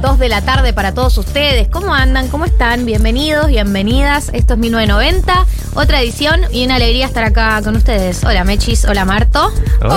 [0.00, 1.68] 2 de la tarde para todos ustedes.
[1.68, 2.28] ¿Cómo andan?
[2.28, 2.86] ¿Cómo están?
[2.86, 4.30] Bienvenidos, bienvenidas.
[4.32, 8.22] Esto es 1990, otra edición y una alegría estar acá con ustedes.
[8.24, 9.50] Hola Mechis, hola Marto.
[9.80, 9.94] ¿Cómo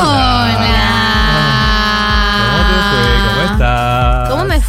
[2.67, 3.03] te fue?
[3.30, 3.91] ¿Cómo estás?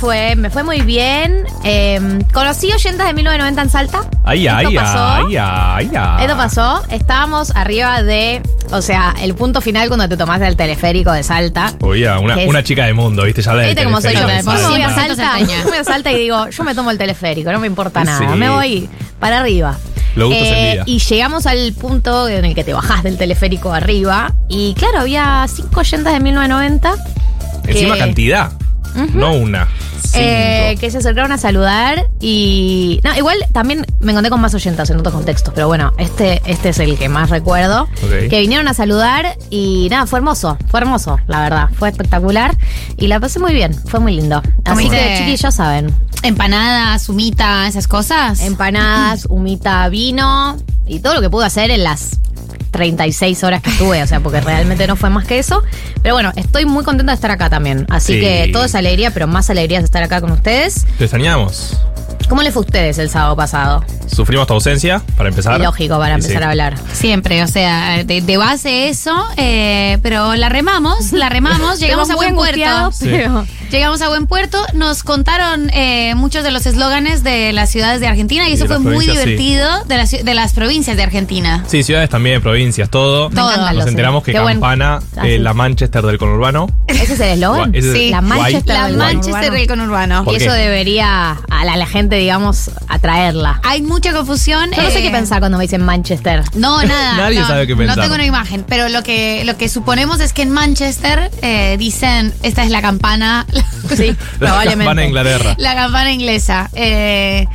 [0.03, 0.36] ¿Cómo me fue?
[0.36, 1.45] Me fue muy bien.
[1.62, 2.00] Eh,
[2.33, 4.00] conocí oyentas de 1990 en Salta.
[4.25, 4.98] Ay, Esto ay, pasó.
[4.98, 6.22] ay, ay, ay.
[6.25, 6.83] Esto pasó.
[6.91, 8.42] Estábamos arriba de,
[8.73, 11.73] o sea, el punto final cuando te tomaste el teleférico de Salta.
[11.83, 13.42] Oye, una, Es- una chica de mundo, ¿viste?
[13.42, 14.27] Ya del ¿Viste cómo soy yo?
[14.27, 15.36] me voy a Salta.
[15.39, 18.19] Me voy a Salta y digo, yo me tomo el teleférico, no me importa nada.
[18.19, 18.39] Sí.
[18.39, 18.89] Me voy
[19.20, 19.78] para arriba.
[20.17, 20.83] Los gustos envidia.
[20.84, 24.34] y llegamos al punto en el que te bajás del teleférico arriba.
[24.48, 26.95] Y claro, había cinco oyentas de 1990
[27.69, 28.52] Encima que- cantidad,
[29.14, 29.69] no una.
[30.14, 33.01] Eh, que se acercaron a saludar y.
[33.03, 36.70] No, igual también me encontré con más oyentas en otros contextos, pero bueno, este, este
[36.70, 37.83] es el que más recuerdo.
[38.02, 38.29] Ok.
[38.29, 42.57] Que vinieron a saludar y nada, fue hermoso, fue hermoso, la verdad, fue espectacular
[42.98, 44.42] y la pasé muy bien, fue muy lindo.
[44.64, 48.41] Así que chiquillos ya saben, Empanadas, humita, esas cosas.
[48.41, 52.19] empanadas, humita, vino y todo lo que pude hacer en las
[52.70, 55.63] 36 horas que estuve, o sea, porque realmente no fue más que eso.
[56.02, 57.86] Pero bueno, estoy muy contenta de estar acá también.
[57.91, 58.20] Así Sí.
[58.20, 60.85] que todo es alegría, pero más alegría es estar acá con ustedes.
[60.98, 61.79] Te extrañamos.
[62.28, 63.84] ¿Cómo les fue a ustedes el sábado pasado?
[64.06, 65.60] Sufrimos tu ausencia, para empezar.
[65.60, 66.42] Lógico, para empezar sí.
[66.44, 66.74] a hablar.
[66.92, 72.14] Siempre, o sea, de, de base eso, eh, pero la remamos, la remamos, llegamos a
[72.16, 72.92] buen puerto.
[72.92, 73.08] Sí.
[73.10, 78.00] pero- Llegamos a buen puerto, nos contaron eh, muchos de los eslóganes de las ciudades
[78.00, 79.12] de Argentina y Y eso fue muy sí.
[79.12, 81.64] divertido de, las, ci- de las provincias de Argentina.
[81.66, 83.28] Sí, ciudades también, provincias, todo.
[83.30, 85.39] Encantan Nos enteramos que Qué buen- Campana, Ah, eh, sí.
[85.39, 86.66] la Manchester del conurbano.
[86.86, 87.74] ¿Ese es el eslogan?
[87.74, 88.10] Es- Sí.
[88.10, 88.20] La.
[88.20, 89.56] Manchester La del Manchester conurbano.
[89.58, 90.24] del conurbano.
[90.27, 93.61] ¿Por Y eso debería a la, a la gente, digamos, atraerla.
[93.64, 94.70] Hay mucha confusión.
[94.77, 96.42] Yo no sé eh, qué pensar cuando me dicen Manchester.
[96.55, 97.17] No, nada.
[97.17, 97.96] Nadie no, sabe qué pensar.
[97.96, 101.77] No tengo una imagen, pero lo que, lo que suponemos es que en Manchester eh,
[101.78, 103.46] dicen, esta es la campana,
[103.96, 104.78] Sí, La probablemente.
[104.84, 105.55] campana de Inglaterra.
[105.58, 106.70] la campana inglesa.
[106.74, 107.46] Eh,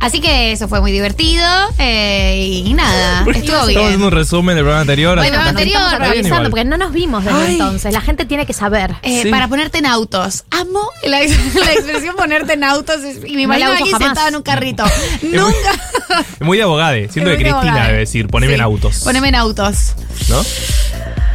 [0.00, 1.44] así que eso fue muy divertido
[1.78, 3.80] eh, y nada, estuvo Estamos bien.
[3.84, 5.16] haciendo un resumen del programa anterior.
[5.18, 6.50] Bueno, que anterior, Estamos igual.
[6.50, 7.52] porque no nos vimos desde Ay.
[7.52, 7.92] entonces.
[7.92, 8.96] La gente tiene que saber.
[9.02, 9.30] Eh, Sí.
[9.30, 10.44] Para ponerte en autos.
[10.50, 13.72] Amo la, ex- la expresión ponerte en autos es- y me No la imagino a
[13.74, 14.08] uso alguien jamás.
[14.08, 14.84] sentado en un carrito.
[15.22, 16.24] muy- Nunca.
[16.32, 17.08] Es muy de abogade.
[17.12, 17.86] Siento Es que Cristina abogada.
[17.88, 18.98] debe decir, poneme Sí, en autos.
[19.04, 19.94] Poneme en autos.
[20.28, 20.42] ¿No?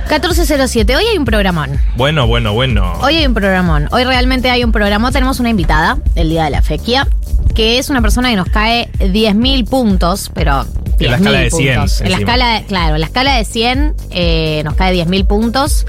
[0.09, 1.79] 1407, hoy hay un programón.
[1.97, 2.93] Bueno, bueno, bueno.
[3.01, 3.87] Hoy hay un programón.
[3.91, 5.11] Hoy realmente hay un programa.
[5.11, 7.07] Tenemos una invitada el día de la fequia,
[7.55, 10.65] que es una persona que nos cae 10.000 puntos, pero.
[10.99, 12.01] En la 10.000 escala de 100 puntos.
[12.01, 15.85] En la escala, de- claro, en la escala de 100 eh, nos cae 10.000 puntos.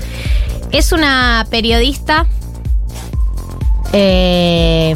[0.72, 2.26] Es una periodista.
[3.92, 4.94] eh,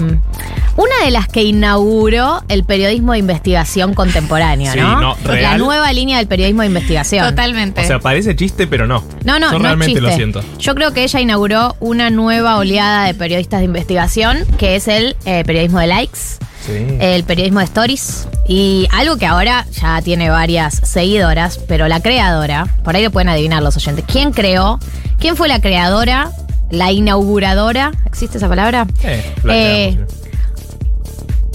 [0.76, 5.00] una de las que inauguró el periodismo de investigación contemporáneo, Sí, ¿no?
[5.00, 5.58] no, La real.
[5.58, 7.28] nueva línea del periodismo de investigación.
[7.28, 7.81] Totalmente.
[7.82, 9.05] O sea, parece chiste, pero no.
[9.25, 10.00] No, no, Yo no realmente es chiste.
[10.11, 10.43] lo siento.
[10.58, 15.17] Yo creo que ella inauguró una nueva oleada de periodistas de investigación, que es el
[15.25, 16.19] eh, periodismo de likes,
[16.67, 16.72] Sí.
[17.00, 22.67] el periodismo de stories, y algo que ahora ya tiene varias seguidoras, pero la creadora,
[22.84, 24.78] por ahí lo pueden adivinar los oyentes, ¿quién creó?
[25.19, 26.31] ¿Quién fue la creadora?
[26.70, 28.87] La inauguradora, ¿existe esa palabra?
[29.02, 30.19] Eh, la Eh, creamos, sí.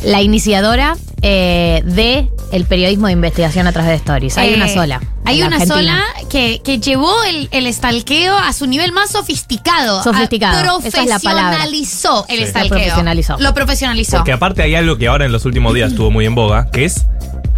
[0.05, 4.37] La iniciadora eh, de el periodismo de investigación a través de stories.
[4.37, 5.01] Hay Eh, una sola.
[5.25, 5.75] Hay una Argentina.
[5.75, 10.03] sola que, que llevó el, el stalkeo a su nivel más sofisticado.
[10.03, 11.57] Sofisticado, A- esa es la palabra.
[11.57, 12.41] Profesionalizó el Sí.
[12.43, 12.69] Lo stalkeo.
[12.77, 13.37] profesionalizó.
[13.39, 14.17] Lo profesionalizó.
[14.17, 16.85] Porque aparte hay algo que ahora en los últimos días estuvo muy en boga, que
[16.85, 17.05] es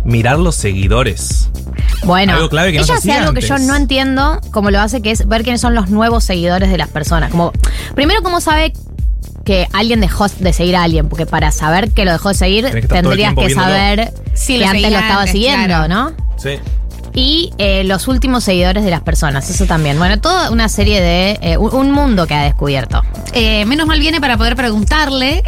[0.06, 1.50] mirar los seguidores.
[2.06, 4.80] Bueno, Algo clave que no ella se hace algo que yo no entiendo como lo
[4.80, 7.32] hace, que es ver quiénes son los nuevos seguidores de las personas.
[7.32, 7.52] Como,
[7.96, 8.72] primero, ¿cómo sabe
[9.48, 11.08] que alguien dejó de seguir a alguien?
[11.08, 13.42] Porque para saber que lo dejó de seguir, Tenés que estar todo el tendrías tiempo
[13.42, 13.68] que viéndolo.
[13.72, 15.88] saber Sí, lo antes seguía lo estaba antes, siguiendo, claro.
[15.88, 16.12] ¿no?
[16.38, 16.60] Sí.
[17.18, 19.98] Y eh, los últimos seguidores de las personas, eso también.
[19.98, 21.40] Bueno, toda una serie de.
[21.42, 23.02] eh, un, un mundo que ha descubierto.
[23.34, 25.42] Eh, menos mal viene para poder preguntarle,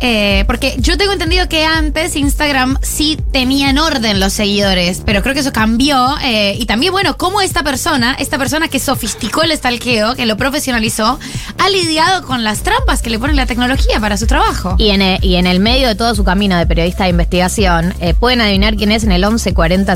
[0.48, 5.36] porque yo tengo entendido que antes Instagram sí tenía en orden los seguidores, pero creo
[5.36, 6.16] que eso cambió.
[6.58, 11.20] y también, bueno, cómo esta persona, esta persona que sofisticó el stalkeo, que lo profesionalizó,
[11.60, 14.74] ha lidiado con las trampas que le pone la tecnología para su trabajo.
[14.80, 17.94] Y en, el, y en el medio de todo su camino de periodista de investigación,
[18.20, 19.96] pueden adivinar quién es en el 11 40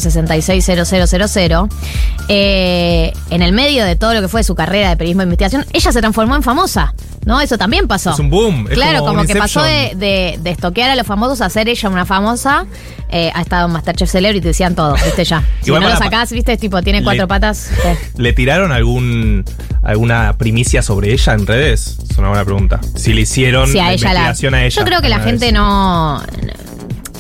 [1.70, 2.28] 66 000.
[2.30, 5.66] Eh, en el medio de todo lo que fue su carrera de periodismo de investigación,
[5.74, 6.94] ella se transformó en famosa.
[7.26, 7.40] ¿No?
[7.40, 8.12] Eso también pasó.
[8.12, 8.68] Es un boom.
[8.68, 10.00] es claro, como, que pasó de, Inception.
[10.02, 12.66] de, de estoquear a los famosos a ser ella una famosa.
[13.10, 15.42] Eh, ha estado en Masterchef Celebrity, decían todo, viste ya.
[15.62, 17.70] Si no lo sacás, viste, tipo, tiene Le- cuatro patas.
[17.86, 17.98] eh.
[18.18, 19.46] ¿Le tiraron algún
[19.84, 21.98] alguna primicia sobre ella en redes?
[22.10, 22.82] Es una buena pregunta.
[22.96, 24.28] Si le hicieron Sí, a la ella la.
[24.30, 24.32] a
[24.66, 24.68] ella.
[24.70, 25.54] Yo creo que la gente vez.
[25.54, 26.22] no.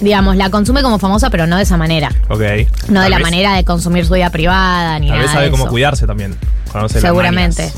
[0.04, 2.10] Digamos, la consume como famosa, pero no de esa manera.
[2.30, 2.40] Ok.
[2.40, 5.22] No de Tal la vez- manera de consumir su vida privada ni Tal nada.
[5.24, 5.72] vez sabe de cómo eso.
[5.72, 6.36] cuidarse también.
[6.72, 7.74] Conoce Seguramente, mañas.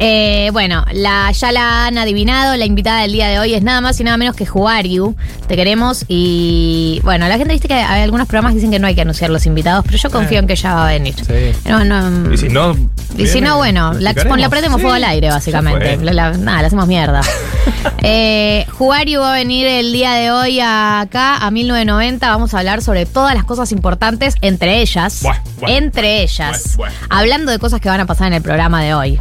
[0.00, 2.56] Eh, bueno, la, ya la han adivinado.
[2.56, 5.16] La invitada del día de hoy es nada más y nada menos que Juariu.
[5.48, 7.00] Te queremos y.
[7.02, 9.30] Bueno, la gente viste que hay algunos programas que dicen que no hay que anunciar
[9.30, 10.40] los invitados, pero yo confío Eh.
[10.40, 11.14] en que ella va a venir.
[11.16, 11.68] Sí.
[11.68, 12.76] No, no, Y si no.
[13.16, 15.96] y si no, bueno, la, la prendemos fuego al aire, básicamente.
[15.96, 17.20] La- la- nada, la hacemos mierda.
[18.02, 22.28] eh, Juario va a venir el día de hoy acá, a 1990.
[22.28, 25.22] Vamos a hablar sobre todas las cosas importantes, entre ellas.
[25.22, 25.70] Buah, buah.
[25.72, 26.76] entre ellas.
[26.76, 26.90] Buah.
[27.10, 29.20] Hablando de cosas que van a pasar en el programa de hoy.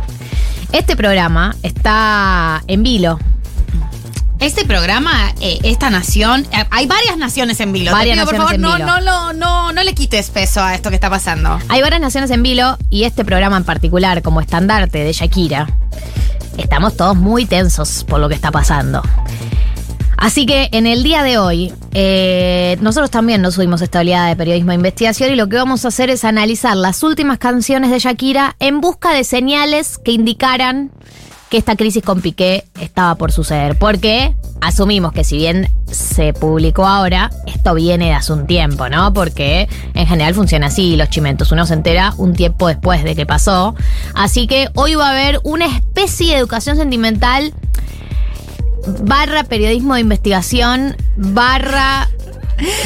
[0.71, 3.19] Este programa está en vilo.
[4.39, 7.85] Este programa, eh, esta nación, eh, hay varias naciones en vilo.
[7.85, 9.01] Te Varias pido, por naciones favor, en no, vilo.
[9.01, 11.57] no, no, no le quites peso a esto que está pasando.
[11.69, 15.67] Hay varias naciones en vilo y este programa en particular, como estandarte de Shakira,
[16.57, 19.01] estamos todos muy tensos por lo que está pasando.
[20.17, 24.27] Así que en el día de hoy, eh, nosotros también nos subimos a esta oleada
[24.27, 27.91] de periodismo de investigación y lo que vamos a hacer es analizar las últimas canciones
[27.91, 30.91] de Shakira en busca de señales que indicaran
[31.49, 33.77] que esta crisis con Piqué estaba por suceder.
[33.77, 39.13] Porque asumimos que si bien se publicó ahora, esto viene de hace un tiempo, ¿no?
[39.13, 41.51] Porque en general funciona así, los chimentos.
[41.51, 43.75] Uno se entera un tiempo después de que pasó.
[44.13, 47.53] Así que hoy va a haber una especie de educación sentimental
[49.01, 52.07] barra periodismo de investigación, barra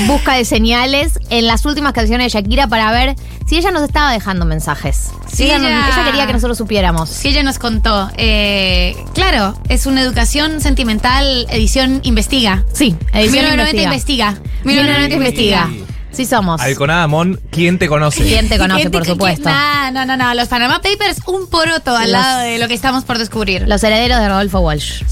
[0.06, 3.16] busca de señales en las últimas canciones de Shakira para ver
[3.48, 5.12] si ella nos estaba dejando mensajes.
[5.32, 7.10] Si ella, nos- ella- quería que nosotros supiéramos.
[7.10, 8.10] Sí, ella nos contó.
[8.18, 12.64] eh, claro, es una educación sentimental, edición investiga.
[12.74, 14.30] Sí, edición 1990 investiga.
[14.32, 14.64] investiga.
[14.66, 15.70] 1990 investiga.
[16.12, 16.60] Sí somos.
[16.62, 18.24] Alconada Mon, ¿quién te conoce?
[18.24, 19.50] ¿Quién te conoce, por supuesto?
[19.50, 20.34] No, no, no, no.
[20.34, 23.68] Los Panama Papers, un poroto al Los- lado de lo que estamos por descubrir.
[23.68, 25.04] Los herederos de Rodolfo Walsh.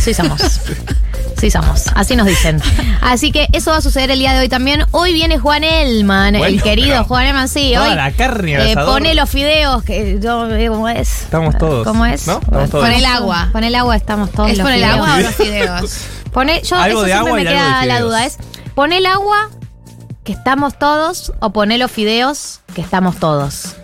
[0.00, 0.40] Sí somos.
[1.38, 1.84] Sí somos.
[1.94, 2.62] Así nos dicen.
[3.02, 4.86] Así que eso va a suceder el día de hoy también.
[4.92, 7.72] Hoy viene Juan Elman, el querido Juan Elman, sí.
[7.74, 11.24] toda hoy, la carne eh, pone los fideos, que yo veo cómo es.
[11.24, 11.86] Estamos todos.
[11.86, 12.26] ¿Cómo es?
[12.26, 12.38] ¿No?
[12.40, 12.84] Estamos todos.
[12.86, 13.50] Con el agua.
[13.52, 14.50] Con el agua estamos todos.
[14.50, 14.94] ¿Es los por el fideos.
[14.96, 15.96] agua o los fideos?
[16.32, 18.24] Pone, yo, Algo eso de siempre agua me y algo queda de la duda.
[18.24, 18.38] Es,
[18.74, 19.50] pone el agua,
[20.26, 23.76] que estamos todos, o pone los fideos, que estamos todos.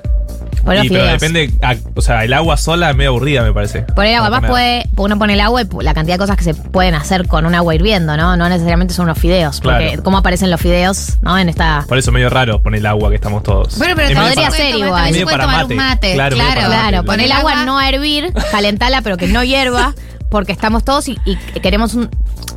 [0.65, 1.21] Pon los Y, pero fideos.
[1.21, 3.83] depende, ah, o sea, el agua sola es medio aburrida, me parece.
[3.83, 4.83] Por el agua, Para además poner.
[4.85, 7.47] puede, uno pone el agua y la cantidad de cosas que se pueden hacer con
[7.47, 8.37] un agua hirviendo, ¿no?
[8.37, 10.03] No necesariamente son unos fideos, porque Claro.
[10.05, 11.37] cómo aparecen los fideos, ¿no?
[11.37, 11.85] En esta...
[11.89, 13.77] Por eso medio raro poner el agua que estamos todos.
[13.79, 14.91] Bueno, pero Es medio podría para- ser igual.
[14.91, 15.91] también se Medio puede para tomar un mate.
[15.91, 16.15] mate.
[16.15, 17.07] Claro, medio para Claro, mate.
[17.07, 19.95] poner el agua no a hervir, calentala pero que no hierva,
[20.33, 22.11] porque estamos todos y, y queremos un,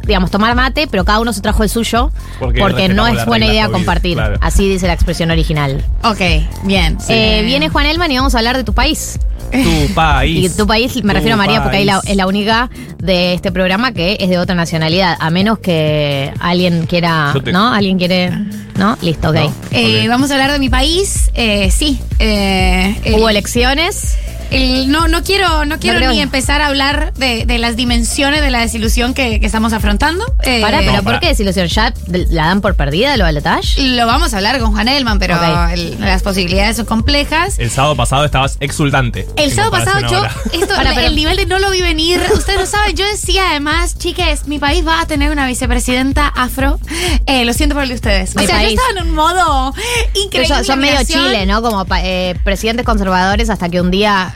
[0.07, 3.45] digamos, tomar mate, pero cada uno se trajo el suyo, Porque porque, no es buena
[3.45, 4.13] idea COVID, compartir.
[4.15, 4.37] claro.
[4.41, 5.83] Así dice la expresión original.
[6.03, 6.21] Ok,
[6.63, 6.97] bien.
[7.09, 9.19] Eh, viene Juan Elman y vamos a hablar de tu país.
[9.51, 10.51] Tu país.
[10.53, 13.33] Y tu país, me Tu refiero a María, porque ahí la- es la única de
[13.35, 15.17] este programa que es de otra nacionalidad.
[15.19, 17.33] A menos que alguien quiera.
[17.43, 17.71] Te- ¿No?
[17.73, 18.31] ¿Alguien quiere.?
[18.77, 18.97] ¿No?
[19.01, 19.35] Listo, ok.
[19.35, 19.53] No.
[19.71, 20.09] Eh, Ok.
[20.09, 21.29] Vamos a hablar de mi país.
[21.33, 21.99] Eh, sí.
[22.19, 24.17] eh, eh, Hubo elecciones.
[24.51, 28.49] El- no, no quiero, no quiero ni empezar a hablar de, de las dimensiones de
[28.51, 30.25] la desilusión que, que estamos afrontando.
[30.43, 31.67] Eh, Pará, pero No, ¿por qué desilusión?
[31.67, 33.81] ¿Ya la dan por perdida lo balotage?
[33.81, 35.37] Lo vamos a hablar con Juan Elman, pero
[35.73, 37.59] el- las posibilidades son complejas.
[37.59, 39.27] El sábado pasado estabas exultante.
[39.35, 40.23] El sábado pasado yo,
[40.53, 43.49] esto, Para, pero- el nivel de no lo vi venir, ustedes lo saben, yo decía
[43.51, 46.79] además, chiques, mi país va a tener una vicepresidenta afro.
[47.25, 48.35] Eh, lo siento por el de ustedes.
[48.35, 48.69] Mi o sea, país.
[48.75, 50.55] yo estaba en un modo Pero increíble.
[50.55, 50.95] son, son medio.
[51.05, 51.61] Chile, ¿no?
[51.61, 54.33] Como eh, presidentes conservadores hasta que un día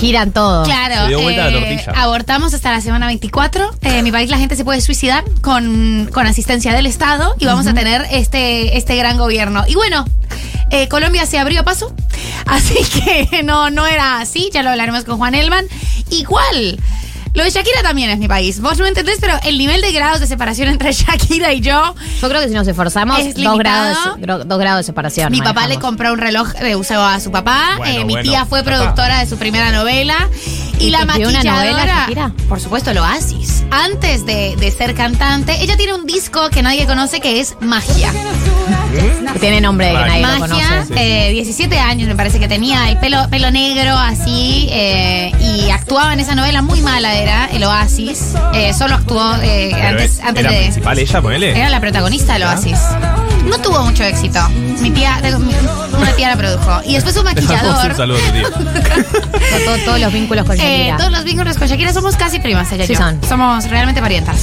[0.00, 0.64] giran todo.
[0.64, 2.02] Claro, Se dio vuelta la eh, tortilla.
[2.02, 3.70] abortamos hasta la semana 24.
[3.82, 7.44] Eh, en mi país la gente se puede suicidar con, con asistencia del Estado y
[7.44, 9.64] vamos a tener este, este gran gobierno.
[9.68, 10.04] Y bueno,
[10.70, 11.94] eh, Colombia se abrió paso,
[12.46, 12.78] así
[13.28, 15.66] que no, no era así, ya lo hablaremos con Juan Elman.
[16.10, 16.78] Igual.
[17.34, 18.60] Lo de Shakira también es mi país.
[18.60, 21.94] Vos no entendés, pero el nivel de grados de separación entre Shakira y yo.
[22.20, 23.96] Yo creo que si nos esforzamos, Es dos grados,
[24.46, 25.30] dos grados de separación.
[25.30, 27.74] Mi papá le compró un reloj de uso a su papá.
[27.78, 30.28] Bueno, eh, mi bueno, tía fue productora de su primera novela.
[30.78, 31.70] Y, ¿Y la escribió una maquilladora.
[31.72, 32.32] novela, Shakira?
[32.48, 33.64] por supuesto, el Oasis.
[33.70, 38.12] Antes de, de ser cantante, ella tiene un disco que nadie conoce que es Magia.
[39.32, 41.28] Que tiene nombre de que nadie lo Magia, conoce.
[41.28, 46.12] eh, 17 años me parece que tenía, el pelo, pelo negro así, eh, y actuaba
[46.14, 48.34] en esa novela muy mala, era el Oasis.
[48.54, 50.58] Eh, solo actuó eh, antes, es- antes ¿Era de...
[50.62, 51.58] principal ella, ponele?
[51.58, 52.78] Era la protagonista del Oasis.
[53.46, 54.38] No tuvo mucho éxito.
[54.80, 55.18] Mi tía,
[55.98, 56.80] una tía la produjo.
[56.84, 57.90] Y después Dejamos maquillador.
[57.90, 58.50] un saludo a tu tío.
[59.50, 60.96] Con todo- todos los vínculos con Eh, Shakira.
[60.96, 63.00] todos los vínculos con Shakira somos casi primas, ella y Sí yo.
[63.00, 63.18] son.
[63.28, 64.38] Somos realmente parientas.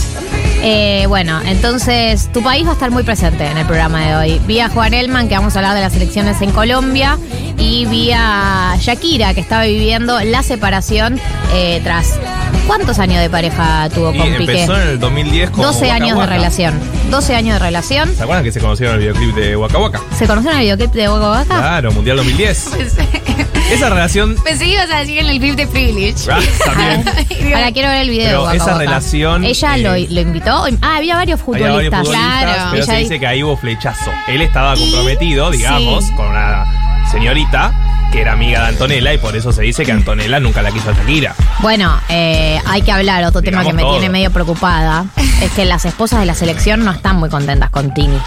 [0.62, 4.42] Eh, bueno, entonces tu país va a estar muy presente en el programa de hoy.
[4.48, 7.18] Vi a Juan Elman, que vamos a hablar de las elecciones en Colombia,
[7.58, 11.20] y vi a Shakira, que estaba viviendo la separación
[11.54, 12.20] eh, tras.
[12.68, 14.40] ¿Cuántos años de pareja tuvo Y con Piqué?
[14.64, 16.34] empezó en el 2010 con 12 Waka años de Waka.
[16.34, 16.80] relación.
[17.10, 18.14] 12 años de relación.
[18.16, 20.02] ¿Se acuerdan que se conocieron en el videoclip de Waka Waka?
[20.20, 21.46] ¿Se conocieron en el videoclip de Boca Boca?
[21.46, 22.70] Claro, Mundial 2010.
[23.72, 24.36] Esa relación.
[24.44, 26.32] Pensé que ibas a decir en el clip de Privilege.
[26.32, 27.06] Ah, también.
[27.56, 30.64] Ahora quiero ver el video Pero esa relación, Ella eh, lo, lo invitó.
[30.82, 32.00] Ah, había varios Había varios futbolistas.
[32.00, 32.68] futbolistas, Claro.
[32.72, 34.12] pero Ella se di- dice que ahí hubo flechazo.
[34.30, 36.14] Él estaba Y- comprometido, digamos, sí.
[36.16, 37.74] con una señorita
[38.12, 40.90] que era amiga de Antonella y por eso se dice que Antonella nunca la quiso
[40.90, 41.36] a Shakira.
[41.60, 43.92] Bueno, eh, hay que hablar, otro tema Digamos que me todo.
[44.00, 45.06] tiene medio preocupada,
[45.42, 48.20] es que las esposas de la selección no están muy contentas con Tini.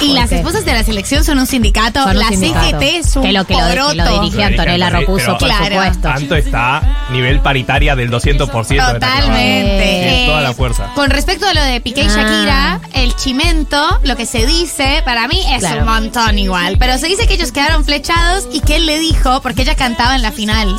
[0.00, 0.36] Y las qué?
[0.36, 2.02] esposas de la selección son un sindicato.
[2.02, 2.78] Son un la sindicato.
[2.78, 5.64] CGT es un Que lo- que lo- que lo dirige Antonella Rocuso, por Claro.
[5.66, 6.00] supuesto.
[6.02, 8.86] Tanto está nivel paritaria del 200%.
[8.86, 10.24] de esta Totalmente.
[10.24, 10.90] Eh, toda la fuerza.
[10.94, 12.14] Con respecto a lo de Piqué y Ah.
[12.14, 15.80] Shakira, el chimento, lo que se dice, para mí es Claro.
[15.80, 16.76] un montón igual.
[16.78, 20.14] Pero se dice que ellos quedaron flechados y que él le dijo, porque ella cantaba
[20.16, 20.74] en la final,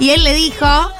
[0.00, 0.90] y él le dijo.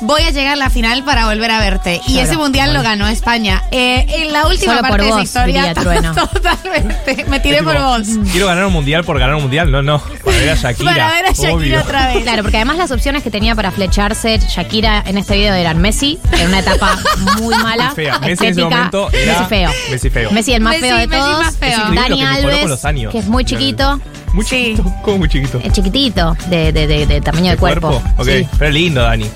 [0.00, 2.00] Voy a llegar a la final para volver a verte.
[2.06, 2.28] Y Claro.
[2.28, 3.62] ese mundial lo ganó España.
[3.72, 5.64] Eh, en la última Solo por parte de esa vos, historia.
[5.66, 6.14] diría Trueno.
[6.14, 7.24] Totalmente.
[7.28, 8.02] Me tiré por vos.
[8.30, 9.70] Quiero ganar un mundial por ganar un mundial.
[9.70, 9.98] No, no.
[10.24, 10.90] Para ver a Shakira.
[10.92, 11.80] Para ver a Shakira obvio.
[11.80, 12.22] otra vez.
[12.22, 16.18] Claro, porque además las opciones que tenía para flecharse Shakira en este video eran Messi,
[16.38, 16.96] en una etapa
[17.40, 17.86] muy mala.
[17.86, 18.18] Muy fea.
[18.20, 19.70] Messi en ese estética, momento era Messi feo.
[19.90, 20.30] Messi feo.
[20.30, 21.44] Messi el más Messi- feo de Messi todos.
[21.44, 21.78] más feo.
[21.94, 24.00] Dani Alves, que es muy chiquito.
[24.32, 24.84] Muy chiquito.
[25.02, 25.58] ¿Cómo muy chiquito?
[25.64, 28.00] Es chiquitito, de, de, de- de tamaño de, cuerpo.
[28.18, 28.26] Ok.
[28.28, 28.46] Sí.
[28.58, 29.28] Pero lindo, Dani.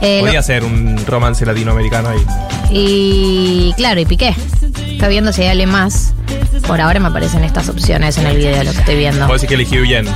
[0.00, 2.24] Eh, lo- Podría ser un romance latinoamericano ahí.
[2.70, 4.34] y claro, y Piqué.
[4.88, 6.12] Está viendo si hay alguien más.
[6.66, 9.20] Por ahora me aparecen estas opciones en el video, lo que estoy viendo.
[9.26, 10.06] Puedo decir que elegí bien.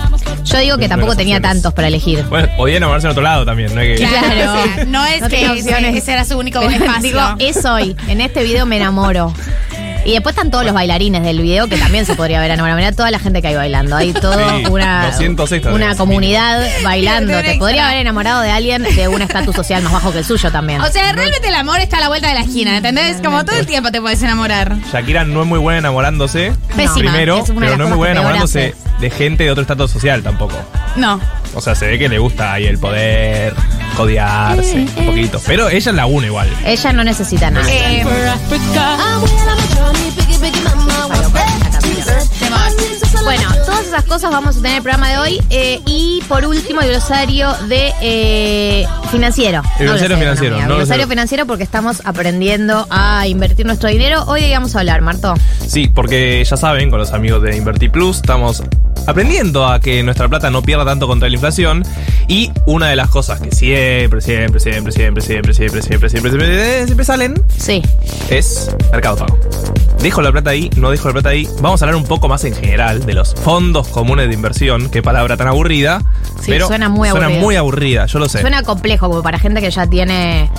[0.45, 1.57] Yo digo que tampoco tenía opciones.
[1.63, 2.25] tantos para elegir.
[2.31, 4.07] Bueno, podía enamorarse en otro lado también, no es que.
[4.07, 4.53] Claro.
[4.53, 5.45] o sea, no es No que
[5.99, 7.03] ese, era su único Pero espacio.
[7.03, 7.97] Digo, es hoy.
[8.09, 9.35] En este video me enamoro.
[10.05, 12.78] Y después están todos los bailarines del video que también se podría ver enamorado.
[12.78, 13.97] Mirá toda la gente que hay bailando.
[13.97, 17.40] Hay toda Sí, una, 200 extras una comunidad bailando.
[17.43, 20.50] Te podría haber enamorado de alguien de un estatus social más bajo que el suyo
[20.50, 20.81] también.
[20.81, 23.21] O sea, realmente el amor está a la vuelta de la esquina, ¿entendés?
[23.23, 24.76] Como todo el tiempo te puedes enamorar.
[24.93, 26.52] Shakira no es muy buena enamorándose.
[26.75, 26.95] Pésima.
[26.95, 30.57] Primero, pero no es muy buena enamorándose de gente de otro estatus social tampoco.
[30.97, 31.21] No.
[31.55, 33.55] O sea, se ve que le gusta ahí el poder,
[33.99, 35.40] codearse un poquito.
[35.47, 36.49] Pero ella es la una igual.
[36.64, 37.69] Ella no necesita nada.
[37.69, 38.05] Eh,
[43.25, 45.40] Bueno, todas esas cosas vamos a tener en el programa de hoy.
[45.50, 49.62] eh, y por último, el glosario de eh, financiero.
[49.78, 54.25] El No glosario financiero, no el glosario financiero porque estamos aprendiendo a invertir nuestro dinero.
[54.26, 55.35] Hoy vamos a hablar, Marto.
[55.67, 58.62] Sí, porque ya saben, con los amigos de Invertir Plus estamos
[59.09, 61.83] aprendiendo a que nuestra plata no pierda tanto contra la inflación.
[62.29, 66.85] Y una de las cosas que siempre, siempre, siempre, siempre, siempre, siempre, siempre, siempre, siempre,
[66.87, 67.83] siempre salen Sí.
[68.29, 69.38] es Mercado Pago.
[70.03, 71.49] Dejo la plata ahí, no dejo la plata ahí.
[71.61, 74.91] Vamos a hablar un poco más en general de los fondos comunes de inversión.
[74.91, 76.03] Qué palabra tan aburrida.
[76.41, 77.43] Sí, pero suena muy Suena aburrido.
[77.45, 78.41] muy aburrida, yo lo sé.
[78.43, 80.50] Suena complejo como para gente que ya tiene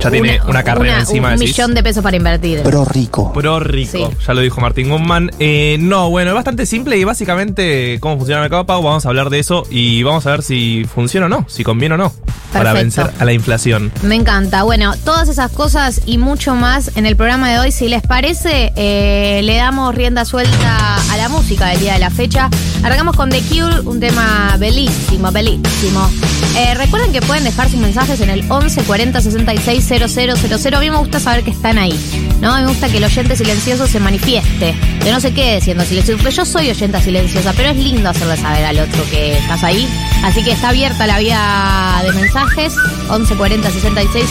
[0.00, 1.56] Ya tiene una carrera encima, Un decís.
[1.56, 2.62] millón de pesos para invertir.
[2.62, 3.32] Pro rico.
[3.32, 4.16] Pro rico, Sí.
[4.26, 5.30] ya lo dijo Martín Guzmán.
[5.38, 8.82] Eh, no, bueno, es bastante simple y básicamente cómo funciona el mercado pago.
[8.82, 11.94] Vamos a hablar de eso y vamos a ver si funciona o no, si conviene
[11.94, 12.12] o no,
[12.52, 13.92] para vencer a la inflación.
[14.02, 14.62] Me encanta.
[14.64, 17.72] Bueno, todas esas cosas y mucho más en el programa de hoy.
[17.72, 22.10] Si les parece, eh, le damos rienda suelta a la música del día de la
[22.10, 22.48] fecha.
[22.82, 26.10] Arrancamos con The Cure, un tema bellísimo, bellísimo.
[26.56, 30.74] Eh, recuerden que pueden dejar sus mensajes en el 11 40 66 000.
[30.74, 31.98] A mí me gusta saber que están ahí.
[32.42, 32.56] ¿no?
[32.56, 34.74] Me gusta que el oyente silencioso se manifieste.
[35.02, 36.20] Que no se quede siendo silencioso.
[36.20, 39.88] Porque yo soy oyenta silenciosa, pero es lindo hacerle saber al otro que estás ahí.
[40.24, 42.74] Así que está abierta la vía de mensajes.
[43.08, 44.30] 11 40 66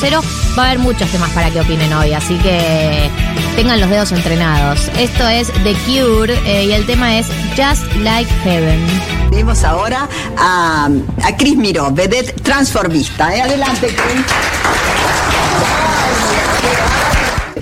[0.00, 0.22] 000.
[0.58, 2.14] Va a haber muchos temas para que opinen hoy.
[2.14, 3.10] Así que
[3.56, 4.90] tengan los dedos entrenados.
[4.98, 7.26] Esto es The Cure eh, y el tema es
[7.56, 8.84] Just Like Heaven.
[9.30, 13.34] Vemos ahora a, a Miró, vedette transformista.
[13.34, 13.42] ¿eh?
[13.42, 14.63] Adelante, Cris.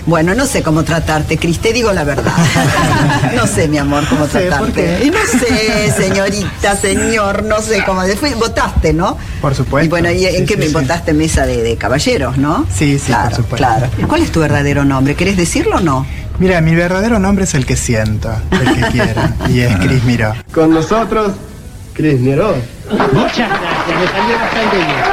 [0.05, 2.33] Bueno, no sé cómo tratarte, Cris, te digo la verdad.
[3.37, 5.11] No sé, mi amor, cómo Sí, ¿por tratarte.
[5.13, 8.03] no sé, señorita, señor, no sé cómo.
[8.21, 9.17] Fui- votaste, ¿no?
[9.41, 9.87] Por supuesto.
[9.87, 10.73] Y bueno, ¿y en Sí, qué sí, me sí.
[10.73, 12.67] votaste mesa de, de caballeros, no?
[12.75, 13.57] Sí, sí, claro, por supuesto.
[13.57, 13.87] Claro.
[14.09, 15.15] ¿Cuál es tu verdadero nombre?
[15.15, 16.05] ¿Querés decirlo o no?
[16.39, 20.35] Mira, mi verdadero nombre es el que siento, el que quiero, y es Cris Miró.
[20.53, 21.33] Con nosotros,
[21.95, 22.55] Cris Miró.
[23.13, 25.12] Muchas gracias, me salió bastante bien.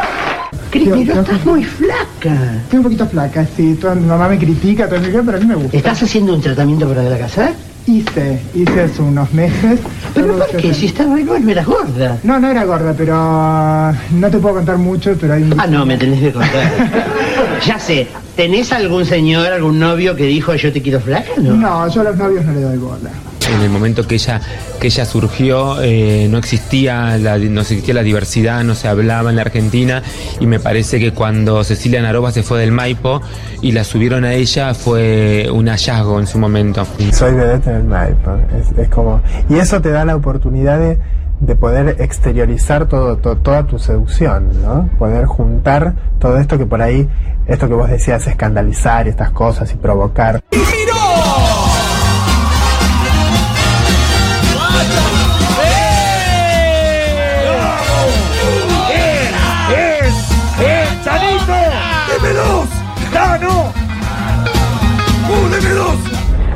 [0.70, 2.58] Cris estás muy flaca.
[2.64, 5.46] Estoy un poquito flaca, sí, toda mi mamá me critica, todo eso, pero a mí
[5.48, 5.76] me gusta.
[5.76, 7.54] ¿Estás haciendo un tratamiento para adelgazar?
[7.88, 9.80] Hice, hice hace unos meses.
[10.14, 10.72] ¿Pero por qué?
[10.76, 12.20] Si estás re no eras gorda.
[12.22, 15.50] No, no era gorda, pero ah, no te puedo contar mucho, pero hay...
[15.58, 16.72] Ah, no, me tenés que contar.
[17.66, 21.32] ya sé, ¿tenés algún señor, algún novio que dijo yo te quiero flaca?
[21.38, 21.56] No.
[21.56, 23.10] No, yo a los novios no le doy bola.
[23.56, 24.40] En el momento que ella,
[24.80, 29.36] que ella surgió, eh, no, existía la, no existía la diversidad, no se hablaba en
[29.38, 30.04] la Argentina
[30.40, 33.22] y me parece que cuando Cecilia Naroba se fue del Maipo
[33.62, 36.86] y la subieron a ella fue un hallazgo en su momento.
[37.12, 39.22] Soy vedette en el Maipo, es, es como...
[39.50, 41.00] Y eso te da la oportunidad de,
[41.40, 44.90] de poder exteriorizar todo, to- toda tu seducción, ¿no?
[45.00, 47.10] Poder juntar todo esto que por ahí,
[47.48, 50.40] esto que vos decías, escandalizar y estas cosas y provocar.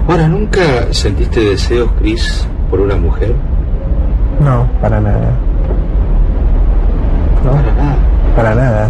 [0.07, 3.33] Ahora, ¿nunca sentiste deseos, Chris, por una mujer?
[4.39, 5.31] No, para nada.
[7.43, 7.51] ¿No?
[7.51, 7.95] Para nada.
[8.35, 8.89] Para nada.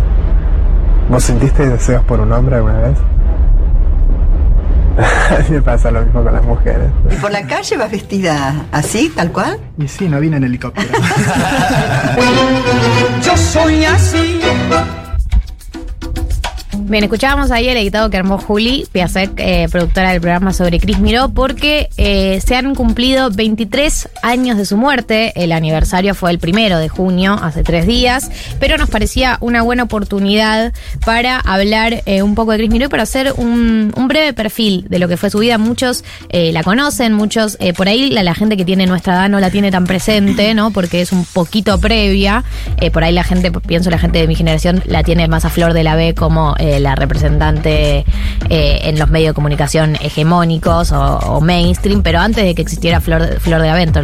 [1.09, 2.97] ¿Vos sentiste deseos por un hombre alguna vez?
[5.49, 6.89] Me pasa lo mismo con las mujeres.
[7.11, 9.59] ¿Y por la calle vas vestida así, tal cual?
[9.77, 10.89] Y sí, no vine en helicóptero.
[13.23, 14.39] Yo soy así.
[16.85, 20.99] Bien, escuchábamos ahí el editado que armó Juli Piasek, eh, productora del programa sobre Cris
[20.99, 25.31] Miró, porque eh, se han cumplido 23 años de su muerte.
[25.41, 29.83] El aniversario fue el primero de junio, hace tres días, pero nos parecía una buena
[29.83, 30.73] oportunidad
[31.05, 34.99] para hablar eh, un poco de Cris Miró y para hacer un, breve perfil de
[34.99, 35.57] lo que fue su vida.
[35.57, 39.39] Muchos eh, la conocen, muchos, por ahí la, la gente que tiene nuestra edad no
[39.39, 40.71] la tiene tan presente, ¿no?
[40.71, 42.43] Porque es un poquito previa.
[42.91, 45.73] Por ahí la gente, pienso la gente de mi generación, la tiene más a flor
[45.73, 48.05] de la B como la representante
[48.49, 53.39] eh, en los medios de comunicación hegemónicos o, mainstream, pero antes de que existiera Flor,
[53.39, 54.01] Flor de B,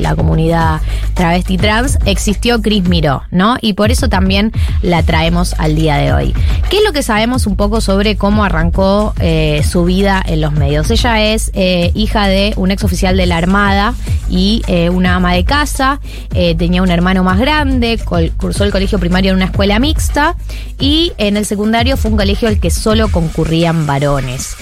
[0.00, 0.80] la, comunidad
[1.14, 3.56] travesti trans, existió Cris Miró, ¿no?
[3.60, 4.52] Y por eso también
[4.82, 6.34] la traemos al día de hoy.
[6.68, 10.52] ¿Qué es lo que sabemos un poco sobre cómo arrancó eh, su vida en los
[10.52, 10.90] medios?
[10.90, 13.94] Ella es eh, hija de un ex oficial de la Armada
[14.28, 17.98] y una ama de casa, tenía un hermano más grande,
[18.36, 20.36] cursó el colegio primario en una escuela mixta
[20.78, 24.56] y en el secundario fue un colegio al que solo concurrían varones.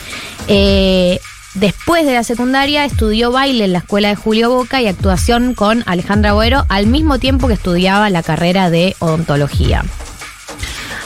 [0.47, 1.21] Eh,
[1.55, 5.83] Después de la secundaria estudió baile en la escuela de Julio Boca y actuación con
[5.87, 9.85] Alejandra Boero al mismo tiempo que estudiaba la carrera de odontología.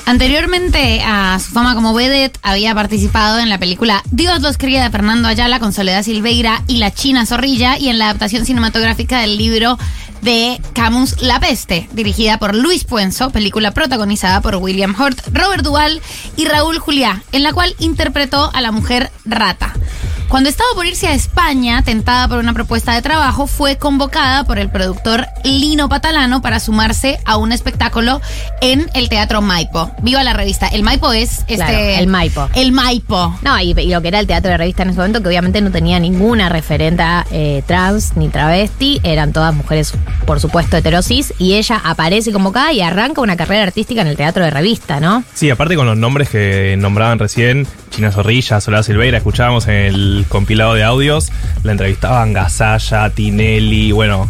[0.05, 4.91] Anteriormente a su fama como vedette, había participado en la película Dios los cría de
[4.91, 9.39] Fernando Ayala con Soledad Silveira y La China Zorrilla y en la adaptación cinematográfica del
[9.39, 9.79] libro
[10.23, 16.01] de Camus La Peste, dirigida por Luis Puenzo, película protagonizada por William Hurt, Robert Duvall
[16.37, 19.75] y Raúl Juliá, en la cual interpretó a la mujer rata.
[20.33, 24.59] Cuando estaba por irse a España, tentada por una propuesta de trabajo, fue convocada por
[24.59, 28.19] el productor Lino Patalano para sumarse a un espectáculo
[28.63, 29.91] en el Teatro Maipo.
[30.01, 30.69] Viva la revista.
[30.69, 31.57] El Maipo es este.
[31.57, 32.49] Claro, el Maipo.
[32.55, 33.39] El Maipo.
[33.43, 35.61] No, y, y lo que era el teatro de revista en ese momento, que obviamente
[35.61, 39.93] no tenía ninguna referenta eh, trans ni travesti, eran todas mujeres,
[40.25, 44.43] por supuesto, heterosis, y ella aparece convocada y arranca una carrera artística en el teatro
[44.43, 45.25] de revista, ¿no?
[45.35, 50.22] Sí, aparte con los nombres que nombraban recién, China Zorrilla, Soledad Silveira, escuchábamos en el
[50.29, 51.31] compilado de audios,
[51.63, 54.29] la entrevistaban Gasalla, Tinelli, bueno,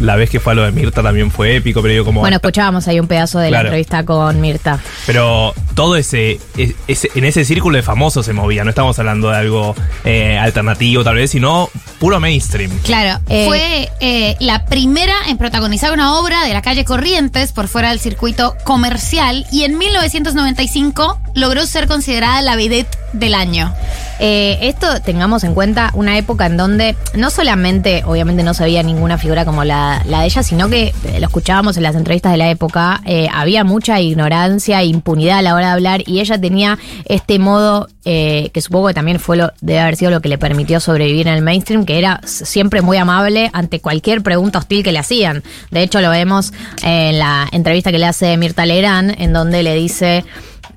[0.00, 2.20] la vez que fue a lo de Mirta también fue épico, pero yo como...
[2.20, 4.78] Bueno, escuchábamos ahí un pedazo de la entrevista con Mirta.
[5.06, 9.30] Pero todo ese, e- ese- en ese círculo de famosos se movía, no estamos hablando
[9.30, 9.74] de algo
[10.04, 12.70] eh, alternativo tal vez, sino puro mainstream.
[12.84, 17.68] Claro, Eh, fue eh, la primera en protagonizar una obra de la calle Corrientes por
[17.68, 23.72] fuera del circuito comercial y en 1995 logró ser considerada la vedette del año.
[24.20, 28.82] Eh, esto tengamos en cuenta una época en donde no solamente, obviamente no se veía
[28.82, 32.32] ninguna figura como la, la de ella, sino que eh, lo escuchábamos en las entrevistas
[32.32, 36.20] de la época, eh, había mucha ignorancia e impunidad a la hora de hablar y
[36.20, 40.22] ella tenía este modo eh, que supongo que también fue lo, debe haber sido lo
[40.22, 44.60] que le permitió sobrevivir en el mainstream, que era siempre muy amable ante cualquier pregunta
[44.60, 45.42] hostil que le hacían.
[45.70, 49.74] De hecho, lo vemos en la entrevista que le hace Mirta Legrand, en donde le
[49.74, 50.24] dice...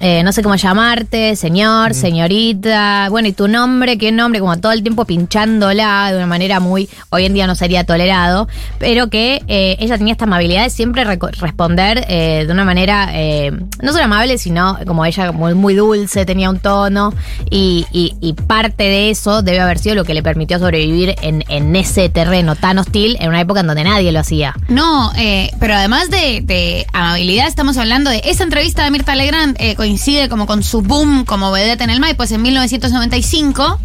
[0.02, 4.72] eh, no sé cómo llamarte, señor, señorita, bueno, y tu nombre, qué nombre, como todo
[4.72, 8.48] el tiempo pinchándola de una manera muy, hoy en día no sería tolerado,
[8.80, 13.52] pero que eh, ella tenía esta amabilidad de siempre responder eh, de una manera, eh,
[13.82, 17.14] no solo amable, sino como ella muy, muy dulce, tenía un tono,
[17.50, 21.44] y, y- y parte de eso debe haber sido lo que le permitió sobrevivir en,
[21.48, 24.56] en ese terreno tan hostil en una época en donde nadie lo hacía.
[24.68, 29.56] No, eh, pero además de, de amabilidad, estamos hablando de esa entrevista de Mirta Legrand,
[29.60, 33.78] eh, coincide como con su boom como vedette en el MAI, pues en 1995.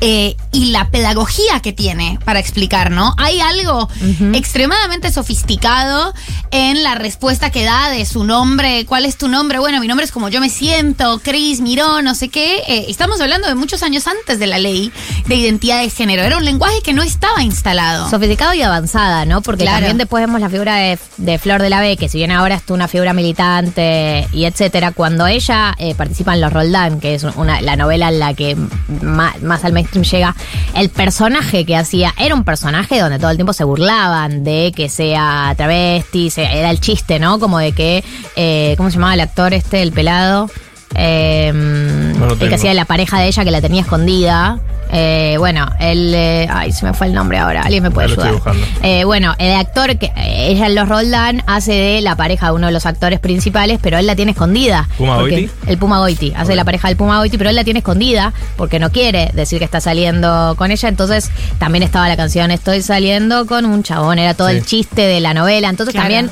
[0.00, 3.14] Eh, y la pedagogía que tiene para explicar, ¿no?
[3.18, 3.88] Hay algo
[4.34, 6.14] extremadamente sofisticado
[6.50, 8.84] en la respuesta que da de su nombre.
[8.86, 9.58] ¿Cuál es tu nombre?
[9.58, 12.58] Bueno, mi nombre es como yo me siento, Cris, Miró, no sé qué.
[12.68, 14.92] Eh, estamos hablando de muchos años antes de la ley
[15.26, 16.22] de identidad de género.
[16.22, 18.08] Era un lenguaje que no estaba instalado.
[18.10, 19.42] Sofisticado y avanzada, ¿no?
[19.42, 19.78] Porque Claro.
[19.78, 22.54] también después vemos la figura de, de Flor de la B, que si bien ahora
[22.56, 27.24] es una figura militante y etcétera, cuando ella eh, participa en Los Roldán, que es
[27.24, 28.56] una, la novela en la que
[29.02, 30.34] ma- más, al mainstream llega,
[30.74, 34.88] el personaje que hacía era un personaje donde todo el tiempo se burlaban de que
[34.88, 37.38] sea travesti, se- era el chiste, ¿no?
[37.38, 38.04] Como de que,
[38.36, 40.50] eh, ¿cómo se llamaba el actor este, el pelado?
[40.94, 44.58] Eh, No el que hacía de la pareja de ella que la tenía escondida.
[44.90, 46.12] Eh, bueno, él.
[46.14, 47.62] eh, ay, se me fue el nombre ahora.
[47.62, 48.36] Alguien me puede Ya lo ayudar.
[48.38, 48.86] estoy buscando.
[48.86, 52.52] Eh, bueno, el actor que eh, ella en Los Roldán hace de la pareja de
[52.52, 54.88] uno de los actores principales, pero él la tiene escondida.
[54.96, 55.50] ¿Puma Porque- Goiti?
[55.66, 56.32] El Puma Goiti.
[56.36, 59.58] Hace la pareja del Puma Goiti, pero él la tiene escondida porque no quiere decir
[59.58, 60.88] que está saliendo con ella.
[60.88, 64.18] Entonces también estaba la canción Estoy saliendo con un chabón.
[64.18, 64.56] Era todo Sí.
[64.56, 65.68] el chiste de la novela.
[65.68, 66.08] Entonces Claro.
[66.08, 66.30] también.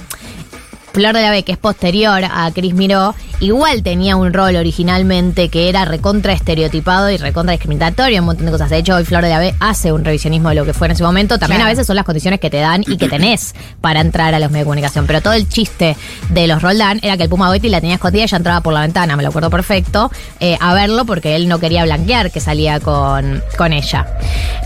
[0.92, 5.48] Flor de la B, que es posterior a Cris Miró, igual tenía un rol originalmente
[5.48, 8.70] que era recontra estereotipado y recontra discriminatorio, un montón de cosas.
[8.70, 11.02] De hecho, hoy Flor de B hace un revisionismo de lo que fue en ese
[11.02, 11.38] momento.
[11.38, 11.68] También Claro.
[11.68, 14.50] a veces son las condiciones que te dan y que tenés para entrar a los
[14.50, 15.06] medios de comunicación.
[15.06, 15.96] Pero todo el chiste
[16.30, 18.72] de los Roldán era que el Puma Goiti la tenía escondida y ella entraba por
[18.74, 22.40] la ventana, me lo acuerdo perfecto, eh, a verlo porque él no quería blanquear que
[22.40, 24.06] salía con, con ella.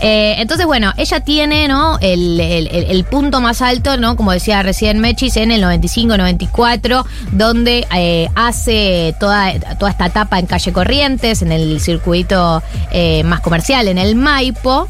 [0.01, 1.97] Eh, entonces, bueno, ella tiene, ¿no?
[1.99, 4.15] El, el- el- el punto más alto, ¿no?
[4.15, 8.60] Como decía recién Mechis, en el 95-94, donde eh, hace
[9.19, 14.15] toda, toda esta etapa en calle Corrientes, en el circuito eh, más comercial, en el
[14.15, 14.87] Maipo.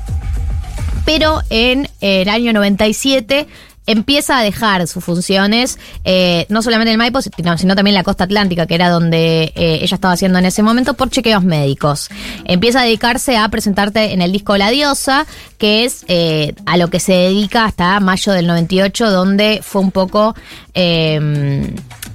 [1.06, 3.48] Pero en el año 97
[3.88, 8.04] empieza a dejar sus funciones, eh, no solamente en el Maipo, sino, también en la
[8.04, 12.10] costa atlántica, que era donde eh, ella estaba haciendo en ese momento, por chequeos médicos.
[12.46, 15.26] Empieza a dedicarse a presentarte en el disco La Diosa,
[15.58, 16.06] que es
[16.66, 20.36] a lo que se dedica hasta mayo del 98, donde fue un poco...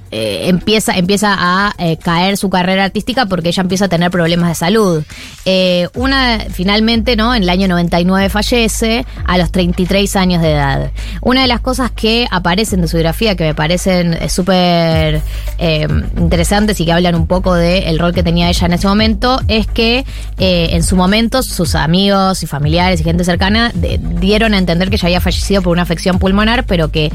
[0.09, 4.49] eh, empieza, empieza a eh, caer su carrera artística porque ella empieza a tener problemas
[4.49, 5.03] de salud.
[5.43, 7.35] Eh, una, finalmente, ¿no?
[7.35, 10.91] En el año 99 fallece a los 33 años de edad.
[11.21, 15.21] Una de las cosas que aparecen de su biografía que me parecen súper
[16.17, 19.67] interesantes y que hablan un poco del rol que tenía ella en ese momento es
[19.67, 20.05] que
[20.37, 25.07] en su momento sus amigos y familiares y gente cercana dieron a entender que ella
[25.07, 27.11] había fallecido por una afección pulmonar, pero que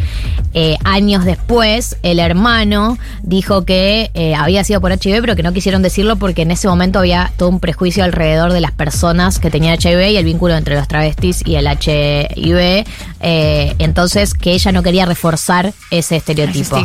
[0.85, 2.82] años después el hermano
[3.23, 6.69] dijo que eh, había sido por HIV, pero que no quisieron decirlo porque en ese
[6.69, 10.57] momento había todo un prejuicio alrededor de las personas que tenían HIV y el vínculo
[10.57, 12.85] entre los travestis y el HIV.
[13.21, 16.79] eh, entonces, que ella no quería reforzar ese estereotipo.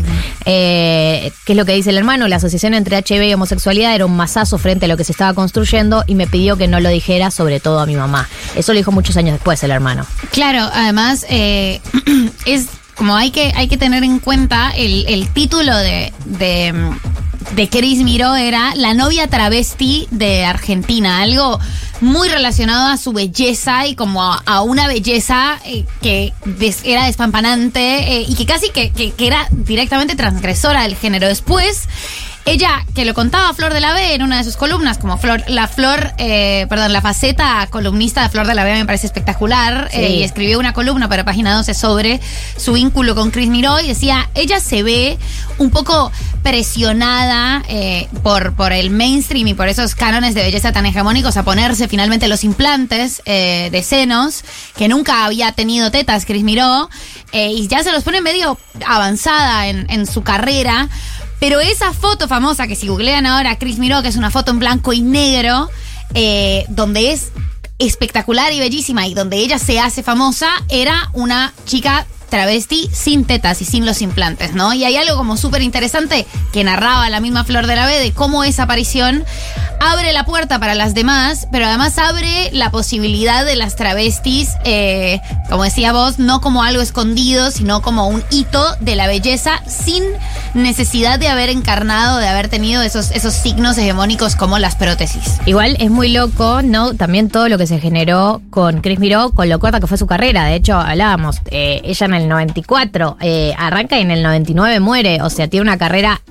[0.46, 2.28] Eh, ¿Qué es lo que dice el hermano?
[2.28, 5.34] La asociación entre HIV y homosexualidad era un masazo frente a lo que se estaba
[5.34, 8.28] construyendo y me pidió que no lo dijera, sobre todo a mi mamá.
[8.56, 10.06] Eso lo dijo muchos años después el hermano.
[10.32, 11.26] Claro, además
[12.46, 16.74] es como hay que, hay que tener en cuenta el, el título de, de,
[17.56, 21.60] de Chris Miró era La novia travesti de Argentina, algo
[22.02, 27.06] muy relacionado a su belleza y como a, a una belleza eh, que des- era
[27.06, 31.28] despampanante eh, y que casi que, que- que era directamente transgresora del género.
[31.28, 31.88] Después...
[32.50, 35.44] Ella, que lo contaba Flor de la B en una de sus columnas, como Flor,
[35.50, 39.90] la Flor, eh, perdón, la faceta columnista de Flor de la B me parece espectacular.
[39.92, 39.98] Sí.
[39.98, 42.22] eh, y escribió una columna para Página 12 sobre
[42.56, 45.18] su vínculo con Chris Miró y decía, ella se ve
[45.58, 46.10] un poco
[46.42, 51.44] presionada eh, por, por el mainstream y por esos cánones de belleza tan hegemónicos a
[51.44, 54.44] ponerse finalmente los implantes eh, de senos,
[54.76, 56.90] que nunca había tenido tetas Chris Miró,
[57.32, 60.90] eh, y ya se los pone medio avanzada en, en su carrera.
[61.40, 64.60] Pero esa foto famosa que si googlean ahora Chris Miró, que es una foto en
[64.60, 65.70] blanco y negro,
[66.14, 67.32] eh, donde es
[67.80, 73.62] espectacular y bellísima y donde ella se hace famosa, era una chica travesti sin tetas
[73.62, 74.74] y sin los implantes, ¿no?
[74.74, 78.12] Y hay algo como súper interesante que narraba la misma Flor de la B de
[78.12, 79.26] cómo esa aparición
[79.80, 85.22] abre la puerta para las demás, pero además abre la posibilidad de las travestis, eh,
[85.50, 90.04] como decía vos, no como algo escondido, sino como un hito de la belleza sin
[90.54, 95.24] necesidad de haber encarnado, de haber tenido esos, esos signos hegemónicos como las prótesis.
[95.46, 96.94] Igual es muy loco, ¿no?
[96.94, 100.08] También todo lo que se generó con Chris Miró, con lo corta que fue su
[100.08, 100.46] carrera.
[100.46, 105.22] De hecho, hablábamos, eh, ella en el 94 eh, arranca y en el 99 muere.
[105.22, 106.22] O sea, tiene una carrera,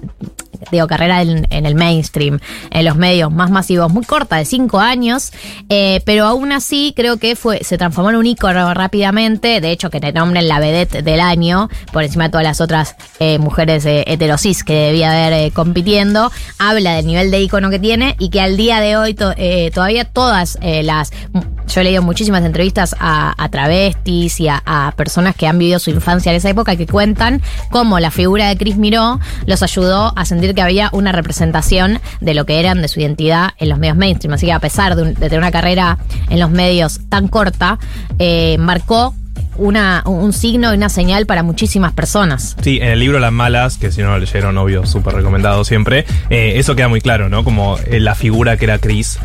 [0.71, 2.39] digo, carrera en, el mainstream,
[2.71, 5.33] en los medios más masivos, muy corta, de cinco años.
[5.69, 9.61] eh, pero aún así creo que fue se transformó en un ícono rápidamente.
[9.61, 12.97] De hecho, que le nombren la vedette del año, por encima de todas las otras
[13.19, 16.31] eh, mujeres eh, heterosis que debía haber compitiendo.
[16.59, 19.35] Habla del nivel de ícono que tiene y que al día de hoy to-
[19.75, 21.11] todavía todas las...
[21.69, 25.91] Yo he leído muchísimas entrevistas a, a travestis y a, personas que han vivido su
[25.91, 30.25] infancia en esa época que cuentan cómo la figura de Chris Miró los ayudó a
[30.25, 33.97] sentir que había una representación de lo que eran de su identidad en los medios
[33.97, 34.35] mainstream.
[34.35, 35.99] Así que a pesar de, de tener una carrera
[36.31, 37.79] en los medios tan corta,
[38.19, 39.15] eh, marcó
[39.57, 42.57] una, un signo y una señal para muchísimas personas.
[42.61, 46.05] Sí, en el libro Las Malas, que si no lo leyeron, obvio, súper recomendado siempre,
[46.29, 47.43] eh, eso queda muy claro, ¿no?
[47.43, 49.19] Como eh, la figura que era Chris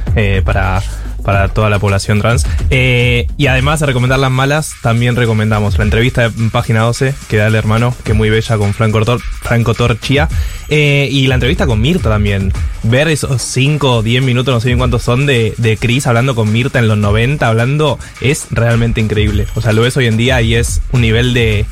[0.46, 0.82] para,
[1.24, 2.46] para toda la población trans.
[2.70, 7.38] Eh, y además de recomendar Las Malas, también recomendamos la entrevista de Página 12 que
[7.38, 10.30] da el hermano, que muy bella, con Franco, Tor Franco Torchia.
[10.70, 12.54] Eh, y la entrevista con Mirta también.
[12.84, 16.36] Ver esos 5 o 10 minutos, no sé bien cuántos son, de, de Chris hablando
[16.36, 19.48] con Mirta en los 90, hablando, es realmente increíble.
[19.56, 21.66] O sea, lo ves hoy en día y es un nivel de,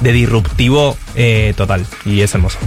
[0.00, 1.86] de disruptivo eh, total.
[2.04, 2.58] Y es hermoso.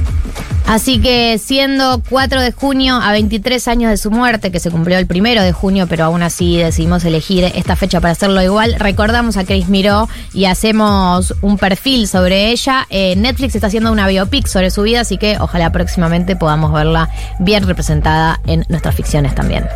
[0.65, 4.97] Así que siendo 4 de junio a 23 años de su muerte, que se cumplió
[4.97, 9.35] el primero de junio, pero aún así decidimos elegir esta fecha para hacerlo igual, recordamos
[9.35, 12.87] a Chris Miró y hacemos un perfil sobre ella.
[12.89, 17.09] Eh, Netflix está haciendo una biopic sobre su vida, así que ojalá próximamente podamos verla
[17.39, 19.67] bien representada en nuestras ficciones también.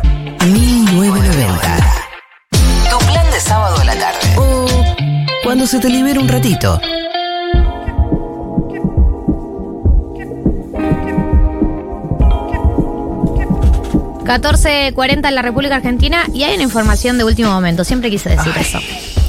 [0.46, 1.76] 1990.
[2.90, 4.18] Tu plan de sábado a la tarde.
[4.36, 4.66] O
[5.44, 6.80] cuando se te libere un ratito.
[14.28, 17.82] 14.40 en la República Argentina y hay una información de último momento.
[17.82, 18.78] Siempre quise decir eso.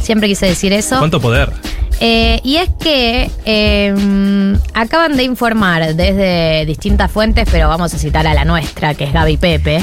[0.01, 0.97] Siempre quise decir eso.
[0.97, 1.53] ¿Cuánto poder?
[2.01, 8.27] Eh, y es que eh, acaban de informar desde distintas fuentes, pero vamos a citar
[8.27, 9.79] a la nuestra, que es Gaby Pepe.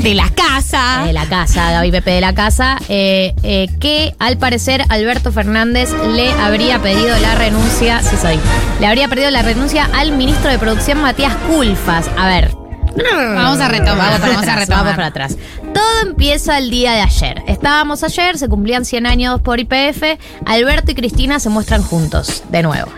[0.00, 1.04] De la casa.
[1.06, 5.90] De la casa, Gaby Pepe de la casa, eh, eh, que al parecer Alberto Fernández
[5.92, 8.38] le habría pedido la renuncia, sí soy,
[8.80, 12.10] le habría pedido la renuncia al ministro de Producción Matías Culfas.
[12.16, 12.59] A ver.
[12.96, 14.84] Vamos a retomar, Vamos para vamos a retomar.
[14.84, 15.36] vamos para atrás.
[15.72, 17.42] Todo empieza el día de ayer.
[17.46, 20.18] Estábamos ayer, se cumplían 100 años por IPF.
[20.46, 22.90] Alberto y Cristina se muestran juntos, de nuevo.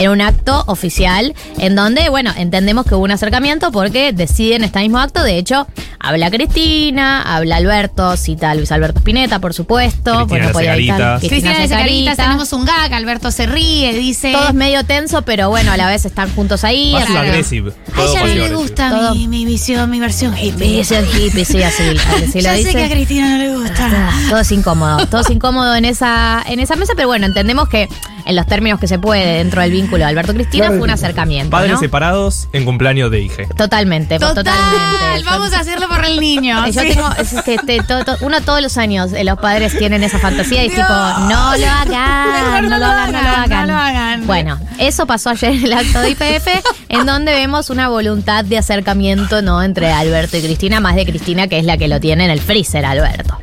[0.00, 4.78] En un acto oficial en donde, bueno, entendemos que hubo un acercamiento porque deciden este
[4.80, 5.22] mismo acto.
[5.22, 5.66] De hecho,
[5.98, 10.26] habla Cristina, habla Alberto, cita a Luis Alberto Spinetta, por supuesto.
[10.26, 11.28] Cristina no podía evitar- Cegaritas.
[11.28, 12.22] Cristina de Cegaritas, Cecarita.
[12.24, 14.32] tenemos un gag, Alberto se ríe, dice.
[14.32, 16.92] Todo es medio tenso, pero bueno, a la vez están juntos ahí.
[16.94, 17.28] Pasivo Claro.
[17.28, 17.70] agresivo.
[17.94, 19.14] A ella no le gusta Todo.
[19.14, 20.78] mi, mi visión, mi versión hippie.
[20.78, 21.82] Visión hippie, sí, así,
[22.24, 22.72] así Yo lo sé dice.
[22.72, 23.86] que a Cristina no le gusta.
[23.92, 27.68] Ah, Todo es incómodo, todo es incómodo en esa, en esa mesa, pero bueno, entendemos
[27.68, 27.88] que
[28.30, 31.50] en los términos que se puede dentro del vínculo de Alberto Cristina, fue un acercamiento.
[31.50, 31.78] Padres ¿no?
[31.80, 33.42] separados en cumpleaños de hija.
[33.56, 35.24] Totalmente, Total, totalmente.
[35.24, 36.64] vamos a hacerlo por el niño.
[36.68, 36.88] Yo sí.
[36.88, 40.18] tengo, es que te- to- to- uno todos los años eh, los padres tienen esa
[40.18, 43.50] fantasía y es tipo, no lo hagan, no lo hagan, no lo hagan.
[43.50, 44.26] no lo hagan.
[44.26, 46.46] Bueno, eso pasó ayer en el acto de IPF,
[46.88, 51.48] en donde vemos una voluntad de acercamiento no entre Alberto y Cristina, más de Cristina
[51.48, 53.36] que es la que lo tiene en el freezer, Alberto.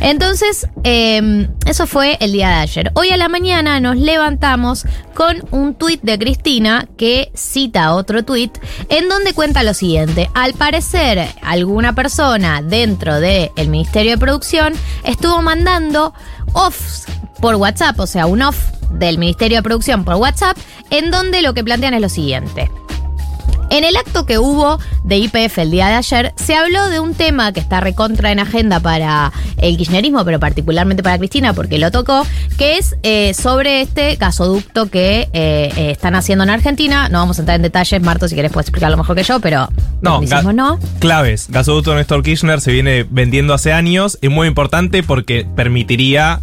[0.00, 2.90] Entonces, eh, eso fue el día de ayer.
[2.94, 4.25] Hoy a la mañana nos levantamos
[5.14, 8.58] con un tuit de Cristina que cita otro tuit
[8.88, 10.28] en donde cuenta lo siguiente.
[10.34, 16.12] Al parecer, alguna persona dentro del Ministerio de Producción estuvo mandando
[16.52, 17.06] offs
[17.40, 18.58] por WhatsApp, o sea, un off
[18.90, 20.56] del Ministerio de Producción por WhatsApp,
[20.90, 22.70] en donde lo que plantean es lo siguiente.
[23.68, 27.14] En el acto que hubo de IPF el día de ayer, se habló de un
[27.14, 31.90] tema que está recontra en agenda para el kirchnerismo, pero particularmente para Cristina, porque lo
[31.90, 32.24] tocó,
[32.58, 37.08] que es eh, sobre este gasoducto que eh, eh, están haciendo en Argentina.
[37.08, 39.68] No vamos a entrar en detalles, Marto, si querés puedes explicarlo mejor que yo, pero
[40.00, 40.78] No, no.
[41.00, 41.46] Claves.
[41.50, 44.18] Gasoducto Néstor Kirchner se viene vendiendo hace años.
[44.22, 46.40] Es muy importante porque permitiría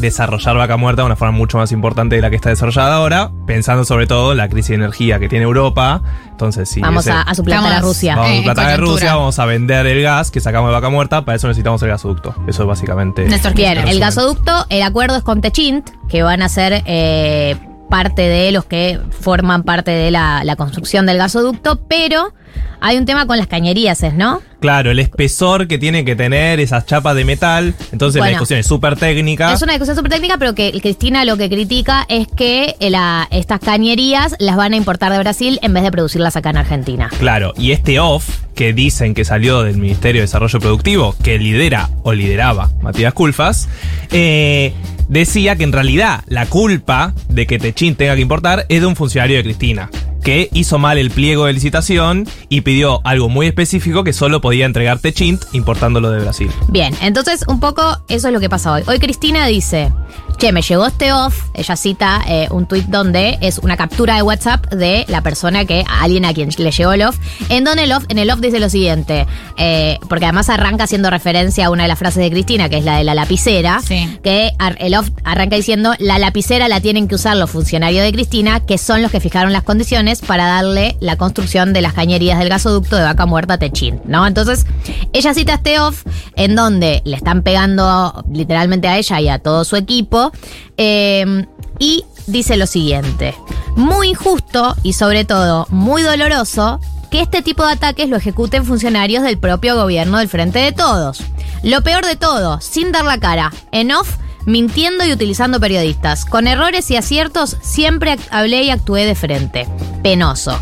[0.00, 3.30] desarrollar Vaca Muerta de una forma mucho más importante de la que está desarrollada ahora,
[3.46, 6.02] pensando sobre todo en la crisis de energía que tiene Europa.
[6.30, 6.80] Entonces, sí.
[6.80, 8.16] Vamos ese- a, a suplantar a Rusia.
[8.16, 8.76] Vamos a de coyuntura.
[8.76, 11.88] Rusia, vamos a vender el gas que sacamos de Vaca Muerta, para eso necesitamos el
[11.90, 12.34] gasoducto.
[12.48, 13.24] Eso es básicamente.
[13.26, 17.56] Néstor Bien, el gasoducto, el acuerdo es con Techint, que van a ser eh,
[17.90, 22.32] parte de los que forman parte de la, la construcción del gasoducto, pero
[22.80, 24.40] hay un tema con las cañerías, ¿no?
[24.60, 27.74] Claro, el espesor que tiene que tener esas chapas de metal.
[27.92, 29.52] Entonces la discusión es súper técnica.
[29.54, 33.60] Es una discusión súper técnica, pero que Cristina lo que critica es que la- estas
[33.60, 37.08] cañerías las van a importar de Brasil en vez de producirlas acá en Argentina.
[37.18, 41.88] Claro, y este off que dicen que salió del Ministerio de Desarrollo Productivo, que lidera
[42.02, 43.68] o lideraba Matías Culfas,
[44.10, 44.74] eh,
[45.08, 48.96] decía que en realidad la culpa de que Techín tenga que importar es de un
[48.96, 49.88] funcionario de Cristina,
[50.22, 54.66] que hizo mal el pliego de licitación y pidió algo muy específico que solo podía
[54.66, 56.50] entregar Techint importándolo de Brasil.
[56.68, 58.82] Bien, entonces un poco eso es lo que pasa hoy.
[58.86, 59.92] Hoy Cristina dice,
[60.40, 64.22] che, me llegó este off, ella cita eh, un tuit donde es una captura de
[64.22, 67.18] WhatsApp de la persona que, a alguien a quien le llegó el off,
[67.50, 69.26] en donde el off, en el off dice lo siguiente,
[69.58, 72.84] eh, porque además arranca haciendo referencia a una de las frases de Cristina, que es
[72.86, 73.80] la de la lapicera,
[74.22, 78.10] que ar- el off arranca diciendo, la lapicera la tienen que usar los funcionarios de
[78.12, 82.38] Cristina, que son los que fijaron las condiciones para darle la construcción de las cañerías
[82.38, 84.26] del gasoducto de Vaca Muerta a Techín, ¿no?
[84.26, 84.64] Entonces,
[85.12, 89.64] ella cita este off en donde le están pegando literalmente a ella y a todo
[89.64, 90.29] su equipo,
[90.76, 91.46] eh,
[91.78, 93.34] y dice lo siguiente,
[93.76, 99.22] muy injusto y sobre todo muy doloroso que este tipo de ataques lo ejecuten funcionarios
[99.24, 101.22] del propio gobierno del Frente de Todos.
[101.62, 104.16] Lo peor de todo, sin dar la cara, en off,
[104.46, 106.24] mintiendo y utilizando periodistas.
[106.24, 109.68] Con errores y aciertos, siempre hablé y actué de frente.
[110.02, 110.58] Penoso.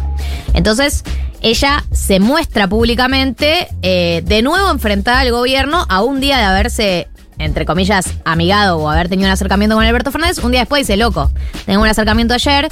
[0.55, 1.05] Entonces,
[1.41, 7.09] ella se muestra públicamente eh, de nuevo enfrentada al gobierno a un día de haberse
[7.39, 10.97] entre comillas, amigado o haber tenido un acercamiento con Alberto Fernández, un día después dice,
[10.97, 11.31] loco,
[11.67, 12.69] tengo un acercamiento ayer,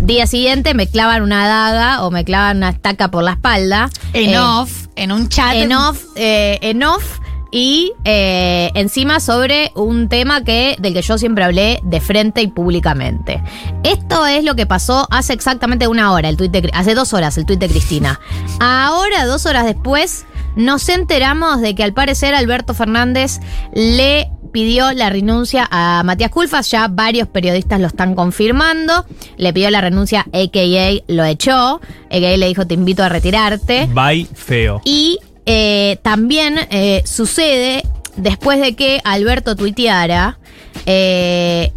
[0.00, 3.90] día siguiente me clavan una daga o me clavan una estaca por la espalda.
[4.12, 5.54] En Eh, off, en un chat.
[5.54, 7.20] en off, eh, en off
[7.52, 12.48] y eh, encima sobre un tema que del que yo siempre hablé de frente y
[12.48, 13.42] públicamente.
[13.84, 17.36] Esto es lo que pasó hace exactamente una hora, el tuit de, hace dos horas
[17.36, 18.18] el tuit de Cristina.
[18.58, 20.24] Ahora, dos horas después,
[20.56, 23.40] nos enteramos de que al parecer Alberto Fernández
[23.74, 29.06] le pidió la renuncia a Matías Culfas, ya varios periodistas lo están confirmando,
[29.38, 31.02] le pidió la renuncia, a.k.a.
[31.12, 32.36] lo echó, a.k.a.
[32.36, 33.88] le dijo te invito a retirarte.
[33.92, 34.82] Bye feo.
[34.84, 37.82] Y eh, también eh, sucede
[38.16, 40.38] después de que Alberto tuiteara.
[40.86, 41.72] eh,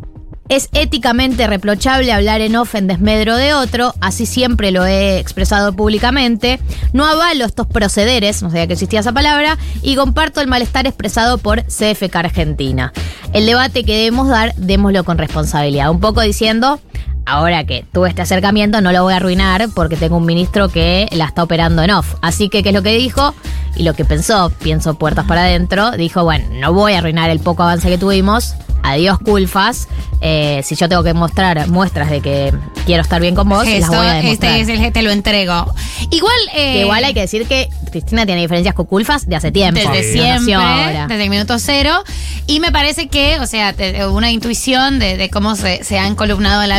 [0.49, 6.59] es éticamente reprochable hablar en off desmedro de otro, así siempre lo he expresado públicamente.
[6.93, 11.37] No avalo estos procederes, no sabía que existía esa palabra, y comparto el malestar expresado
[11.37, 12.93] por CFK Argentina.
[13.33, 15.89] El debate que debemos dar, démoslo con responsabilidad.
[15.89, 16.79] Un poco diciendo,
[17.25, 21.07] ahora que tuve este acercamiento, no lo voy a arruinar porque tengo un ministro que
[21.11, 22.15] la está operando en off.
[22.21, 23.33] Así que, ¿qué es lo que dijo?
[23.75, 27.39] Y lo que pensó, pienso puertas para adentro, dijo, bueno, no voy a arruinar el
[27.39, 28.55] poco avance que tuvimos.
[28.83, 29.87] Adiós, culfas.
[30.21, 32.53] Eh, si yo tengo que mostrar muestras de que
[32.85, 34.59] quiero estar bien con vos, las voy a demostrar.
[34.59, 35.73] este es el te lo entrego.
[36.11, 36.35] Igual.
[36.53, 39.79] eh, igual hay que decir que Cristina tiene diferencias con culfas de hace tiempo.
[39.79, 41.07] Desde nació siempre, ahora.
[41.07, 42.03] desde el minuto cero.
[42.45, 43.73] Y me parece que, o sea,
[44.11, 46.71] una intuición de, de cómo se, se ha encolumnado el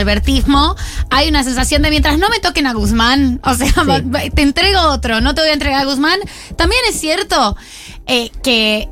[1.11, 3.73] Hay una sensación de mientras no me toquen a Guzmán, o sea,
[4.35, 6.19] te entrego otro, no te voy a entregar a Guzmán.
[6.57, 7.57] También es cierto
[8.07, 8.89] eh, que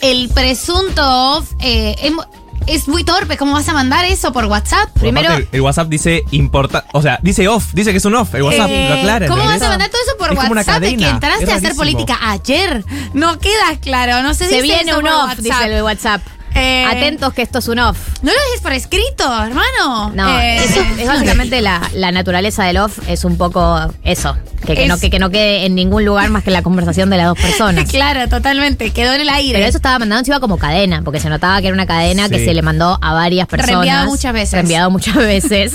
[0.00, 1.02] el presunto
[1.36, 2.26] off, eh, hemo-
[2.66, 3.36] es muy torpe.
[3.36, 4.90] ¿Cómo vas a mandar eso por WhatsApp?
[4.98, 5.28] Primero.
[5.30, 8.34] Aparte, el WhatsApp dice importa, o sea, dice off, dice que es un off.
[8.34, 9.26] El WhatsApp eh, lo aclara.
[9.28, 10.82] ¿Cómo vas a mandar todo eso por Es como una WhatsApp?
[10.84, 12.84] Es que entraste a hacer política ayer.
[13.14, 14.22] No queda claro.
[14.22, 15.38] No se, Se dice viene eso un por off, WhatsApp.
[15.44, 16.22] dice el WhatsApp.
[16.54, 17.98] Eh, Atentos que esto es un off.
[18.22, 20.10] No lo dejes por escrito, hermano.
[20.14, 24.36] No, Eh, eso es básicamente la, la naturaleza del off, es un poco eso.
[24.66, 27.08] Que, que Es- no, que, que no quede en ningún lugar más que la conversación
[27.10, 27.88] de las dos personas.
[27.90, 28.90] Claro, totalmente.
[28.92, 29.54] Quedó en el aire.
[29.54, 32.44] Pero eso estaba mandando encima como cadena, porque se notaba que era una cadena que
[32.44, 33.70] se le mandó a varias personas.
[33.76, 34.52] Reenviado muchas veces.
[34.52, 35.74] Reenviado muchas veces.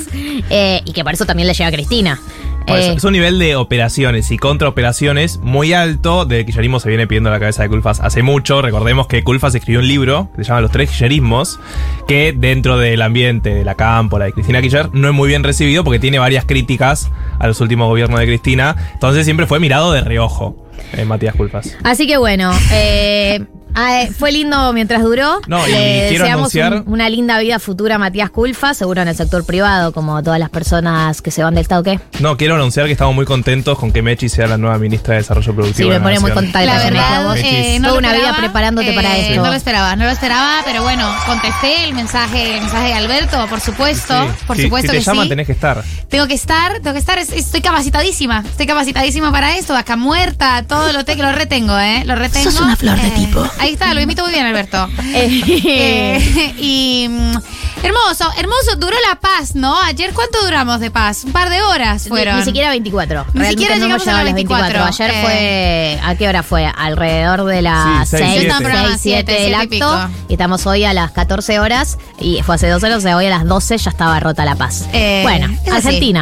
[0.49, 2.19] eh, y que por eso también le llega a Cristina.
[2.67, 7.29] Eh, es un nivel de operaciones y contraoperaciones muy alto del kirchnerismo se viene pidiendo
[7.29, 8.61] la cabeza de Culfas hace mucho.
[8.61, 11.59] Recordemos que Culfas escribió un libro que se llama Los tres kirchnerismos,
[12.07, 15.83] que dentro del ambiente de la cámpora de Cristina Kirchner no es muy bien recibido
[15.83, 18.75] porque tiene varias críticas a los últimos gobiernos de Cristina.
[18.93, 21.77] Entonces siempre fue mirado de reojo eh, Matías Culfas.
[21.83, 23.45] Así que bueno, eh,
[23.75, 25.39] ah, eh, fue lindo mientras duró.
[25.47, 29.01] No, y Le quiero deseamos anunciar- un- una linda vida futura a Matías Culfa, seguro
[29.01, 31.83] en el sector privado, como todas las personas que se van del Estado.
[31.83, 31.99] ¿Qué?
[32.19, 35.21] No, quiero anunciar que estamos muy contentos con que Mechi sea la nueva ministra de
[35.21, 35.89] Desarrollo Productivo.
[35.89, 36.45] Sí, me la pone muy Nación.
[36.51, 36.65] contenta.
[36.65, 37.37] La verdad, eso, vos.
[37.43, 38.37] eh, no Toda lo una vida esperaba.
[38.37, 39.41] preparándote para Eh, esto.
[39.43, 43.45] No lo esperaba, no lo esperaba, pero bueno, contesté el mensaje, el mensaje de Alberto,
[43.47, 44.43] por supuesto, Sí.
[44.47, 45.29] por Si- supuesto si te que llaman sí.
[45.29, 45.83] tenés que estar.
[46.09, 50.63] Tengo que estar, tengo que estar, es- estoy capacitadísima, estoy capacitadísima para esto, acá muerta,
[50.67, 52.03] todo lo, te, lo retengo, ¿eh?
[52.05, 52.49] Lo retengo.
[52.51, 53.45] Sos una flor de Eh, tipo.
[53.65, 54.87] Ahí está, lo imito muy bien, Alberto.
[55.15, 57.35] Eh, Eh, y mm,
[57.83, 59.79] hermoso, hermoso, duró la paz, ¿no?
[59.81, 61.23] Ayer, ¿cuánto duramos de paz?
[61.23, 62.37] Un par de horas Ni, fueron.
[62.39, 63.25] ni siquiera 24.
[63.33, 64.83] Ni Realmente siquiera no llegamos a llegado las 24.
[64.85, 65.21] Ayer Eh.
[65.21, 65.99] fue.
[66.09, 66.65] ¿A qué hora fue?
[66.65, 68.55] Alrededor de las Sí, 6, seis, 6, siete.
[68.63, 69.69] programa 7 siete, del y acto.
[69.69, 70.09] pico.
[70.29, 71.97] Y estamos hoy a las 14 horas.
[72.19, 74.55] Y fue hace dos horas, o sea, hoy a las 12 ya estaba rota la
[74.55, 74.85] paz.
[74.93, 76.13] Eh, bueno, es así.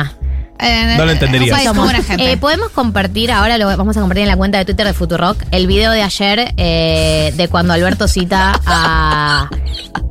[0.63, 1.11] Eh, No lo
[2.03, 2.31] gente.
[2.31, 5.37] Eh, Podemos compartir, ahora lo vamos a compartir en la cuenta de Twitter de Futurock,
[5.51, 9.49] el video de ayer eh, de cuando Alberto cita a,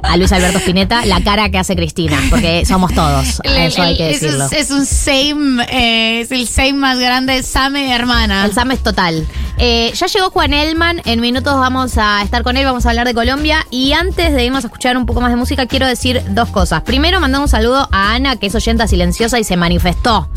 [0.02, 3.96] a Luis Alberto Spinetta, la cara que hace Cristina, porque somos todos, El- eso hay
[3.96, 4.46] que es, decirlo.
[4.46, 8.44] un- es un same, eh, es el same más grande, Same hermana.
[8.46, 9.26] El Sam es total.
[9.58, 13.06] Eh, ya llegó Juan Elman, en minutos vamos a estar con él, vamos a hablar
[13.06, 13.66] de Colombia.
[13.70, 16.82] Y antes de irnos a escuchar un poco más de música, quiero decir dos cosas.
[16.82, 20.28] Primero, mandamos un saludo a Ana, que es oyenta silenciosa y se manifestó.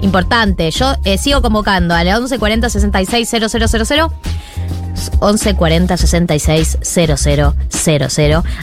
[0.00, 3.48] Importante, yo eh, sigo convocando a la 1140 66 000.
[5.20, 7.14] 1140 66 000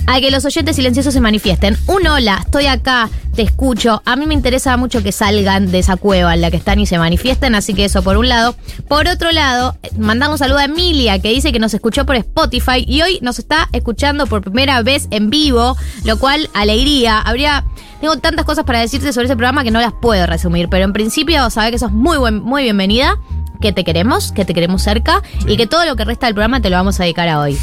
[0.08, 1.78] a que los oyentes silenciosos se manifiesten.
[1.88, 4.02] Un hola, estoy acá, te escucho.
[4.06, 6.86] A mí me interesa mucho que salgan de esa cueva en la que están y
[6.86, 8.56] se manifiesten, así que eso por un lado.
[8.88, 12.16] Por otro lado, eh, mandamos un saludo a Emilia, que dice que nos escuchó por
[12.16, 17.20] Spotify y hoy nos está escuchando por primera vez en vivo, lo cual, alegría.
[17.20, 17.66] Habría.
[18.00, 20.94] Tengo tantas cosas para decirte sobre ese programa que no las puedo resumir, pero en
[20.94, 23.20] principio, sabes que sos muy, buen, muy bienvenida
[23.62, 26.62] que te queremos, que te queremos cerca y que todo lo que resta del programa
[26.62, 27.58] te lo vamos a dedicar a hoy.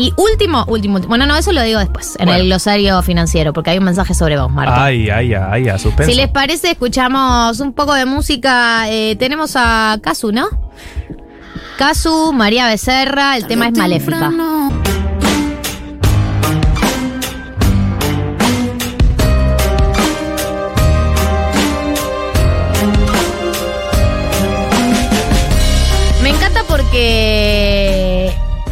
[0.00, 2.40] Y último, último, último- bueno, no, eso lo digo después, en Bueno.
[2.40, 4.84] el glosario financiero, porque hay un mensaje sobre vos, Marta.
[4.84, 6.08] Ay, ay, ay, a suspenso.
[6.12, 8.88] Si les parece, escuchamos un poco de música.
[8.88, 10.46] Eh, tenemos a Casu, ¿no?
[11.76, 14.30] Casu, María Becerra, el tema es Maléfica.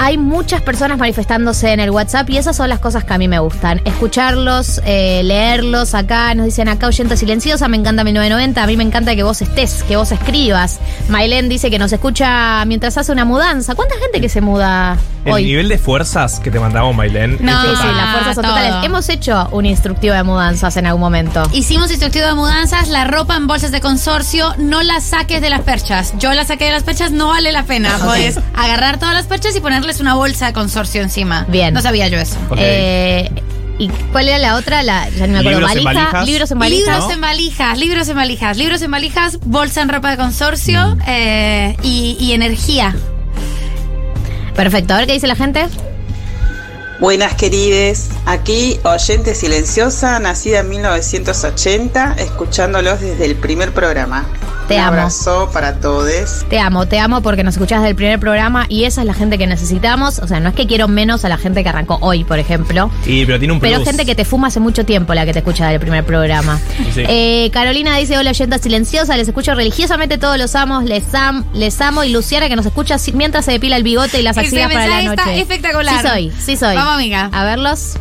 [0.06, 3.26] Hay muchas personas manifestándose en el WhatsApp y esas son las cosas que a mí
[3.26, 3.80] me gustan.
[3.84, 8.84] Escucharlos, eh, leerlos acá, nos dicen acá oyente silenciosa, me encanta 1990, a mí me
[8.84, 10.78] encanta que vos estés, que vos escribas.
[11.08, 13.74] Mailén dice que nos escucha mientras hace una mudanza.
[13.74, 15.44] ¿Cuánta gente que se muda El hoy?
[15.44, 17.38] nivel de fuerzas que te mandamos, Mailén.
[17.40, 17.60] No.
[17.62, 18.74] Sí, las fuerzas son totales.
[18.84, 21.42] Hemos hecho un instructivo de mudanzas en algún momento.
[21.52, 25.62] Hicimos instructivo de mudanzas, la ropa en bolsas de consorcio, no la saques de las
[25.62, 26.14] perchas.
[26.20, 27.98] Yo la saqué de las perchas, no vale la pena.
[28.04, 31.46] Puedes agarrar todas las perchas y ponerles una bolsa de consorcio encima.
[31.48, 31.72] Bien.
[31.74, 32.36] No sabía yo eso.
[32.50, 32.58] Ok.
[32.60, 33.30] Eh,
[33.78, 34.82] ¿Y cuál era la otra?
[34.82, 35.60] La, ya ni me acuerdo.
[35.60, 36.26] Libros en Valija, valijas.
[36.26, 36.86] Libros en valijas.
[36.98, 41.76] Libros en valijas, libros en valijas, libros en valijas, bolsa en ropa de consorcio eh,
[41.82, 42.96] y, y energía.
[44.54, 44.94] Perfecto.
[44.94, 45.66] A ver qué dice la gente.
[46.98, 54.24] Buenas querides, aquí oyente silenciosa, nacida en 1980, escuchándolos desde el primer programa.
[54.68, 54.88] Te Un amo.
[54.88, 56.44] abrazo para todos.
[56.48, 59.14] Te amo, te amo porque nos escuchás desde el primer programa y esa es la
[59.14, 60.18] gente que necesitamos.
[60.18, 62.90] O sea, no es que quiero menos a la gente que arrancó hoy, por ejemplo.
[63.06, 63.72] Y, pero tiene un plus.
[63.72, 66.58] Pero gente que te fuma hace mucho tiempo la que te escucha del primer programa.
[66.94, 67.02] Sí.
[67.08, 71.80] Eh, Carolina dice, hola oyenta silenciosa, les escucho religiosamente todos los amos, les, am, les
[71.80, 72.02] amo.
[72.04, 75.02] Y Luciana que nos escucha mientras se depila el bigote y las axilas para la
[75.02, 75.20] noche.
[75.22, 76.02] está espectacular.
[76.02, 76.74] Sí soy, sí soy.
[76.74, 77.30] Vamos, amiga.
[77.32, 77.94] A verlos.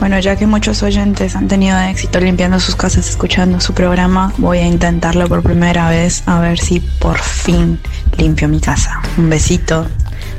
[0.00, 4.58] Bueno, ya que muchos oyentes han tenido éxito limpiando sus casas escuchando su programa, voy
[4.58, 7.78] a intentarlo por primera vez a ver si por fin
[8.16, 9.00] limpio mi casa.
[9.16, 9.86] Un besito.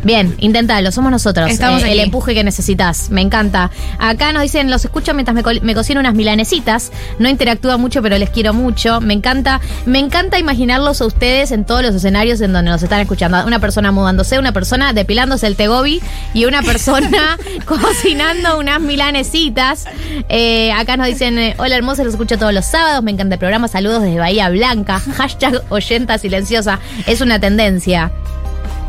[0.04, 1.50] Bien, inténtalo, somos nosotros.
[1.50, 3.10] Estamos eh, el empuje que necesitas.
[3.10, 3.72] Me encanta.
[4.00, 6.92] Acá nos dicen, los escucho mientras me, co- me cocino unas milanesitas.
[7.20, 9.00] No interactúa mucho, pero les quiero mucho.
[9.00, 13.00] Me encanta, me encanta imaginarlos a ustedes en todos los escenarios en donde nos están
[13.00, 13.46] escuchando.
[13.46, 16.02] Una persona mudándose, una persona depilándose el tegobi
[16.34, 19.86] y una persona cocinando unas milanesitas.
[20.30, 23.04] Eh, acá nos dicen, eh, hola hermosa, los escucho todos los sábados.
[23.04, 23.68] Me encanta el programa.
[23.68, 25.00] Saludos desde Bahía Blanca.
[25.18, 26.80] Hashtag oyenta silenciosa.
[27.08, 28.12] Es una tendencia.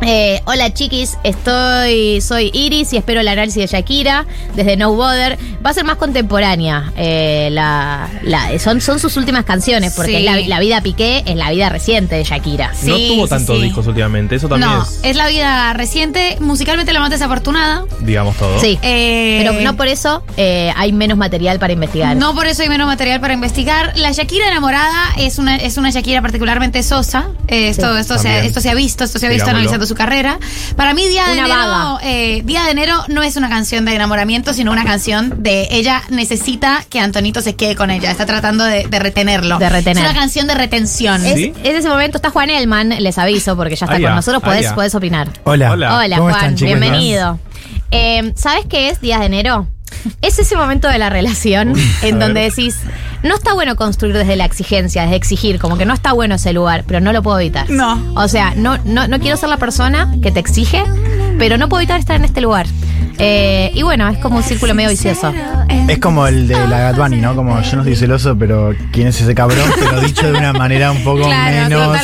[0.07, 5.39] Eh, hola chiquis, estoy, soy Iris y espero el análisis de Shakira desde No Bother.
[5.65, 6.93] Va a ser más contemporánea.
[6.97, 10.23] eh, la, la- son, son sus últimas canciones, porque Sí.
[10.23, 12.73] la, la vida Piqué es la vida reciente de Shakira.
[12.83, 17.01] no tuvo tantos discos últimamente, eso también No, es, es la vida reciente, musicalmente la
[17.01, 17.85] más desafortunada.
[18.01, 18.61] digamos todo.
[18.61, 18.79] Sí.
[18.83, 22.15] Eh, Pero no por eso eh, hay menos material para investigar.
[22.17, 23.93] No por eso hay menos material para investigar.
[23.97, 27.29] La Shakira enamorada es una, es una Shakira particularmente sosa.
[27.49, 28.01] Eh, esto, Sí.
[28.01, 29.59] esto, se, esto se ha visto, esto se ha visto Digámoslo.
[29.61, 30.39] analizando su carrera.
[30.77, 33.95] Para mí, Día de, Una enero, eh, Día de Enero no es una canción de
[33.95, 38.11] enamoramiento, sino una canción de ella necesita que Antonito se quede con ella.
[38.11, 39.59] Está tratando de, de retenerlo.
[39.59, 40.05] De retener.
[40.05, 41.25] Es una canción de retención.
[41.25, 44.15] Es, es ese momento, está Juan Elman, les aviso, porque ya está Ah, con ya.
[44.15, 45.29] nosotros, Ah, podés, opinar.
[45.45, 45.73] Hola.
[45.73, 47.39] Hola, ¿Cómo Juan, están, bienvenido.
[47.91, 49.69] Eh, ¿Sabes qué es Días de Enero?
[50.23, 52.51] Es ese momento de la relación en donde ver.
[52.51, 52.79] decís,
[53.23, 56.53] no está bueno construir desde la exigencia, desde exigir, como que no está bueno ese
[56.53, 57.69] lugar, pero no lo puedo evitar.
[57.71, 58.13] No.
[58.15, 60.85] O sea, no, no, no quiero ser la persona que te exige,
[61.39, 62.67] pero no puedo evitar estar en este lugar.
[63.19, 65.33] Eh, y bueno, es como un círculo medio vicioso.
[65.89, 67.35] Es como el de la Gat Bunny, ¿no?
[67.35, 69.71] Como yo no soy celoso, pero ¿quién es ese cabrón?
[69.79, 71.99] Pero dicho de una manera un poco menos.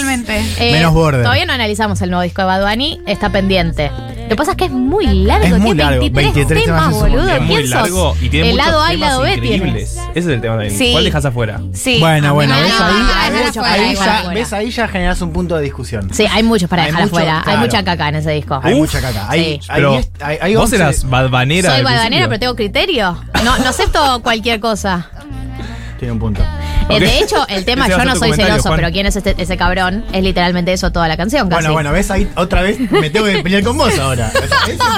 [0.59, 1.23] Eh, Menos borde.
[1.23, 3.91] Todavía no analizamos el nuevo disco de Bad Bunny, está pendiente.
[4.31, 6.93] Lo que pasa es que es muy largo, Es muy tiene largo, 23, 23 temas,
[6.95, 7.29] boludo.
[7.29, 9.95] Es muy largo y tiene el lado A y lado B increíbles.
[9.95, 10.11] tiene.
[10.11, 10.79] Ese es el tema también.
[10.79, 10.93] Sí.
[10.93, 11.61] ¿Cuál dejas afuera?
[11.73, 11.97] Sí.
[11.99, 16.09] Bueno, bueno, No, ves ahí, ahí- ya, ves ahí ya generas un punto de discusión.
[16.15, 17.43] Sí, hay muchos para Hay dejar mucho, afuera.
[17.45, 18.61] Hay mucha caca en ese disco.
[18.63, 19.27] Hay mucha caca.
[19.29, 19.61] Hay, Sí.
[19.69, 21.75] hay- Pero, hay- hay ¿Vos 11 eras badbanera?
[21.75, 22.29] Soy principio?
[22.29, 23.19] pero tengo criterio.
[23.45, 25.11] No, no acepto cualquier cosa.
[25.99, 26.41] Tiene un punto.
[26.97, 27.01] Eh.
[27.01, 28.77] De hecho, el tema Yo no soy celoso, Juan.
[28.77, 30.05] pero ¿quién es este- ese cabrón?
[30.13, 31.57] Es literalmente eso toda la canción, casi.
[31.63, 34.33] Bueno, bueno, ves ahí otra vez me tengo que pelear con vos ahora.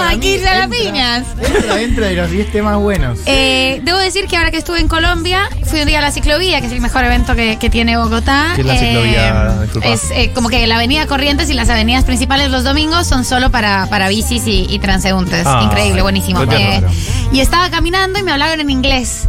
[0.08, 1.24] Aquí ya la entra- piñas.
[1.42, 3.18] Entra dentro de los 10 temas buenos.
[3.26, 6.60] Eh, debo decir que ahora que estuve en Colombia, fui un día a la ciclovía,
[6.60, 8.52] que es el mejor evento que, que tiene Bogotá.
[8.54, 9.58] ¿Qué es la ciclovía?
[9.62, 9.88] Disculpa.
[9.88, 13.50] es eh, como que la avenida Corrientes y las avenidas principales los domingos son solo
[13.50, 15.46] para, para bicis y, y transeúntes.
[15.46, 16.42] Ah, Increíble, buenísimo.
[16.42, 16.82] Eh,
[17.32, 19.28] y estaba caminando y me hablaron en inglés.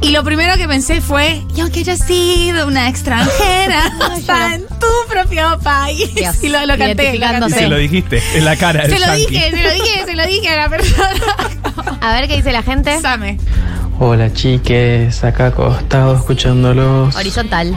[0.00, 4.86] Y lo primero que pensé fue, y aunque haya sido una extranjera, está en tu
[5.08, 6.10] propio país.
[6.42, 7.10] y lo, lo canté.
[7.10, 7.54] lo Y canté.
[7.54, 8.84] se lo dijiste en la cara.
[8.84, 9.26] Se lo yankee.
[9.26, 11.10] dije, se lo dije, se lo dije a la persona.
[12.00, 13.00] A ver qué dice la gente.
[13.00, 13.38] Same.
[14.00, 17.14] Hola chiques, acá acostado escuchándolos.
[17.14, 17.76] Horizontal.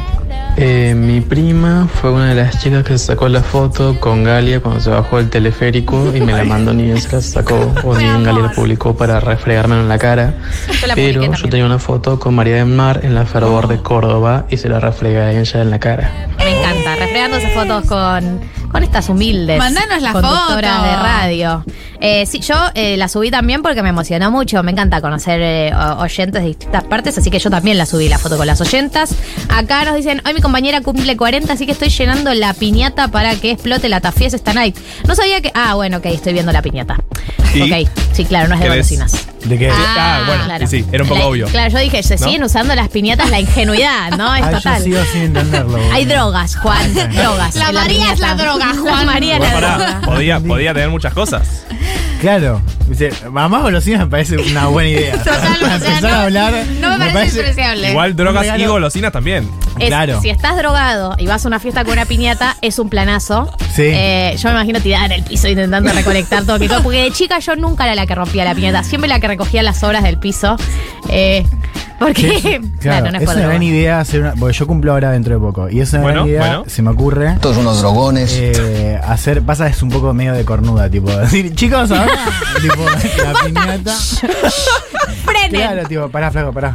[0.58, 4.82] Eh, mi prima fue una de las chicas que sacó la foto con Galia cuando
[4.82, 8.06] se bajó el teleférico y me la mandó ni bien se la sacó o ni
[8.06, 10.34] bien Galia la publicó para refregármelo en la cara.
[10.82, 11.50] Yo la Pero yo también.
[11.52, 14.80] tenía una foto con María del Mar en la fervor de Córdoba y se la
[14.80, 16.28] refregué a ella en la cara.
[16.40, 18.40] Me encanta, refregándose fotos con,
[18.78, 20.88] con estas humildes Mandanos la conductoras foto.
[20.88, 21.66] de radio.
[22.00, 24.62] Eh, sí, yo eh, la subí también porque me emocionó mucho.
[24.62, 28.20] Me encanta conocer eh, oyentes de distintas partes, así que yo también la subí, la
[28.20, 29.16] foto con las oyentas.
[29.50, 33.36] Acá nos dicen, hoy mi compañera cumple 40, así que estoy llenando la piñata para
[33.36, 34.78] que explote la tafies esta night.
[35.08, 35.52] No sabía que...
[35.56, 36.98] Ah, bueno, ok, estoy viendo la piñata.
[37.56, 37.64] ¿Y?
[37.64, 39.28] Ok, sí, claro, no es de golosinas.
[39.48, 39.70] ¿De qué?
[39.72, 40.68] Ah, bueno, claro.
[40.68, 41.48] sí, era un poco La- obvio.
[41.48, 42.26] Claro, yo dije, se ¿No?
[42.26, 44.36] siguen usando las piñatas, la ingenuidad, ¿no?
[44.36, 44.84] Es Ay, yo total.
[44.84, 45.80] sigo sin entenderlo.
[45.94, 46.94] Hay drogas, Juan.
[47.16, 47.56] drogas.
[47.56, 49.06] La María es la droga, La Juan.
[49.06, 50.02] María es Igual, la droga.
[50.06, 51.64] podía, podía tener muchas cosas.
[52.22, 52.62] Claro.
[52.88, 55.18] Dice, mamá golosinas me parece una buena idea.
[55.24, 56.54] Total, Para o sea, empezar no- a hablar.
[56.80, 57.90] no me parece despreciable.
[57.92, 59.50] Igual drogas y golosinas también.
[59.80, 60.20] Es- Claro.
[60.22, 63.56] Si estás drogado y vas a una fiesta con una piñata, es un planazo.
[63.76, 63.84] Sí.
[63.86, 66.58] Eh, yo me imagino tirada en el piso intentando recolectar todo.
[66.58, 69.20] que todo, Porque de chica yo nunca era la que rompía la piñata, siempre la
[69.20, 70.58] que recogía las obras del piso.
[71.10, 71.46] Eh,
[72.00, 74.34] porque, claro, no es es una gran idea hacer una.
[74.36, 75.70] Porque yo cumplo ahora dentro de poco.
[75.70, 76.64] Y es una Bueno, gran idea, bueno.
[76.68, 77.36] se me ocurre.
[77.42, 78.32] Todos unos drogones.
[78.38, 79.42] eh, hacer.
[79.42, 81.10] Pasa, es un poco medio de cornuda, tipo.
[81.18, 82.12] Decir, chicos, ahora.
[82.62, 82.86] tipo,
[83.24, 83.96] la piñata.
[85.26, 85.52] Frenen.
[85.62, 86.74] Claro, tipo, pará, flaco, pará.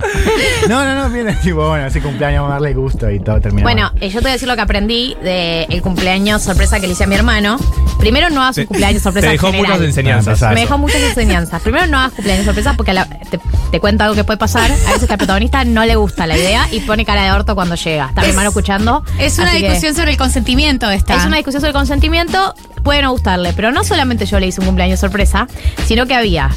[0.68, 3.62] No, no, no, viene, tipo, bueno, ese cumpleaños, vamos a darle gusto y todo termina.
[3.62, 4.02] Bueno, mal.
[4.02, 7.04] eh, yo te voy a decir lo que aprendí del cumpleaños sorpresa que le hice
[7.04, 7.58] a mi hermano.
[7.98, 9.26] Primero, no hagas un cumpleaños sorpresa.
[9.28, 9.68] te dejó general.
[9.72, 10.40] muchas enseñanzas.
[10.54, 11.62] Me dejó muchas enseñanzas.
[11.62, 13.38] Primero, no hagas cumpleaños sorpresa porque la- te,
[13.70, 14.70] te cuento algo que puede pasar.
[14.86, 17.54] A veces que al protagonista no le gusta la idea y pone cara de orto
[17.54, 18.06] cuando llega.
[18.08, 19.04] Está mi hermano escuchando.
[19.18, 21.16] Es una así que- discusión sobre el consentimiento esta.
[21.16, 22.54] Es una discusión sobre consentimiento.
[22.82, 25.46] Puede no gustarle, pero no solamente yo le hice un cumpleaños sorpresa,
[25.86, 26.50] sino que había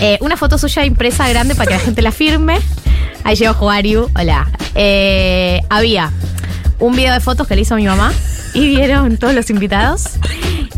[0.00, 2.58] eh, una foto suya impresa grande para que la gente la firme.
[3.24, 4.08] Ahí llegó Juariu.
[4.18, 4.48] Hola.
[4.74, 6.10] Eh, había
[6.78, 8.12] un video de fotos que le hizo mi mamá
[8.54, 10.04] y vieron todos los invitados.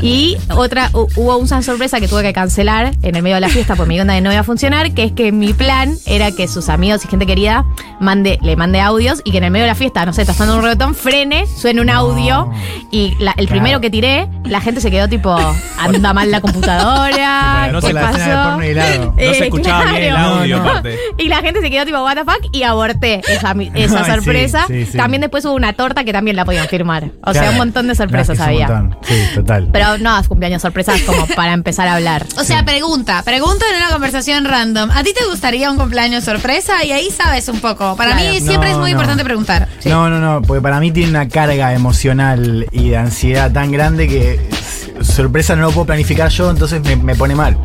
[0.00, 3.48] Y otra, hu- hubo una sorpresa que tuve que cancelar en el medio de la
[3.48, 6.30] fiesta por mi onda de no iba a funcionar, que es que mi plan era
[6.32, 7.64] que sus amigos y gente querida
[8.00, 10.34] mande, le mande audios y que en el medio de la fiesta, no sé, está
[10.34, 12.50] sonando un reggaetón, frene, suene un audio
[12.90, 15.36] y la- el primero que tiré, la gente se quedó tipo,
[15.78, 18.60] anda mal la computadora, No ¿qué se- pasó?
[18.60, 19.12] helado.
[19.16, 20.34] No se Eh, escuchaba bien el claro.
[20.36, 20.98] audio, aparte.
[21.18, 24.64] Y la gente se quedó tipo, what the fuck, y aborté esa, esa Ay, sorpresa.
[24.68, 24.96] sí, sí.
[24.98, 27.04] También después hubo una torta que también la podían firmar.
[27.22, 27.50] O sea, Claro.
[27.52, 28.68] un montón de sorpresas es un había.
[28.68, 28.98] montón.
[29.02, 29.68] Sí, total.
[29.72, 32.26] Pero no, cumpleaños sorpresas como para empezar a hablar.
[32.38, 34.90] O sea, pregunta, pregunta en una conversación random.
[34.90, 36.84] ¿A ti te gustaría un cumpleaños sorpresa?
[36.84, 37.96] Y ahí sabes un poco.
[37.96, 38.32] Para Claro.
[38.32, 38.96] mí siempre No, es muy no.
[38.96, 39.68] importante preguntar.
[39.84, 44.08] No, no, no, porque para mí tiene una carga emocional y de ansiedad tan grande
[44.08, 47.56] que s- sorpresa no lo puedo planificar yo, entonces me, me pone mal.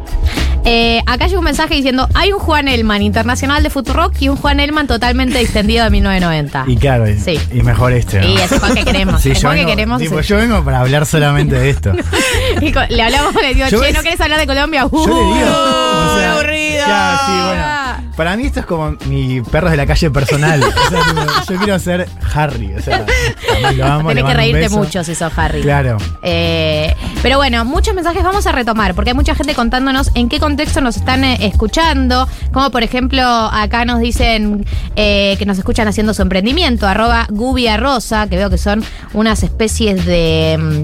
[0.65, 4.35] Eh, acá llega un mensaje diciendo: hay un Juan Elman internacional de Futurock y un
[4.37, 6.65] Juan Elman totalmente distendido de 1990.
[6.67, 7.39] Y claro, y, Sí.
[7.53, 8.19] y mejor este.
[8.21, 8.27] ¿no?
[8.27, 9.21] Y ese Juan que queremos.
[9.21, 10.01] Sí, el yo Juan que vengo- queremos.
[10.01, 11.93] tipo, yo vengo para hablar solamente de esto.
[12.61, 14.85] Y le hablamos, le digo, che, ves- ¿no querés hablar de Colombia?
[14.91, 15.49] Yo le digo.
[15.49, 16.85] o sea, aburrido.
[16.85, 17.78] claro, sí, bueno.
[18.19, 20.61] Para mí esto es como mi perros de la calle personal.
[20.61, 22.73] O sea, tipo, yo quiero ser Harry.
[22.73, 23.05] O sea,
[23.77, 25.61] lo amo, Tenés que reírte mucho si sos Harry.
[25.61, 25.95] Claro.
[26.21, 26.93] Eh,
[27.23, 30.81] pero bueno, muchos mensajes vamos a retomar, porque hay mucha gente contándonos en qué contexto
[30.81, 32.27] nos están eh, escuchando.
[32.51, 34.65] Como por ejemplo, acá nos dicen
[34.97, 39.43] eh, que nos escuchan haciendo su emprendimiento, arroba Gubia Rosa, que veo que son unas
[39.43, 40.83] especies de.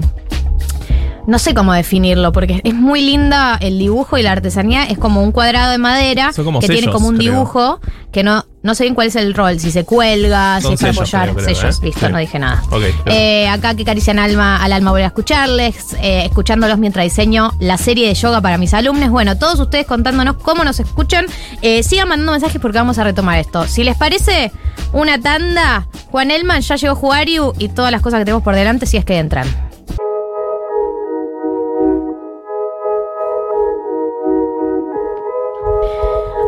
[1.26, 4.84] No sé cómo definirlo, porque es muy linda el dibujo y la artesanía.
[4.84, 7.32] Es como un cuadrado de madera que tiene como un creo.
[7.32, 7.80] dibujo
[8.12, 10.92] que no, no sé bien cuál es el rol, si se cuelga, si es para
[10.92, 11.22] apoyar.
[11.32, 11.86] creo, creo, sellos, ¿eh?
[11.86, 12.12] listo, Sí.
[12.12, 12.62] no dije nada.
[13.06, 17.76] Eh, acá que carician alma, al alma volver a escucharles, eh, escuchándolos mientras diseño la
[17.76, 19.10] serie de yoga para mis alumnos.
[19.10, 21.26] Bueno, todos ustedes contándonos cómo nos escuchan.
[21.60, 23.66] Eh, sigan mandando mensajes porque vamos a retomar esto.
[23.66, 24.52] Si les parece
[24.92, 28.86] una tanda, Juan Elman ya llegó Juariu y todas las cosas que tenemos por delante
[28.86, 29.65] si es que entran.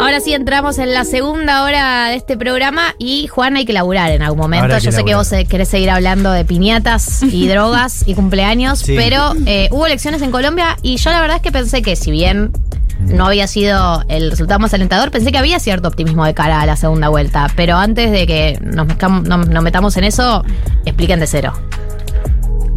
[0.01, 4.13] Ahora sí entramos en la segunda hora de este programa y Juan hay que laburar
[4.13, 4.79] en algún momento.
[4.79, 8.95] Yo sé que vos eh, querés seguir hablando de piñatas y drogas y cumpleaños, Sí.
[8.97, 12.11] pero eh, hubo elecciones en Colombia y yo la verdad es que pensé que si
[12.13, 12.53] bien
[13.01, 16.67] no había sido el resultado más alentador, pensé que había cierto optimismo de cara a
[16.67, 17.49] la segunda vuelta.
[17.57, 18.87] Pero antes de que nos,
[19.25, 20.45] no- nos metamos en eso,
[20.85, 21.53] expliquen de cero.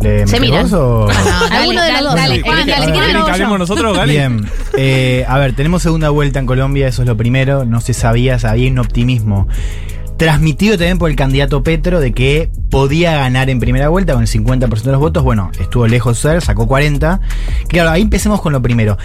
[0.01, 0.63] ¿Le Se metés miran.
[0.63, 1.07] vos o-
[1.51, 2.15] Alguno de los dos.
[2.15, 2.41] dale.
[2.41, 3.33] Juan, dale, quieren, ¿Quieren lo que hago yo.
[3.33, 4.13] hablemos nosotros, Gali?
[4.13, 4.45] Bien.
[4.77, 7.65] Eh, a ver, tenemos segunda vuelta en Colombia, eso es lo primero.
[7.65, 9.47] No se sabía, había un optimismo
[10.17, 14.27] transmitido también por el candidato Petro de que podía ganar en primera vuelta con el
[14.27, 15.23] 50% de los votos.
[15.23, 17.19] Bueno, estuvo lejos de ser, sacó 40.
[17.67, 18.97] Claro, ahí empecemos con lo primero.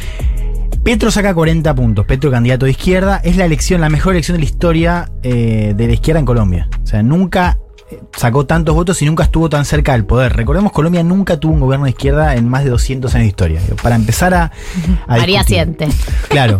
[0.84, 2.04] Petro saca 40 puntos.
[2.06, 5.86] Petro, candidato de izquierda, es la elección, la mejor elección de la historia eh, de
[5.86, 6.68] la izquierda en Colombia.
[6.84, 7.65] O sea, nunca eh,
[8.16, 10.34] sacó tantos votos y nunca estuvo tan cerca del poder.
[10.34, 13.60] Recordemos, Colombia nunca tuvo un gobierno de izquierda en más de 200 años de historia.
[13.82, 14.52] Para empezar a.
[15.06, 15.88] a María siente.
[16.28, 16.58] Claro.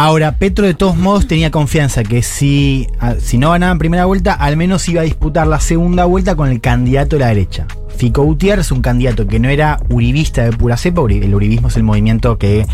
[0.00, 2.86] Ahora, Petro de todos modos tenía confianza que si,
[3.18, 6.48] si no ganaba en primera vuelta, al menos iba a disputar la segunda vuelta con
[6.48, 7.66] el candidato de la derecha.
[7.96, 11.82] Fico Gutiérrez, un candidato que no era uribista de pura cepa, el uribismo es el
[11.82, 12.64] movimiento que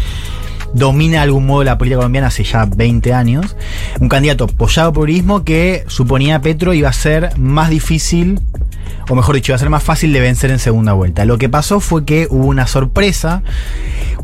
[0.75, 3.57] domina de algún modo la política colombiana hace ya 20 años.
[4.01, 8.41] Un candidato apoyado por uribismo que suponía Petro iba a ser más difícil,
[9.09, 11.25] o mejor dicho, iba a ser más fácil de vencer en segunda vuelta.
[11.25, 13.43] Lo que pasó fue que hubo una sorpresa,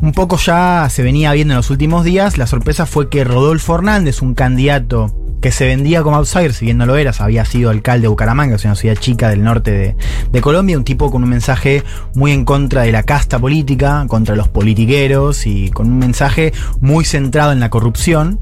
[0.01, 3.75] un poco ya se venía viendo en los últimos días, la sorpresa fue que Rodolfo
[3.75, 7.71] Hernández, un candidato que se vendía como outsider, si bien no lo era, había sido
[7.71, 9.95] alcalde de Bucaramanga, o sea, una ciudad chica del norte de,
[10.31, 11.83] de Colombia, un tipo con un mensaje
[12.13, 17.05] muy en contra de la casta política, contra los politiqueros y con un mensaje muy
[17.05, 18.39] centrado en la corrupción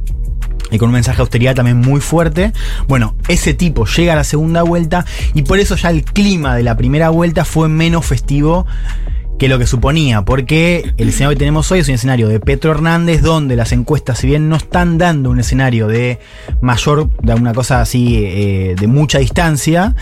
[0.71, 2.53] y con un mensaje de austeridad también muy fuerte.
[2.87, 6.63] Bueno, ese tipo llega a la segunda vuelta y por eso ya el clima de
[6.63, 8.65] la primera vuelta fue menos festivo
[9.39, 12.71] que lo que suponía, porque el escenario que tenemos hoy es un escenario de Petro
[12.71, 16.19] Hernández, donde las encuestas, si bien no están dando un escenario de
[16.61, 19.95] mayor, de una cosa así, eh, de mucha distancia,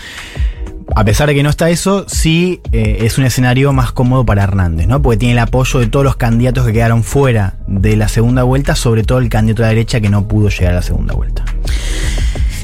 [0.96, 4.42] a pesar de que no está eso, sí eh, es un escenario más cómodo para
[4.42, 5.00] Hernández, ¿no?
[5.00, 8.74] Porque tiene el apoyo de todos los candidatos que quedaron fuera de la segunda vuelta,
[8.74, 11.44] sobre todo el candidato de la derecha que no pudo llegar a la segunda vuelta.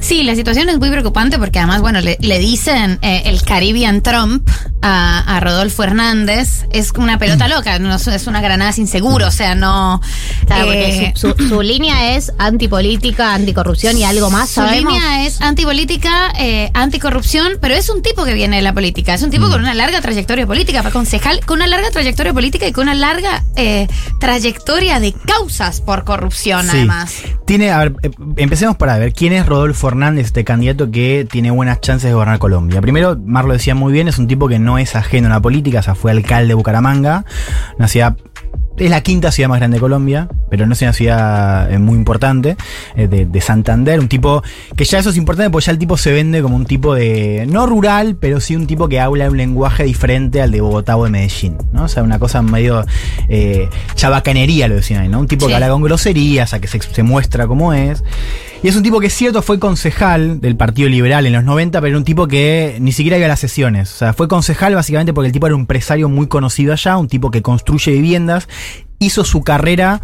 [0.04, 4.02] Sí, la situación es muy preocupante porque además, bueno, le, le dicen eh, el Caribbean
[4.02, 4.46] Trump
[4.82, 6.66] a, a Rodolfo Hernández.
[6.70, 7.18] Es una Mm.
[7.18, 10.00] pelota loca, no es es una granada sin seguro, o sea, no...
[10.46, 14.92] Claro, eh, porque su, su- su línea es antipolítica, anticorrupción y algo más, Su ¿sabemos?
[14.92, 19.14] línea es antipolítica, eh, anticorrupción, pero es un tipo que viene de la política.
[19.14, 19.32] Es un Mm.
[19.32, 22.82] tipo con una larga trayectoria política, fue concejal con una larga trayectoria política y con
[22.84, 23.88] una larga eh,
[24.20, 26.70] trayectoria de causas por corrupción, Sí.
[26.72, 27.14] además.
[27.46, 27.94] Tiene, a ver,
[28.36, 32.38] empecemos para ver quién es Rodolfo Hernández, este candidato que tiene buenas chances de gobernar
[32.38, 32.80] Colombia.
[32.80, 35.40] Primero, Mar lo decía muy bien, es un tipo que no es ajeno a la
[35.40, 37.24] política, o sea, fue alcalde de Bucaramanga,
[37.78, 38.16] una ciudad
[38.76, 41.96] es la quinta ciudad más grande de Colombia, pero no es una ciudad eh, muy
[41.96, 42.56] importante,
[42.96, 44.00] eh, de, de Santander.
[44.00, 44.42] Un tipo
[44.76, 47.46] que ya eso es importante porque ya el tipo se vende como un tipo de,
[47.48, 51.04] no rural, pero sí un tipo que habla un lenguaje diferente al de Bogotá o
[51.04, 51.84] de Medellín, ¿no?
[51.84, 52.84] O sea, una cosa medio
[53.28, 55.20] eh, chabacanería, lo decían ahí, ¿no?
[55.20, 55.50] Un tipo Sí.
[55.50, 58.02] que habla con groserías, a que se, se muestra como es.
[58.64, 61.82] Y es un tipo que es cierto, fue concejal del Partido Liberal en los 90,
[61.82, 63.92] pero era un tipo que ni siquiera iba a las sesiones.
[63.92, 67.06] O sea, fue concejal básicamente porque el tipo era un empresario muy conocido allá, un
[67.06, 68.48] tipo que construye viviendas,
[68.98, 70.00] hizo su carrera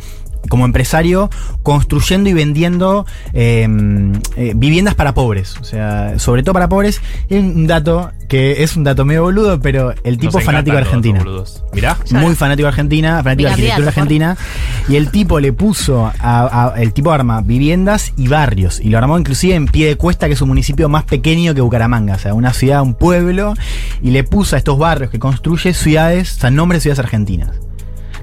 [0.48, 1.30] como empresario
[1.62, 3.68] construyendo y vendiendo eh,
[4.36, 5.56] eh, viviendas para pobres.
[5.60, 7.00] O sea, sobre todo para pobres.
[7.28, 10.82] Y un dato que es un dato medio boludo, pero el tipo Nos fanático de
[10.82, 11.18] Argentina.
[11.72, 11.96] Mirá.
[12.12, 14.36] Muy fanático de Argentina, fanático de arquitectura argentina.
[14.88, 18.80] Y el tipo le puso, a, a- el tipo arma viviendas y barrios.
[18.80, 21.60] Y lo armó inclusive en pie de cuesta, que es un municipio más pequeño que
[21.60, 22.14] Bucaramanga.
[22.14, 23.54] O sea, una ciudad, un pueblo.
[24.02, 27.50] Y le puso a estos barrios que construye ciudades, o sea, nombres de ciudades argentinas.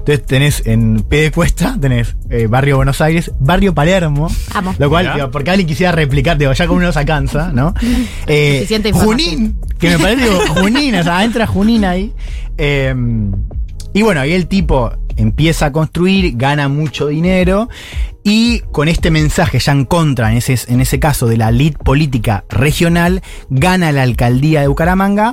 [0.08, 4.74] Entonces tenés en pie de cuesta, tenés eh, Barrio Buenos Aires, Barrio Palermo, Amo.
[4.78, 7.74] lo cual, digo, porque alguien quisiera replicar, digo, ya con uno se alcanza, ¿no?
[8.26, 8.66] Eh.
[8.94, 12.14] Junín, que me parece, digo, Junín, o sea, entra Junín ahí.
[12.56, 12.94] Eh,
[13.92, 17.68] y bueno, ahí el tipo empieza a construir, gana mucho dinero
[18.22, 21.78] y con este mensaje ya en contra, en ese, en ese caso de la elite
[21.82, 25.32] política regional, gana la alcaldía de Bucaramanga,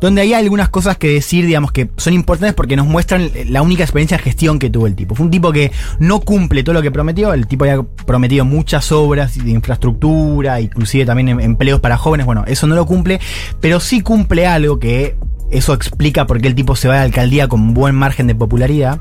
[0.00, 3.82] donde hay algunas cosas que decir, digamos, que son importantes porque nos muestran la única
[3.82, 5.14] experiencia de gestión que tuvo el tipo.
[5.14, 8.92] Fue un tipo que no cumple todo lo que prometió, el tipo había prometido muchas
[8.92, 13.20] obras de infraestructura, inclusive también em- empleos para jóvenes, bueno, eso no lo cumple,
[13.60, 15.16] pero sí cumple algo que
[15.50, 18.34] eso explica por qué el tipo se va a la alcaldía con buen margen de
[18.34, 19.00] popularidad.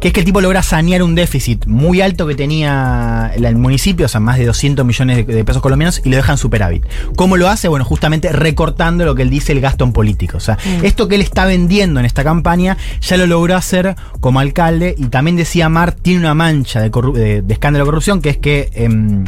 [0.00, 4.06] Que es que el tipo logra sanear un déficit muy alto que tenía el municipio,
[4.06, 6.84] o sea, más de 200 millones de, de pesos colombianos, y lo deja en superávit.
[7.16, 7.66] ¿Cómo lo hace?
[7.66, 10.36] Bueno, justamente recortando lo que él dice el gasto en político.
[10.36, 10.84] O sea, Mm.
[10.84, 15.06] esto que él está vendiendo en esta campaña ya lo logró hacer como alcalde, y
[15.06, 18.70] también decía Mar, tiene una mancha de, de- de escándalo de corrupción, que es que
[18.74, 19.24] em,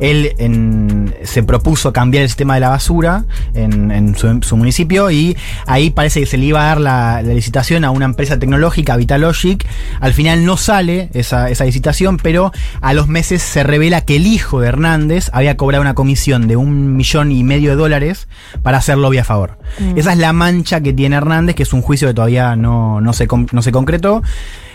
[0.00, 3.24] él en- se propuso cambiar el sistema de la basura
[3.54, 5.34] en, en su, su municipio y
[5.66, 8.96] ahí parece que se le iba a dar la, la licitación a una empresa tecnológica,
[8.96, 9.66] Vitalogic.
[10.00, 12.52] Al final no sale esa, esa licitación, pero
[12.82, 16.56] a los meses se revela que el hijo de Hernández había cobrado una comisión de
[16.56, 18.28] un millón y medio de dólares
[18.62, 19.58] para hacer lobby a favor.
[19.78, 19.96] Mm.
[19.96, 23.12] Esa es la mancha que tiene Hernández, que es un juicio que todavía no, no,
[23.12, 24.22] se, no se concretó.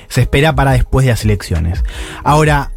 [0.07, 1.83] Se espera para después de las elecciones.
[2.23, 2.71] Ahora,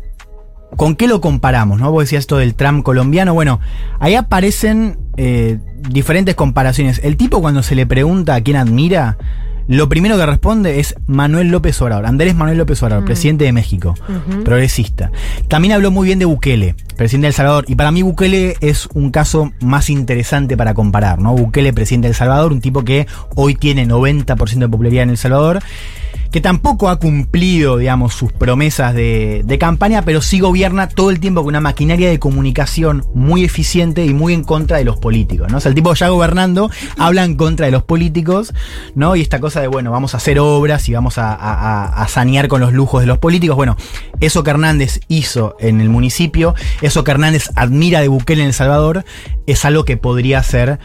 [0.76, 1.80] ¿Con qué lo comparamos?
[1.80, 1.90] ¿no?
[1.90, 3.34] Vos decías esto del Trump colombiano.
[3.34, 3.60] Bueno,
[4.00, 5.58] ahí aparecen eh,
[5.88, 7.00] diferentes comparaciones.
[7.02, 9.16] El tipo cuando se le pregunta a quién admira,
[9.66, 12.06] lo primero que responde es Manuel López Obrador.
[12.06, 13.06] Andrés Manuel López Obrador, Mm.
[13.06, 13.94] presidente de México,
[14.44, 15.10] progresista.
[15.48, 17.64] También habló muy bien de Bukele, presidente de El Salvador.
[17.68, 21.18] Y para mí Bukele es un caso más interesante para comparar.
[21.18, 21.34] ¿no?
[21.34, 25.18] Bukele, presidente de El Salvador, un tipo que hoy tiene 90% de popularidad en El
[25.18, 25.60] Salvador
[26.30, 31.40] que tampoco ha cumplido, digamos, sus promesas de, campaña, pero sí gobierna todo el tiempo
[31.40, 35.56] con una maquinaria de comunicación muy eficiente y muy en contra de los políticos, ¿no?
[35.56, 38.54] O sea, el tipo ya gobernando habla en contra de los políticos,
[38.94, 39.16] ¿no?
[39.16, 42.60] Y esta cosa de, bueno, vamos a hacer obras y vamos a, a- sanear con
[42.60, 43.56] los lujos de los políticos.
[43.56, 43.76] Bueno,
[44.20, 48.54] eso que Hernández hizo en el municipio, eso que Hernández admira de Bukele en El
[48.54, 49.04] Salvador,
[49.46, 50.78] es algo que podría hacer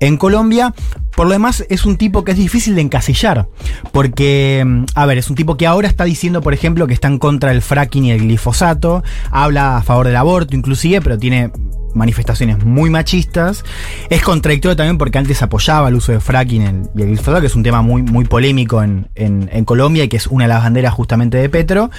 [0.00, 0.74] en Colombia.
[1.16, 3.48] Por lo demás, es un tipo que es difícil de encasillar.
[3.92, 7.08] Porque, mm, a ver, es un tipo que ahora está diciendo, por ejemplo, que está
[7.08, 9.02] en contra del fracking y el glifosato.
[9.30, 11.50] Habla a favor del aborto, inclusive, pero tiene
[11.94, 13.64] manifestaciones muy machistas.
[14.10, 16.62] Es contradictorio también porque antes apoyaba el uso de fracking
[16.94, 20.08] y el glifosato, que es un tema muy, muy polémico en, en- en Colombia y
[20.08, 21.90] que es una de las banderas justamente de Petro.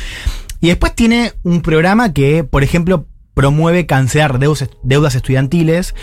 [0.62, 3.06] Y después tiene un programa que, por ejemplo,
[3.40, 5.96] promueve cancelar deudas, estudiantiles,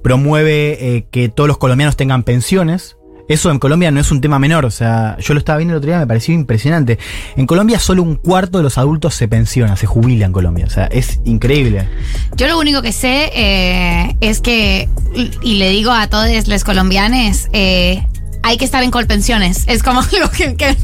[0.00, 2.96] promueve eh, que todos los colombianos tengan pensiones.
[3.28, 5.78] Eso en Colombia no es un tema menor, o sea, yo lo estaba viendo el
[5.78, 7.00] otro día, me pareció impresionante.
[7.34, 10.70] En Colombia solo un cuarto de los adultos se pensiona, se jubila en Colombia, o
[10.70, 11.88] sea, es increíble.
[12.36, 14.88] Yo lo único que sé eh, es que,
[15.42, 18.06] y le digo a todos los colombianos, eh,
[18.46, 19.64] hay que estar en Colpensiones.
[19.66, 20.76] Es como algo que, que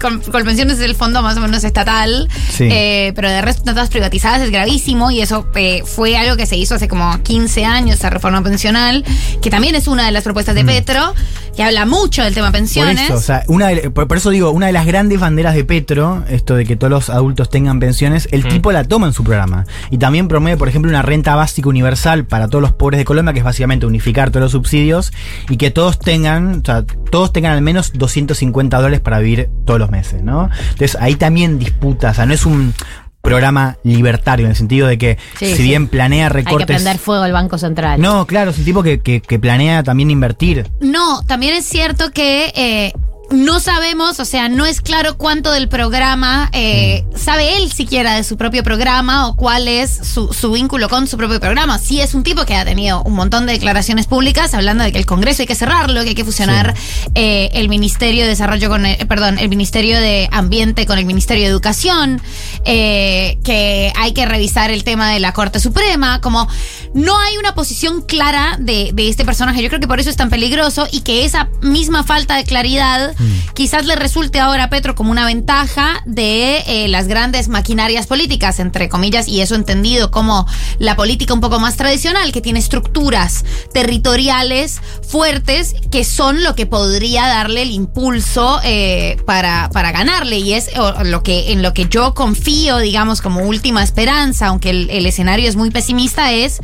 [0.00, 2.68] Col- Colpensiones es el fondo más o menos estatal, Sí.
[2.70, 6.56] eh, pero de resto todas privatizadas es gravísimo y eso eh, fue algo que se
[6.56, 9.04] hizo hace como 15 años, esa reforma pensional,
[9.42, 11.12] que también es una de las propuestas de Petro,
[11.56, 13.00] que habla mucho del tema Por pensiones.
[13.00, 15.64] eso, o sea, una de- por, por eso digo, una de las grandes banderas de
[15.64, 19.24] Petro, esto de que todos los adultos tengan pensiones, el tipo la toma en su
[19.24, 19.66] programa.
[19.90, 23.32] Y también promueve, por ejemplo, una renta básica universal para todos los pobres de Colombia,
[23.32, 25.12] que es básicamente unificar todos los subsidios
[25.48, 29.78] y que todos tengan, o sea, todos tengan al menos 250 dólares para vivir todos
[29.80, 30.48] los meses, ¿no?
[30.70, 32.74] Entonces ahí también disputa, o sea, no es un
[33.20, 35.62] programa libertario, en el sentido de que Sí, si sí.
[35.64, 36.66] bien planea Hay que recortes.
[36.66, 38.00] prender fuego al Banco Central.
[38.00, 40.70] no, claro, es un tipo que, que- que planea también invertir.
[40.80, 42.92] No, también es cierto que eh,
[43.30, 48.24] no sabemos, o sea, no es claro cuánto del programa eh, sabe él siquiera de
[48.24, 51.78] su propio programa o cuál es su, su vínculo con su propio programa.
[51.78, 54.98] Sí es un tipo que ha tenido un montón de declaraciones públicas hablando de que
[54.98, 56.74] el Congreso hay que cerrarlo, que hay que fusionar
[57.14, 61.44] eh, el Ministerio de Desarrollo con, el- perdón, el Ministerio de Ambiente con el Ministerio
[61.44, 62.22] de Educación,
[62.64, 66.48] eh, que hay que revisar el tema de la Corte Suprema, como
[66.94, 69.62] no hay una posición clara de, de este personaje.
[69.62, 73.14] Yo creo que por eso es tan peligroso y que esa misma falta de claridad
[73.54, 78.60] quizás le resulte ahora a Petro como una ventaja de eh, las grandes maquinarias políticas,
[78.60, 80.46] entre comillas, y eso entendido como
[80.78, 86.66] la política un poco más tradicional, que tiene estructuras territoriales fuertes que son lo que
[86.66, 90.38] podría darle el impulso eh, para, para ganarle.
[90.38, 90.70] Y es
[91.04, 95.48] lo que, en lo que yo confío, digamos, como última esperanza, aunque el, el escenario
[95.48, 96.60] es muy pesimista, es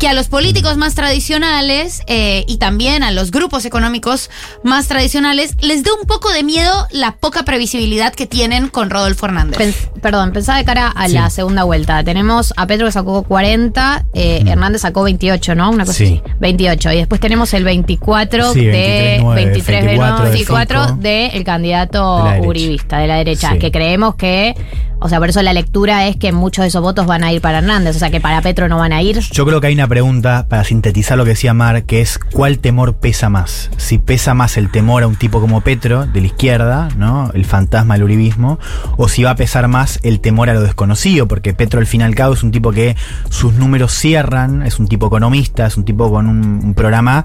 [0.00, 4.30] que a los políticos más tradicionales eh, y también a los grupos económicos
[4.64, 9.26] más tradicionales les dé un poco de miedo la poca previsibilidad que tienen con Rodolfo
[9.26, 9.58] Hernández.
[9.58, 11.14] Pens- perdón, pensaba de cara a Sí.
[11.14, 12.02] la segunda vuelta.
[12.04, 15.70] Tenemos a Petro que sacó 40, eh, Hernández sacó 28, ¿no?
[15.70, 16.20] Una cosa Sí.
[16.24, 16.34] así.
[16.40, 16.92] 28.
[16.92, 20.96] Y después tenemos el 24 Sí, de 23, 23 de 24 de 24 Fico.
[21.00, 22.48] del candidato De la derecha.
[22.48, 23.52] uribista de la derecha.
[23.52, 23.58] Sí.
[23.58, 24.54] Que creemos que,
[25.00, 27.40] o sea, por eso la lectura es que muchos de esos votos van a ir
[27.40, 27.96] para Hernández.
[27.96, 29.18] O sea, que para Petro no van a ir.
[29.20, 32.58] Yo creo que hay una pregunta para sintetizar lo que decía Mar, que es ¿cuál
[32.58, 33.70] temor pesa más?
[33.76, 37.30] Si pesa más el temor a un tipo como Petro, de la izquierda, ¿no?
[37.32, 38.58] El fantasma del uribismo,
[38.96, 42.00] o si va a pesar más el temor a lo desconocido, porque Petro al fin
[42.00, 42.96] y al cabo es un tipo que
[43.28, 47.24] sus números cierran, es un tipo economista, es un tipo con un, programa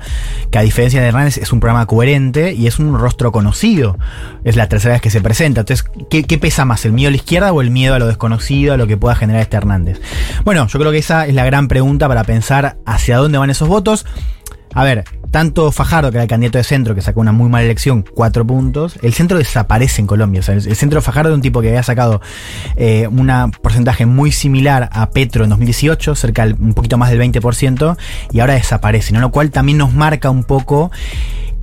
[0.51, 3.97] que a diferencia de Hernández es un programa coherente y es un rostro conocido.
[4.43, 5.61] Es la tercera vez que se presenta.
[5.61, 6.85] Entonces, ¿qué, qué pesa más?
[6.85, 9.15] ¿El miedo a la izquierda o el miedo a lo desconocido, a lo que pueda
[9.15, 10.01] generar este Hernández?
[10.43, 13.67] Bueno, yo creo que esa es la gran pregunta para pensar hacia dónde van esos
[13.67, 14.05] votos.
[14.75, 17.63] A ver, tanto Fajardo, que era el candidato de centro, que sacó una muy mala
[17.63, 20.41] elección, cuatro puntos, el centro desaparece en Colombia.
[20.45, 22.21] El centro de Fajardo es un tipo que había sacado
[22.75, 27.97] eh, un porcentaje muy similar a Petro en 2018, cerca un poquito más del 20%,
[28.33, 29.21] y ahora desaparece, ¿no?
[29.21, 30.91] Lo cual también nos marca un poco.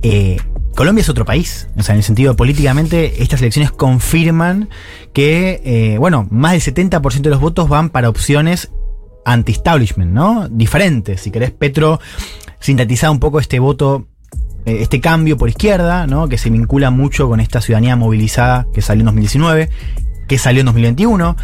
[0.01, 0.37] eh,
[0.75, 4.69] Colombia es otro país, o sea, en el sentido políticamente, estas elecciones confirman
[5.13, 8.71] que, eh, bueno, más del 70% de los votos van para opciones
[9.25, 10.47] anti-establishment, ¿no?
[10.49, 11.21] Diferentes.
[11.21, 11.99] Si querés, Petro
[12.63, 14.07] sintetizar un poco este voto,
[14.65, 16.29] eh, este cambio por izquierda, ¿no?
[16.29, 19.69] Que se vincula mucho con esta ciudadanía movilizada que salió en 2019,
[20.29, 21.35] que salió en 2021.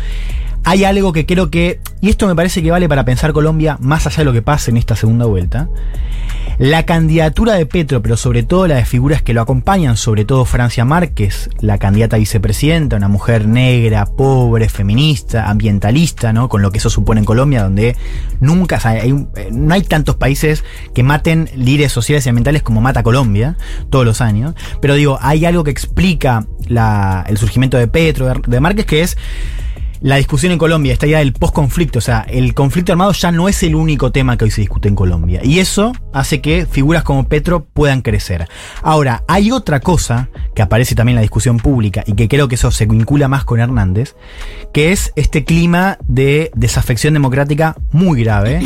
[0.69, 4.05] Hay algo que creo que, y esto me parece que vale para pensar Colombia más
[4.05, 5.67] allá de lo que pase en esta segunda vuelta,
[6.59, 10.45] la candidatura de Petro, pero sobre todo la de figuras que lo acompañan, sobre todo
[10.45, 16.49] Francia Márquez, la candidata a vicepresidenta, una mujer negra, pobre, feminista, ambientalista, ¿no?
[16.49, 17.95] Con lo que eso supone en Colombia, donde
[18.39, 20.63] nunca, eh, no hay tantos países
[20.93, 23.57] que maten líderes sociales y ambientales como mata Colombia
[23.89, 24.53] todos los años.
[24.83, 29.17] Pero digo, hay algo que explica el surgimiento de Petro, de Márquez, que es
[30.01, 33.49] la discusión en Colombia, esta idea del post-conflicto, o sea, el conflicto armado ya no
[33.49, 35.41] es el único tema que hoy se discute en Colombia.
[35.43, 38.47] Y eso hace que figuras como Petro puedan crecer.
[38.81, 42.55] Ahora, hay otra cosa que aparece también en la discusión pública y que creo que
[42.55, 44.15] eso se vincula más con Hernández,
[44.73, 48.61] que es este clima de desafección democrática muy grave.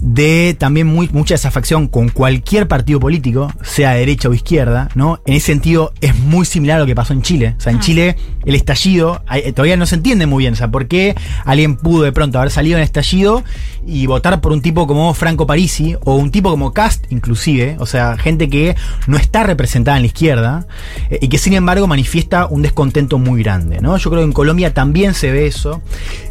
[0.00, 5.20] De también muy, mucha desafección con cualquier partido político, sea derecha o izquierda, ¿no?
[5.26, 7.54] En ese sentido es muy similar a lo que pasó en Chile.
[7.58, 10.70] O sea, en Chile el estallido hay- todavía no se entiende muy bien, o sea,
[10.70, 13.44] por qué alguien pudo de pronto haber salido en estallido
[13.86, 17.86] y votar por un tipo como Franco Parisi o un tipo como Cast inclusive, o
[17.86, 18.76] sea, gente que
[19.06, 20.66] no está representada en la izquierda
[21.10, 23.96] eh, y que sin embargo manifiesta un descontento muy grande, ¿no?
[23.98, 25.82] Yo creo que en Colombia también se ve eso,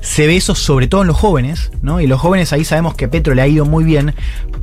[0.01, 2.01] se ve eso sobre todo en los jóvenes, ¿no?
[2.01, 4.13] Y los jóvenes ahí sabemos que Petro le ha ido muy bien,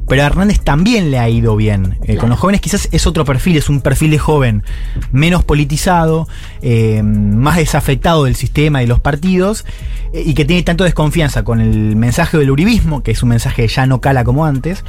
[0.09, 1.99] pero a Hernández también le ha ido bien.
[2.05, 4.62] Eh, Con los jóvenes quizás es otro perfil, es un perfil de joven
[5.12, 6.28] menos politizado,
[6.62, 9.64] eh, más desafectado del sistema y de los partidos,
[10.12, 13.62] eh, y que tiene tanto desconfianza con el mensaje del uribismo, que es un mensaje
[13.62, 14.84] que ya no cala como antes,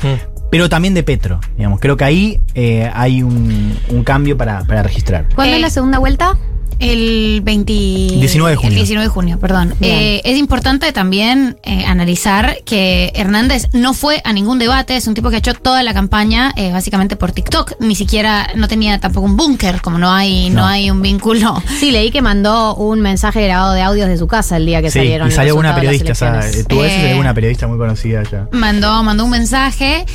[0.52, 1.80] pero también de Petro, digamos.
[1.80, 5.28] Creo que ahí eh, hay un, un cambio para, para registrar.
[5.36, 6.38] ¿Cuándo es la segunda vuelta?
[6.80, 8.70] El 20 19 de junio.
[8.70, 9.74] El 19 de junio, perdón.
[9.82, 15.14] Eh, es importante también eh, analizar que Hernández no fue a ningún debate, es un
[15.14, 19.00] tipo que ha hecho toda la campaña eh, básicamente por TikTok, ni siquiera no tenía
[19.00, 20.58] tampoco un búnker, como no hay no.
[20.62, 20.68] No.
[20.68, 21.62] hay un vínculo.
[21.80, 24.90] Sí, leí que mandó un mensaje grabado de audios de su casa el día que
[24.92, 25.28] Sí, salieron.
[25.28, 28.24] y salió una periodista, o sea, tuvo eso y salió Eh, una periodista muy conocida
[28.30, 28.48] ya.
[28.52, 30.06] mandó, mandó un mensaje.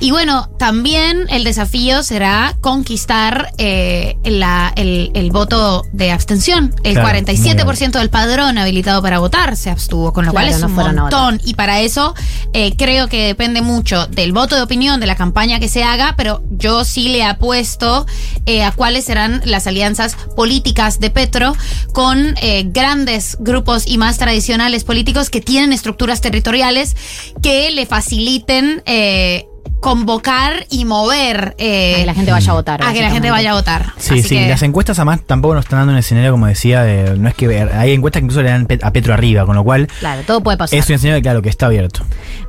[0.00, 6.74] Y bueno, también el desafío será conquistar eh, la- el, el voto de abstención.
[6.82, 10.60] El Claro, 47% del padrón habilitado para votar se abstuvo, con lo Claro, cual es
[10.60, 11.40] no un montón.
[11.44, 12.14] Y para eso
[12.52, 16.14] eh, creo que depende mucho del voto de opinión, de la campaña que se haga,
[16.16, 18.06] pero yo sí le apuesto
[18.44, 21.54] eh, a cuáles serán las alianzas políticas de Petro
[21.92, 26.96] con eh, grandes grupos y más tradicionales políticos que tienen estructuras territoriales
[27.42, 29.46] que le faciliten eh,
[29.90, 33.30] convocar y mover eh, A que la gente vaya a votar, A que la gente
[33.30, 33.92] vaya a votar.
[33.98, 36.82] Sí, Así sí, que- las encuestas además tampoco nos están dando un escenario, como decía,
[36.82, 39.54] de, no es que ver, hay encuestas que incluso le dan a Petro arriba, con
[39.56, 40.78] lo cual Claro, todo puede pasar.
[40.78, 42.00] es un escenario, claro, que está abierto.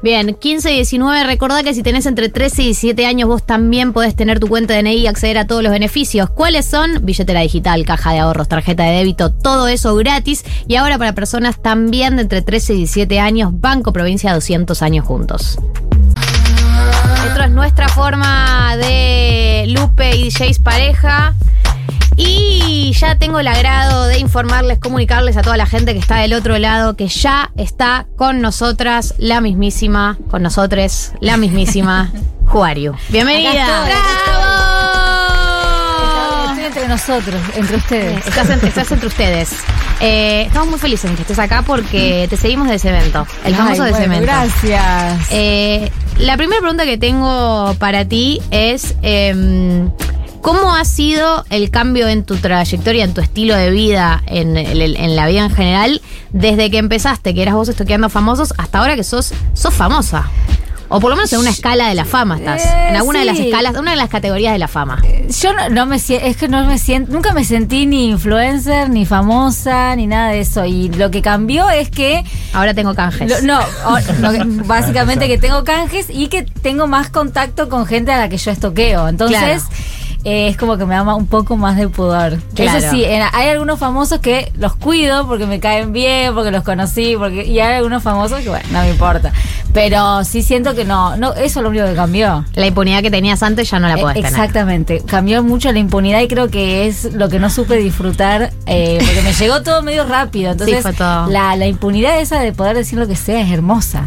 [0.02, 3.94] Bien, 15 y 19, recordá que si tenés entre 13 y 17 años vos también
[3.94, 6.30] podés tener tu cuenta de DNI y acceder a todos los beneficios.
[6.30, 7.06] ¿Cuáles son?
[7.06, 10.44] Billetera digital, caja de ahorros, tarjeta de débito, todo eso gratis.
[10.68, 15.06] Y ahora para personas también de entre 13 y 17 años, Banco Provincia 200 años
[15.06, 15.58] juntos.
[17.28, 21.34] Esto es nuestra forma de Lupe y DJs pareja.
[22.16, 26.34] Y ya tengo el agrado de informarles, comunicarles a toda la gente que está del
[26.34, 32.12] otro lado que ya está con nosotras la mismísima, con nosotros, la mismísima
[32.48, 32.96] Juario.
[33.10, 33.52] Bienvenida.
[33.52, 34.67] Estoy
[36.68, 38.28] entre nosotros, entre ustedes.
[38.28, 39.50] Estás, en- estás entre ustedes.
[40.00, 43.54] Eh, estamos muy felices en que estés acá porque te seguimos de ese evento, el
[43.54, 44.32] Ay, famoso de ese bueno, evento.
[44.34, 45.28] gracias.
[45.32, 49.90] Eh, la primera pregunta que tengo para ti es em,
[50.42, 55.28] ¿cómo ha sido el cambio en tu trayectoria, en tu estilo de vida, en la
[55.28, 56.02] vida en general,
[56.32, 60.30] desde que empezaste, que eras vos estoqueando famosos, hasta ahora que sos, sos famosa?
[60.90, 62.64] O por lo menos en una escala de la fama estás.
[62.64, 65.02] Eh, en alguna de las escalas, una de las categorías de la fama.
[65.42, 68.90] Yo no, no me siento, es que no me siento, nunca me sentí ni influencer,
[68.90, 70.64] ni famosa, ni nada de eso.
[70.66, 72.24] Y lo que cambió es que.
[72.54, 73.30] Ahora tengo canjes.
[73.30, 77.86] Lo- no, o- lo que- básicamente que tengo canjes y que tengo más contacto con
[77.86, 79.08] gente a la que yo estoqueo.
[79.10, 79.38] Entonces.
[79.40, 79.64] Claro.
[80.30, 82.38] Eh, es como que me da ma- un poco más de pudor.
[82.54, 82.78] Claro.
[82.80, 86.64] Eso sí, en- hay algunos famosos que los cuido porque me caen bien, porque los
[86.64, 89.32] conocí, porque y hay algunos famosos que, bueno, no me importa.
[89.74, 92.44] Pero sí siento que no, no eso es lo único que cambió.
[92.56, 94.32] La impunidad que tenías antes ya no la Eh, podés tener.
[94.32, 98.98] Exactamente, cambió mucho la impunidad y creo que es lo que no supe disfrutar eh,
[99.06, 100.52] porque me llegó todo medio rápido.
[100.52, 101.28] Entonces, Sí, fue todo.
[101.28, 104.04] La, la impunidad esa de poder decir lo que sea es hermosa.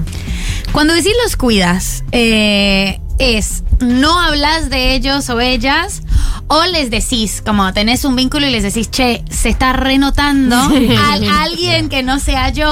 [0.72, 6.02] Cuando decís los cuidas, eh, es no hablas de ellos o ellas,
[6.48, 10.56] o les decís, como tenés un vínculo y les decís, che, se está renotando.
[10.56, 12.70] Al- alguien que no sea yo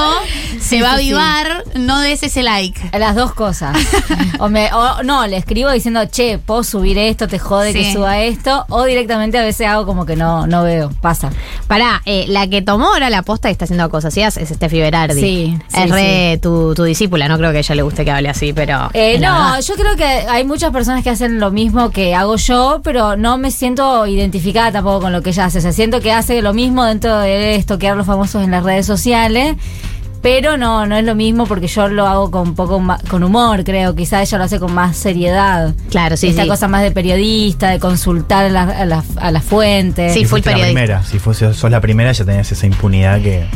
[0.61, 2.90] se va a avivar, no des ese like.
[2.99, 3.76] Las dos cosas.
[4.38, 8.20] o, me, o no, le escribo diciendo, che, puedo subir esto, te jode que suba
[8.20, 8.66] esto.
[8.68, 11.30] O directamente a veces hago como que no, no veo, pasa.
[11.68, 14.80] Pará, eh, la que tomó ahora la posta y está haciendo cosas así es Steffi
[14.80, 15.20] Berardi.
[15.20, 18.11] Sí, sí, Es re tu, tu discípula, no creo que a ella le guste que
[18.11, 18.90] hable así, pero.
[18.92, 22.80] Eh, no, yo creo que hay muchas personas que hacen lo mismo que hago yo,
[22.84, 25.59] pero no me siento identificada tampoco con lo que ella hace.
[25.59, 28.62] O sea, siento que hace lo mismo dentro de estoquear a los famosos en las
[28.62, 29.57] redes sociales.
[30.20, 33.62] Pero no, no es lo mismo porque yo lo hago con un poco con humor,
[33.62, 33.95] creo.
[33.95, 35.74] Quizá ella lo hace con más seriedad.
[35.91, 36.49] Claro, sí, Esta sí.
[36.49, 40.14] cosa más de periodista, de consultar a, la- a las- a las fuentes.
[40.14, 43.47] Si fuiste la primera, si fuese, sos la primera ya tenías esa impunidad que...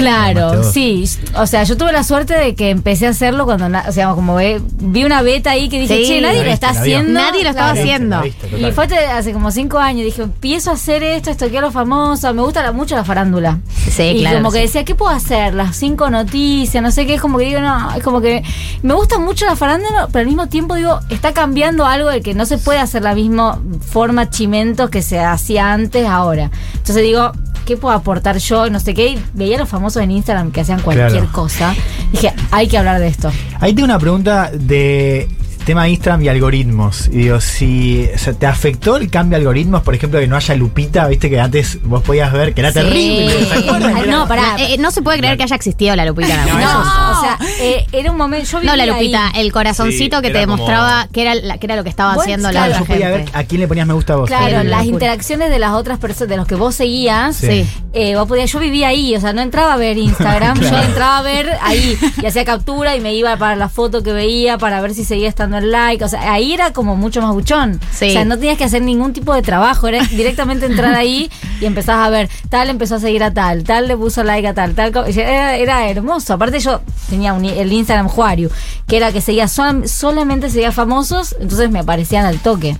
[0.00, 1.04] Claro, sí.
[1.36, 4.34] O sea, yo tuve la suerte de que empecé a hacerlo cuando, o sea, como
[4.34, 7.12] ve, vi una beta ahí que dije, Sí, che, nadie lo está viste, haciendo.
[7.20, 8.22] Nadie lo estaba haciendo.
[8.24, 10.04] y fue hace como cinco años.
[10.04, 12.34] Dije, empiezo a hacer esto, esto a los famosos.
[12.34, 13.58] Me gusta la- mucho la farándula.
[13.90, 15.54] Sí, y claro, como que decía, ¿qué puedo hacer?
[15.54, 17.14] Las cinco noticias, no sé qué.
[17.14, 18.42] Es como que digo, no, es como que
[18.82, 22.34] me gusta mucho la farándula, pero al mismo tiempo digo, está cambiando algo de que
[22.34, 26.50] no se puede hacer la misma forma chimentos que se hacía antes ahora.
[26.74, 27.32] Entonces digo,
[27.64, 28.68] ¿qué puedo aportar yo?
[28.70, 29.08] No sé qué.
[29.10, 31.28] Y veía a los famosos en Instagram que hacían cualquier Claro.
[31.32, 31.74] cosa.
[32.12, 33.30] Dije, hay que hablar de esto.
[33.60, 35.28] Ahí tengo una pregunta de
[35.64, 37.08] tema de Instagram y algoritmos.
[37.08, 40.36] Y digo, si o sea, te afectó el cambio de algoritmos, por ejemplo, que no
[40.36, 43.34] haya Lupita, viste que antes vos podías ver que era terrible.
[44.08, 44.56] no, pará.
[44.58, 46.34] eh, no se puede creer que haya existido la Lupita.
[46.44, 46.70] No, momento.
[46.80, 48.46] o sea, eh, era un momento.
[48.50, 49.40] Yo No, la vivía Lupita, ahí.
[49.46, 52.14] el corazoncito Sí, que te como- demostraba que era, la- que era lo que estaba
[52.14, 53.30] haciendo la claro, otra Yo podía gente.
[53.32, 54.28] ver a quién le ponías me gusta a vos.
[54.28, 57.66] Claro, las interacciones de las otras personas, de los que vos seguías, Sí.
[57.92, 61.18] eh, vos podías, yo vivía ahí, o sea, no entraba a ver Instagram, yo entraba
[61.18, 64.80] a ver ahí y hacía captura y me iba para la foto que veía para
[64.80, 67.80] ver si seguía estando el like, o sea, ahí era como mucho más buchón.
[67.92, 68.08] Sí.
[68.08, 71.30] O sea, no tenías que hacer ningún tipo de trabajo, era directamente entrar ahí
[71.60, 74.54] y empezás a ver, tal empezó a seguir a tal, tal le puso like a
[74.54, 76.34] tal, tal, era, era hermoso.
[76.34, 78.50] Aparte yo tenía un- el Instagram Juario,
[78.86, 82.78] que era que seguía solam- solamente seguía famosos, entonces me aparecían al toque.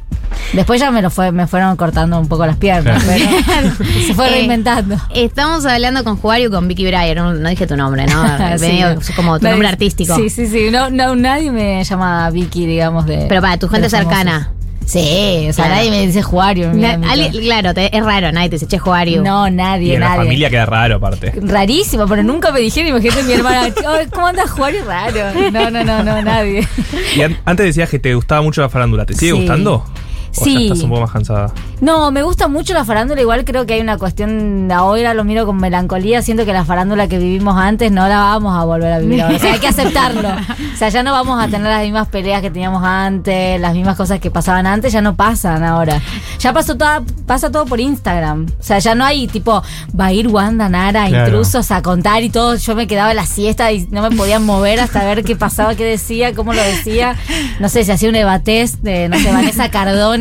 [0.52, 3.24] Después ya me lo fue, me fueron cortando un poco las piernas, pero
[4.06, 4.96] se fue Eh, reinventando.
[5.12, 7.16] Estamos hablando con Juario y con Vicky Breyer.
[7.16, 8.24] No, no dije tu nombre, ¿no?
[8.58, 9.00] Sí, Medio no.
[9.16, 10.14] como tu nombre artístico.
[10.16, 10.70] Sí, sí, sí.
[10.70, 13.26] No, no, nadie me llama Vicky, digamos, de.
[13.28, 14.52] Pero para tu gente cercana.
[14.86, 15.74] Sí, o sea, Claro.
[15.76, 16.72] nadie me dice Juario.
[16.72, 16.98] Na-
[17.30, 19.22] claro, te- es raro, nadie te dice, che, Juario.
[19.22, 20.22] No, nadie, Y en la nadie.
[20.24, 21.32] familia queda raro, aparte.
[21.40, 24.84] Rarísimo, pero nunca me dijeron, imagínate mi hermana, "Ay, ¿cómo andas Juario?
[24.84, 25.50] Raro.
[25.52, 26.66] No, no, no, no, nadie.
[27.14, 29.06] Y an- antes decías que te gustaba mucho la farándula.
[29.06, 29.36] ¿Te sigue Sí.
[29.38, 29.84] gustando?
[30.36, 30.54] ¿O Sí.
[30.54, 31.52] ya estás un poco más cansada?
[31.80, 35.46] No, me gusta mucho la farándula, igual creo que hay una cuestión, ahora lo miro
[35.46, 38.98] con melancolía, siento que la farándula que vivimos antes no la vamos a volver a
[38.98, 40.28] vivir ahora, o sea, hay que aceptarlo.
[40.28, 43.96] O sea, ya no vamos a tener las mismas peleas que teníamos antes, las mismas
[43.96, 46.00] cosas que pasaban antes, ya no pasan ahora.
[46.38, 48.46] Ya pasó toda, pasa todo por Instagram.
[48.58, 49.62] O sea, ya no hay tipo,
[49.98, 51.26] va a ir Wanda Nara, Claro.
[51.26, 52.54] intrusos a contar y todo.
[52.56, 55.74] Yo me quedaba en la siesta y no me podían mover hasta ver qué pasaba,
[55.74, 57.16] qué decía, cómo lo decía.
[57.58, 59.70] No sé, se hacía un evatez de, no sé, Vanessa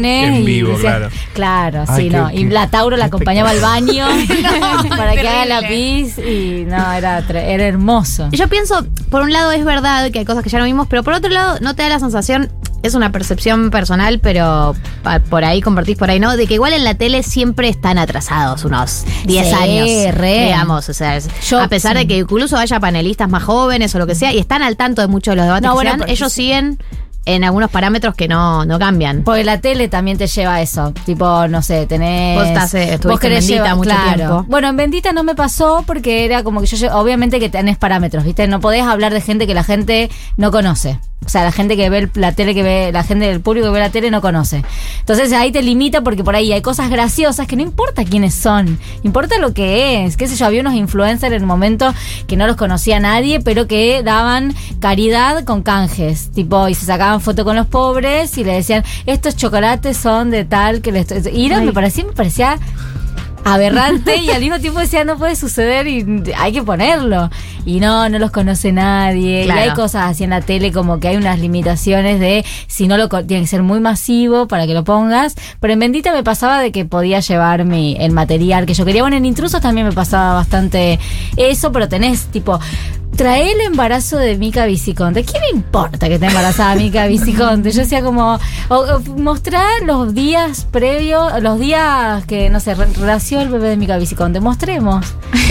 [0.05, 1.09] En y vivo, claro.
[1.33, 2.31] Claro, Ay, sí, qué- no.
[2.31, 4.05] Y qué- la Tauro la acompañaba al baño
[4.89, 8.29] para que haga la pis y no, era, era hermoso.
[8.31, 11.03] Yo pienso, por un lado es verdad que hay cosas que ya no vimos, pero
[11.03, 12.49] por otro lado no te da la sensación,
[12.81, 14.73] es una percepción personal, pero
[15.03, 16.37] pa- por ahí compartís por ahí, ¿no?
[16.37, 20.45] De que igual en la tele siempre están atrasados unos 10 Sí, años, re.
[20.45, 23.99] digamos, o sea, es- Yo- a pesar de que incluso haya panelistas más jóvenes o
[23.99, 25.89] lo que sea, y están al tanto de muchos de los debates No, que bueno,
[25.89, 26.77] se dan, pero- ellos siguen
[27.25, 29.23] en algunos parámetros que no, no cambian.
[29.23, 30.93] Porque la tele también te lleva a eso.
[31.05, 32.37] Tipo, no sé, tenés.
[32.37, 34.15] Vos estás, eh, vos querés en Bendita llevar- mucho claro.
[34.15, 34.45] tiempo.
[34.47, 38.23] Bueno, en Bendita no me pasó porque era como que yo, obviamente que tenés parámetros,
[38.23, 38.47] ¿viste?
[38.47, 40.99] No podés hablar de gente que la gente no conoce.
[41.25, 43.73] O sea, la gente que ve la tele, que ve, la gente del público que
[43.73, 44.63] ve la tele no conoce.
[45.01, 48.79] Entonces ahí te limita porque por ahí hay cosas graciosas que no importa quiénes son,
[49.03, 50.17] importa lo que es.
[50.17, 51.93] Qué sé yo, había unos influencers en el momento
[52.25, 56.31] que no los conocía nadie, pero que daban caridad con canjes.
[56.31, 60.45] Tipo, y se sacaban foto con los pobres y le decían, estos chocolates son de
[60.45, 61.07] tal que les...
[61.31, 62.57] Y era, me parecía, me parecía
[63.43, 67.29] aberrante y al mismo tiempo decía no puede suceder y hay que ponerlo
[67.65, 69.45] y no no los conoce nadie.
[69.45, 69.59] Claro.
[69.59, 72.97] y hay cosas así en la tele como que hay unas limitaciones de si no
[72.97, 75.35] lo tiene que ser muy masivo para que lo pongas.
[75.59, 79.01] Pero en Bendita me pasaba de que podía llevar mi, el material que yo quería.
[79.01, 80.99] Bueno en Intrusos también me pasaba bastante
[81.37, 82.59] eso pero tenés tipo
[83.15, 85.25] Trae el embarazo de Mica Viciconte.
[85.25, 87.69] ¿Qué me importa que esté embarazada Mica Viciconte?
[87.71, 88.39] Yo decía como,
[88.69, 93.77] o- o mostrar los días previos, los días que, no sé, nació el bebé de
[93.77, 94.39] Mica Viciconte.
[94.39, 95.05] Mostremos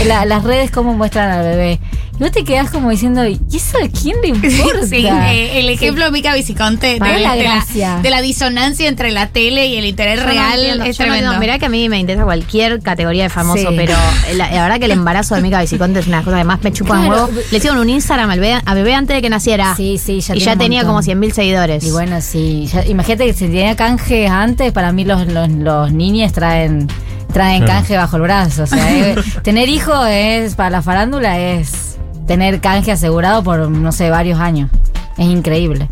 [0.07, 1.79] la- las redes cómo muestran al bebé.
[2.19, 4.87] Y vos te quedás como diciendo, ¿y eso a quién le importa?
[4.87, 7.99] Sí, eh, el ejemplo de Mica Viciconte de, la de gracia.
[8.01, 10.83] de la disonancia entre la tele y el interés Yo no real es yo no
[10.83, 11.15] tremendo.
[11.17, 11.39] entiendo.
[11.39, 13.75] Mirá que a mí me interesa cualquier categoría de famoso, Sí.
[13.77, 13.93] pero
[14.35, 16.73] la, la verdad que el embarazo de Mica Viciconte es una cosa que más me
[16.73, 17.25] chupa un Claro.
[17.27, 17.39] huevo.
[17.51, 19.73] Le hicieron un Instagram al bebé, a bebé antes de que naciera.
[19.75, 21.03] Sí, sí, ya y tiene ya un tenía montón.
[21.03, 21.83] como 100.000 seguidores.
[21.83, 22.67] Y bueno, sí.
[22.71, 26.87] ya- imagínate que si tenía canje antes, para mí los, los, los niños traen
[27.33, 27.79] traen Claro.
[27.81, 28.63] canje bajo el brazo.
[28.63, 31.97] O sea, eh, tener hijo es, para la farándula, es
[32.27, 34.69] tener canje asegurado por, no sé, varios años.
[35.17, 35.89] Es increíble.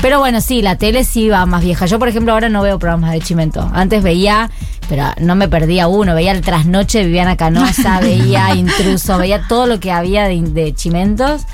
[0.00, 1.86] Pero bueno, sí, la tele sí va más vieja.
[1.86, 3.70] Yo, por ejemplo, ahora no veo programas de Chimento.
[3.72, 4.50] Antes veía,
[4.92, 6.14] pero no me perdía uno.
[6.14, 10.74] Veía el trasnoche de Viviana Canosa, veía Intruso, veía todo lo que había de, de
[10.74, 11.46] Chimentos.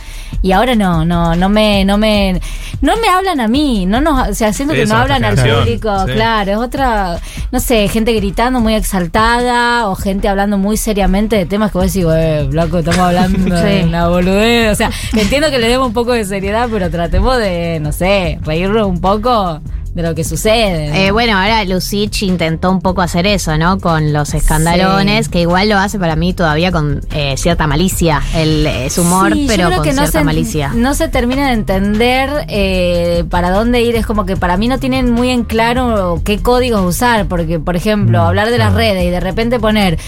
[0.42, 2.40] Y ahora no, no, no me, no me,
[2.80, 3.86] no me hablan a mí.
[3.86, 6.04] No nos, o sea, siento que no hablan al público.
[6.06, 6.14] sí.
[6.14, 7.20] Claro, es otra,
[7.52, 11.92] no sé, gente gritando muy exaltada o gente hablando muy seriamente de temas que vos
[11.92, 13.84] decís, eh, blanco, estamos hablando de Sí.
[13.86, 14.72] una boludez.
[14.72, 18.40] O sea, entiendo que le demos un poco de seriedad, pero tratemos de, no sé,
[18.42, 19.60] reírnos un poco
[20.02, 21.06] de lo que sucede.
[21.06, 23.80] Eh, bueno, ahora Lucich intentó un poco hacer eso, ¿no?
[23.80, 25.32] Con los escandalones, Sí.
[25.32, 28.22] que igual lo hace para mí todavía con eh, cierta malicia.
[28.34, 30.70] El, es humor, Sí, yo pero creo con que no cierta se, malicia.
[30.74, 33.96] No se termina de entender eh, para dónde ir.
[33.96, 37.26] Es como que para mí no tienen muy en claro qué códigos usar.
[37.26, 39.98] Porque, por ejemplo, hablar de las redes y de repente poner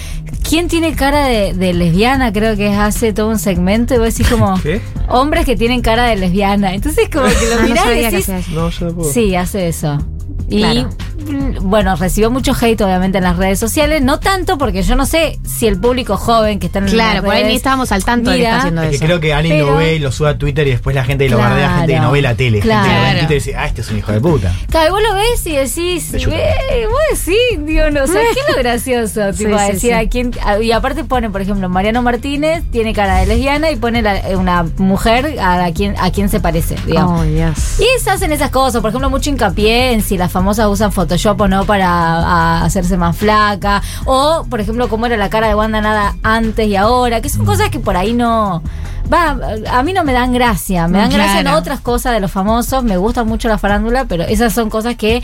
[0.48, 2.32] ¿quién tiene cara de, de lesbiana?
[2.32, 4.80] Creo que hace todo un segmento y vos decís como ¿Qué?
[5.08, 6.74] hombres que tienen cara de lesbiana.
[6.74, 8.28] Entonces, como que lo no mirás sabía y que decís.
[8.28, 8.50] hacía eso.
[8.52, 9.12] No, yo no puedo.
[9.12, 9.79] Sí, hace eso.
[9.82, 10.90] Alexa Y Claro.
[11.26, 15.06] mm, bueno, recibió mucho hate obviamente en las redes sociales, no tanto porque yo no
[15.06, 18.04] sé si el público joven que está en Claro, las por ahí ni estábamos al
[18.04, 19.04] tanto de que mira, está haciendo Es que eso.
[19.04, 21.36] creo que alguien lo ve y lo sube a Twitter y después la gente lo
[21.36, 21.50] Claro.
[21.54, 22.62] bardea, gente que no ve la tele.
[22.62, 23.08] Gente que lo ve Claro.
[23.10, 24.54] en Twitter y dice, ah, este es un hijo de puta.
[24.70, 26.36] Claro, vos lo ves y decís, chupa.
[26.36, 29.32] "Eh, vos decís, digo, no, o sea, ¿qué es lo gracioso?
[29.32, 29.92] Sí, tipo, sí, decir sí.
[29.92, 33.76] a quién, a- y aparte pone, por ejemplo, Mariano Martínez tiene cara de lesbiana y
[33.76, 37.20] pone la- una mujer a, la quien, a quien se parece, digamos.
[37.20, 37.80] Oh, Dios.
[37.80, 41.40] Y se hacen esas cosas, por ejemplo, mucho hincapié en si las famosas usan Photoshop
[41.40, 43.82] o no para a- hacerse más flaca.
[44.04, 47.44] O, por ejemplo, cómo era la cara de Wanda Nada antes y ahora, que son
[47.44, 48.62] cosas que por ahí no.
[49.12, 49.36] Va,
[49.72, 50.86] a mí no me dan gracia.
[50.86, 52.84] Me dan gracia en otras cosas de los famosos.
[52.84, 55.20] Me gusta mucho la farándula, pero esas son cosas que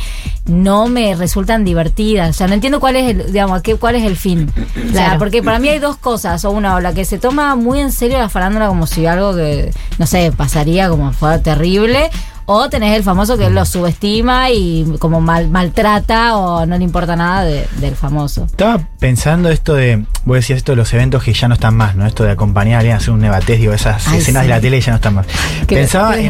[0.47, 2.31] no me resultan divertidas.
[2.31, 4.51] O sea, no entiendo cuál es el, digamos, qué, cuál es el fin.
[4.89, 6.45] O sea, porque para mí hay dos cosas.
[6.45, 9.37] O una, o la que se toma muy en serio la farándula como si algo
[9.37, 12.11] que, no sé, pasaría como fuera terrible.
[12.49, 17.17] O tenés el famoso que lo subestima y como mal, maltrata o no le importa
[17.17, 18.45] nada de- del famoso.
[18.45, 21.97] Estaba pensando esto de, vos decías esto de los eventos que ya no están más,
[21.97, 22.07] ¿no?
[22.07, 24.49] Esto de acompañar a alguien a hacer un nebatés, digo, esas Ay, escenas sí.
[24.49, 25.27] de la tele ya no están más.
[25.67, 26.27] Qué- Pensaba qué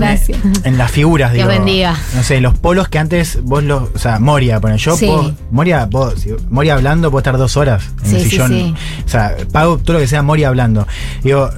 [0.65, 1.59] en, las figuras, Dios digo.
[1.63, 1.95] bendiga.
[2.15, 5.07] No sé, los polos que antes vos los, o sea, Moria, bueno, yo Sí.
[5.07, 6.15] puedo- Moria, vos,
[6.49, 8.49] Moria hablando, puedo estar dos horas en Sí, el sí, sillón.
[8.49, 8.75] sí.
[9.05, 10.87] O sea, pago todo lo que sea Moria hablando.
[11.23, 11.51] Digo,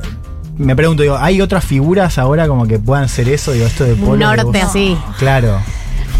[0.58, 3.52] me pregunto, digo, ¿hay otras figuras ahora como que puedan ser eso?
[3.52, 4.96] Digo, esto de de norte vos- así.
[5.18, 5.60] Claro.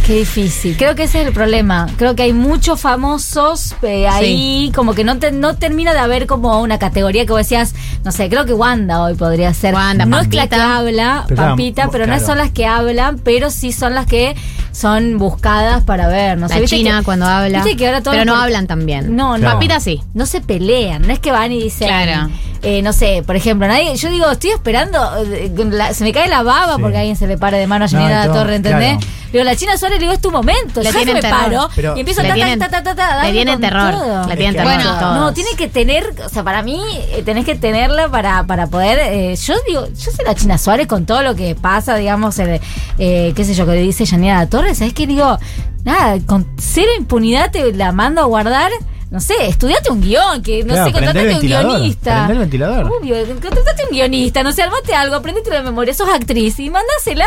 [0.07, 0.75] Qué difícil.
[0.79, 1.87] Creo que ese es el problema.
[1.99, 6.27] Creo que hay muchos famosos eh, ahí, como que no, te- no termina de haber
[6.27, 7.75] como una categoría que vos decías,
[8.05, 9.75] no sé, creo que Wanda hoy podría ser.
[9.75, 10.77] Wanda, no es la que Pampita.
[10.79, 14.35] habla, Pero Pampita, pero no son las que hablan, pero sí son las que
[14.73, 16.39] son buscadas para ver.
[16.39, 17.63] No sé, La ¿viste China que- cuando habla.
[17.77, 19.15] que ahora todos pero no hablan tan bien.
[19.15, 19.41] No, no.
[19.41, 19.55] Claro.
[19.57, 20.01] Papita sí.
[20.15, 22.31] No se pelean, no es que van y dicen, Claro.
[22.63, 26.29] Eh, no sé, por ejemplo, nadie, yo digo, estoy esperando, eh, la- se me cae
[26.29, 26.83] la baba Sí.
[26.83, 28.99] porque a alguien se le pare de mano a No, Janina todo, Torre, ¿entendés?
[28.99, 29.13] claro.
[29.33, 30.81] Digo, la China Suárez, le digo, es tu momento.
[30.81, 31.39] Le yo tienen me terror.
[31.39, 33.93] paro Pero- y empiezo Le ta, ta, ta, ta, le tienen terror.
[33.93, 34.27] todo.
[34.27, 34.75] Le tienen terror.
[34.75, 35.15] Bueno, todos.
[35.17, 36.81] No, tiene que tener, o sea, para mí
[37.11, 40.87] eh, tenés que tenerla para, para poder, eh, yo digo, yo sé la China Suárez
[40.87, 42.59] con todo lo que pasa, digamos, eh,
[42.99, 45.39] eh, qué sé yo, que le dice Janina Torres, es que digo,
[45.85, 48.71] nada, con cero impunidad te la mando a guardar,
[49.11, 52.27] no sé, estudiate un guion, que no Claro, sé, contratate un guionista.
[52.31, 52.93] el ventilador.
[53.01, 57.25] Obvio, contratate un guionista, no sé, armate algo, aprendete de memoria, sos actriz y mandásela.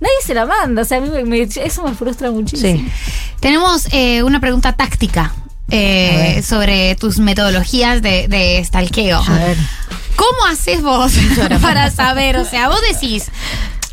[0.00, 2.78] Nadie se la manda, o sea, a mí me- me- eso me frustra muchísimo.
[2.78, 2.88] Sí.
[3.40, 5.34] Tenemos eh, una pregunta táctica
[5.70, 9.18] eh, sobre tus metodologías de, de stalkeo.
[9.18, 9.56] A ver.
[10.14, 11.12] ¿Cómo haces vos
[11.60, 12.36] para saber?
[12.38, 13.26] O sea, vos decís.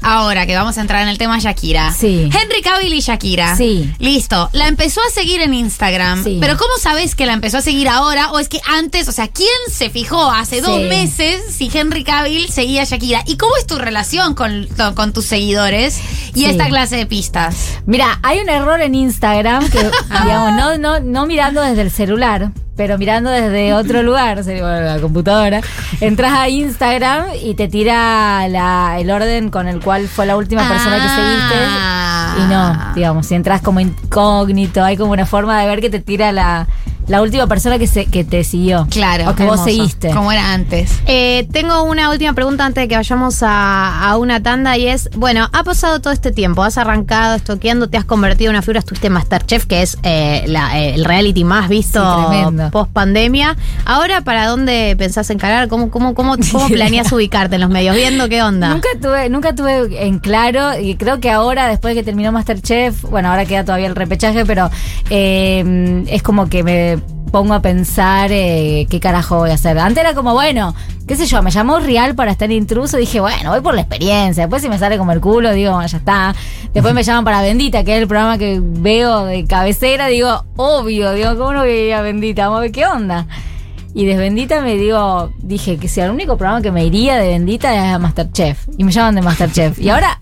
[0.04, 1.92] Ahora que vamos a entrar en el tema Shakira.
[1.94, 2.24] Sí.
[2.32, 3.56] Henry Cavill y Shakira.
[3.56, 3.92] Sí.
[4.00, 4.50] Listo.
[4.54, 6.24] La empezó a seguir en Instagram.
[6.24, 6.38] Sí.
[6.42, 8.32] Pero ¿cómo sabes que la empezó a seguir ahora?
[8.32, 12.50] O es que antes, o sea, ¿quién se fijó hace dos meses si Henry Cavill
[12.50, 13.24] seguía a Shakira?
[13.26, 16.00] ¿Y cómo es tu relación con, con tus seguidores
[16.36, 16.46] y Sí.
[16.46, 17.56] esta clase de pistas?
[17.86, 19.80] Mira, hay un error en Instagram que,
[20.24, 25.00] digamos, no, no, no mirando desde el celular, pero mirando desde otro lugar, bueno, la
[25.00, 25.62] computadora,
[26.02, 30.68] entras a Instagram y te tira la- el orden con el cual fue la última
[30.68, 31.56] persona que seguiste.
[31.68, 32.36] Ah.
[32.40, 36.00] Y no, digamos, si entras como incógnito, hay como una forma de ver que te
[36.00, 36.68] tira la,
[37.08, 38.88] la última persona que, se, que te siguió.
[38.90, 39.30] Claro.
[39.30, 40.10] O que vos seguiste.
[40.12, 40.92] Como era antes.
[41.06, 45.10] Eh, tengo una última pregunta antes de que vayamos a, a una tanda y es,
[45.16, 48.80] bueno, ha pasado todo este tiempo, has arrancado estoqueando, te has convertido en una figura,
[48.80, 52.38] estuviste en Masterchef, que es eh, la- eh, el reality más visto Sí,
[52.72, 53.56] post pandemia.
[53.86, 55.68] Ahora, ¿para dónde pensás encarar?
[55.68, 57.96] ¿Cómo, cómo, cómo, cómo planeas ubicarte en los medios?
[57.96, 58.70] ¿Viendo qué onda?
[58.70, 63.02] Nunca tuve, nunca tuve en claro, y creo que ahora, después de que terminó Masterchef,
[63.04, 64.70] bueno, ahora queda todavía el repechaje, pero
[65.10, 66.93] eh, es como que me
[67.34, 69.80] pongo a pensar eh, qué carajo voy a hacer.
[69.80, 70.76] Antes era como, bueno,
[71.08, 74.44] qué sé yo, me llamó Real para estar intruso, dije, bueno, voy por la experiencia,
[74.44, 76.36] después si me sale como el culo, digo, bueno, ya está.
[76.76, 81.12] Después me llaman para Bendita, que es el programa que veo de cabecera, digo, obvio,
[81.14, 82.44] digo, ¿cómo no voy a ir a Bendita?
[82.44, 83.26] Vamos a ver qué onda.
[83.96, 87.30] Y de Bendita me digo, dije que si el único programa que me iría de
[87.30, 88.68] Bendita es a Masterchef.
[88.78, 89.80] Y me llaman de Masterchef.
[89.80, 90.20] Y ahora,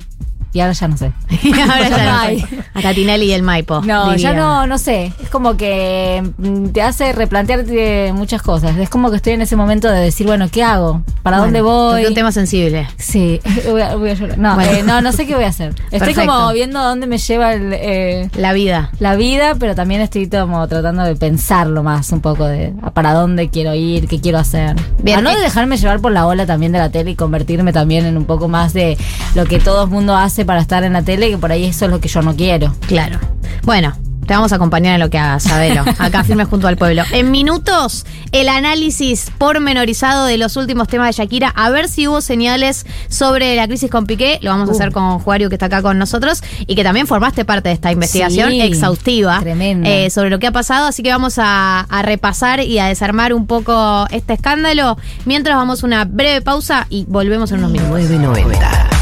[0.53, 1.11] y ahora ya no sé.
[1.61, 2.45] Ahora ya no hay.
[2.73, 3.81] A Tatinelli y el Maipo.
[3.81, 5.13] No, ya no, no sé.
[5.21, 8.75] Es como que mm, te hace replantearte muchas cosas.
[8.77, 11.01] Es como que estoy en ese momento de decir, bueno, ¿qué hago?
[11.23, 12.01] ¿Para Bueno, dónde voy?
[12.01, 12.87] toqué un tema sensible.
[12.97, 14.37] Sí, voy a, voy a llorar.
[14.37, 14.71] No, Bueno.
[14.71, 15.69] eh, no, no sé qué voy a hacer.
[15.91, 16.31] Estoy Perfecto.
[16.31, 18.91] como viendo a dónde me lleva el, eh, La vida.
[18.99, 23.49] la vida, pero también estoy como tratando de pensarlo más un poco de para dónde
[23.49, 24.75] quiero ir, qué quiero hacer.
[25.01, 25.39] Bien, a no eh.
[25.41, 28.47] dejarme llevar por la ola también de la tele y convertirme también en un poco
[28.47, 28.97] más de
[29.35, 31.85] lo que todo el mundo hace para estar en la tele, que por ahí eso
[31.85, 32.73] es lo que yo no quiero.
[32.87, 33.19] Claro.
[33.63, 33.93] Bueno,
[34.27, 35.83] te vamos a acompañar en lo que hagas, Sabelo.
[35.99, 37.03] Acá firme junto al pueblo.
[37.11, 41.49] En minutos, el análisis pormenorizado de los últimos temas de Shakira.
[41.49, 44.39] A ver si hubo señales sobre la crisis con Piqué.
[44.41, 44.75] Lo vamos a Uh.
[44.75, 46.43] hacer con Juario, que está acá con nosotros.
[46.65, 49.41] Y que también formaste parte de esta investigación Sí, exhaustiva.
[49.45, 50.87] eh, sobre lo que ha pasado.
[50.87, 54.97] Así que vamos a, a repasar y a desarmar un poco este escándalo.
[55.25, 57.89] Mientras vamos a una breve pausa y volvemos en unos minutos.
[57.91, 59.00] 990.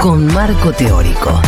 [0.00, 1.40] Con marco teórico.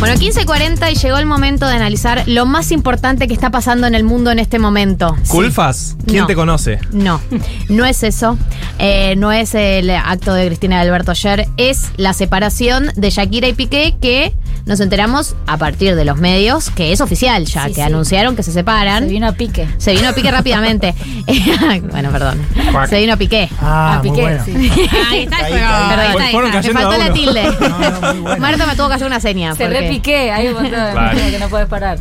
[0.00, 3.94] Bueno, 15.40 y llegó el momento de analizar lo más importante que está pasando en
[3.94, 5.14] el mundo en este momento.
[5.28, 5.94] ¿Culfas?
[6.06, 6.26] ¿Quién No.
[6.26, 6.78] te conoce?
[6.90, 7.20] No,
[7.68, 8.38] no es eso.
[8.78, 11.46] Eh, no es el acto de Cristina y Alberto ayer.
[11.58, 14.32] Es la separación de Shakira y Piqué que
[14.64, 17.80] nos enteramos a partir de los medios que es oficial ya, Sí, que sí.
[17.82, 19.04] anunciaron que se separan.
[19.04, 19.68] Se vino a pique.
[19.76, 20.94] Se vino a pique rápidamente.
[21.90, 22.40] bueno, perdón.
[22.88, 23.50] Se vino a pique.
[23.60, 24.44] Ah, a muy pique, bueno.
[24.46, 24.52] sí.
[25.10, 25.90] Ahí está, Ahí, ahí.
[25.90, 26.72] Perdón, está, está.
[26.72, 28.38] me faltó a la tilde.
[28.38, 29.54] Marta me tuvo que hacer una seña.
[29.54, 31.18] Se porque- repiqué, hay un montón de Claro.
[31.30, 31.98] que no puedes parar.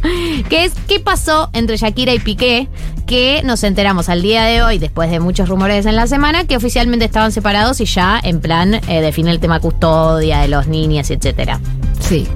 [0.50, 2.68] ¿Qué, es, ¿Qué pasó entre Shakira y Piqué?
[3.06, 6.56] Que nos enteramos al día de hoy, después de muchos rumores en la semana, que
[6.56, 11.10] oficialmente estaban separados y ya en plan eh, define el tema custodia de los niños,
[11.10, 11.60] etcétera.
[12.00, 12.28] Sí.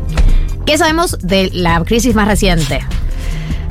[0.65, 2.79] ¿Qué sabemos de la crisis más reciente?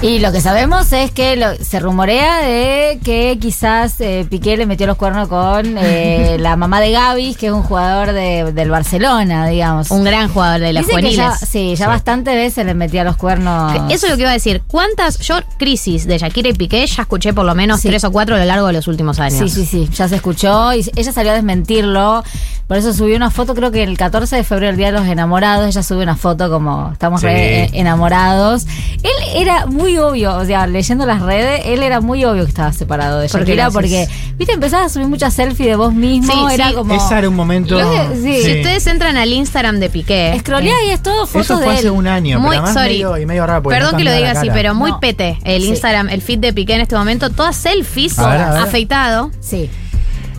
[0.02, 4.66] Y lo que sabemos es que lo- se rumorea de que quizás eh, Piqué le
[4.66, 8.68] metió los cuernos con eh, la mamá de Gaby, que es un jugador de- del
[8.68, 9.92] Barcelona, digamos.
[9.92, 11.16] Un gran jugador de las juveniles.
[11.16, 13.74] ya, sí, ya bastantes veces le metía los cuernos.
[13.92, 14.62] Eso es lo que iba a decir.
[14.66, 17.88] ¿Cuántas, yo, crisis de Shakira y Piqué, ya escuché por lo menos Sí.
[17.88, 19.38] tres o cuatro a lo largo de los últimos años?
[19.52, 22.24] Sí, sí, sí, ya se escuchó y ella salió a desmentirlo.
[22.66, 25.06] Por eso subió una foto, creo que el 14 de febrero, el Día de los
[25.06, 27.26] Enamorados, ella sube una foto como estamos Sí.
[27.26, 28.64] re- eh, enamorados.
[29.02, 32.72] Él era muy obvio, o sea, leyendo las redes, él era muy obvio que estaba
[32.72, 35.92] separado de ¿Por qué Shakira lo porque, viste, empezabas a subir muchas selfies de vos
[35.94, 36.74] mismo, Sí, era sí.
[36.74, 36.94] como...
[36.94, 37.78] Ese era un momento.
[37.80, 38.42] Lo que- sí.
[38.42, 40.36] Si ustedes entran al Instagram de Piqué.
[40.40, 41.92] Scrollea y es todo fotos Eso fue de hace él.
[41.92, 42.92] un año, Muy, pero además sorry.
[42.94, 43.62] medio, y medio raro.
[43.62, 45.00] Perdón no que lo diga así, pero muy No.
[45.00, 45.38] pete.
[45.44, 45.68] El Sí.
[45.68, 48.62] Instagram, el feed de Piqué en este momento, todas selfies, A ver, a ver.
[48.62, 49.30] afeitado.
[49.40, 49.70] Sí,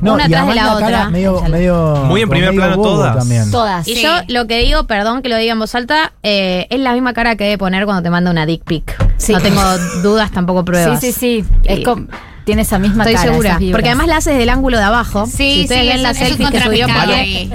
[0.04, 1.10] No, una y atrás de la cara otra.
[1.10, 3.18] Medio, Muy en primer plano todas.
[3.18, 3.50] También.
[3.52, 3.88] todas.
[3.88, 4.04] Y Sí.
[4.04, 7.14] yo lo que digo, perdón que lo diga en voz alta, eh, es la misma
[7.14, 8.96] cara que debe poner cuando te manda una dick pic.
[9.18, 9.34] Sí.
[9.34, 9.62] No tengo
[10.02, 11.00] dudas, tampoco pruebas.
[11.00, 11.46] Sí, sí, sí.
[11.64, 12.08] Es Y- com-
[12.46, 13.30] tiene esa misma Estoy cara.
[13.32, 13.60] segura.
[13.72, 15.26] Porque además la haces del ángulo de abajo.
[15.26, 16.88] Sí, si ustedes sí, ven las selfies que subió.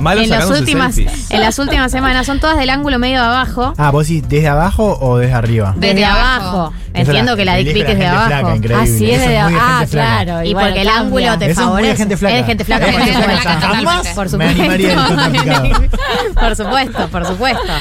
[0.00, 1.30] Malo en las últimas selfies.
[1.30, 3.74] en las últimas semanas son todas del ángulo medio de abajo.
[3.76, 5.74] Ah, vos sí, ¿desde abajo o desde arriba?
[5.76, 6.48] Desde, Desde abajo.
[6.58, 6.72] abajo.
[6.94, 8.26] Entiendo que la dick pic es de abajo.
[8.26, 8.76] flaca, increíble.
[8.80, 10.42] Ah, es de muy Ah, claro.
[10.44, 11.90] Y bueno, porque el ángulo te favorece.
[11.92, 13.40] Es de gente flaca, Es gente supuesto.
[13.42, 14.14] flaca.
[14.14, 14.62] Por supuesto.
[14.64, 14.98] el
[16.34, 17.72] por supuesto, por supuesto.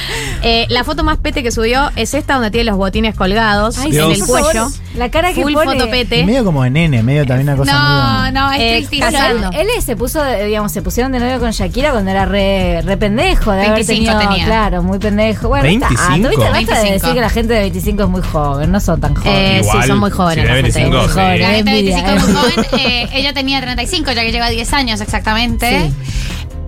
[0.43, 3.93] Eh, la foto más pete que subió es esta donde tiene los botines colgados en
[3.93, 4.67] el cuello.
[4.95, 5.71] La cara que Full pone.
[5.73, 6.23] foto Y pete.
[6.25, 9.11] medio como de nene, medio también una cosa No, medio- no, es Eh, tristísimo.
[9.11, 9.49] casando.
[9.53, 12.97] Él, él se puso, digamos, se pusieron de novio con Shakira cuando era re, re
[12.97, 14.45] pendejo, de haber 25 tenido, tenía.
[14.45, 15.47] claro, muy pendejo.
[15.49, 15.95] Bueno, 25.
[16.07, 16.43] tanto, ¿viste?
[16.43, 16.93] Basta de 25.
[16.93, 19.61] decir que la gente de 25 es muy joven, no son tan Eh, jóvenes.
[19.65, 20.43] sí, Igual, son muy jóvenes.
[20.43, 20.79] si la tiene gente.
[20.79, 21.13] 25, Muy sí.
[21.13, 21.41] jóvenes.
[21.41, 22.67] La gente de envidia, 25 es muy eh.
[22.67, 22.91] joven.
[22.91, 25.91] eh, ella tenía 35, ya que lleva 10 años exactamente.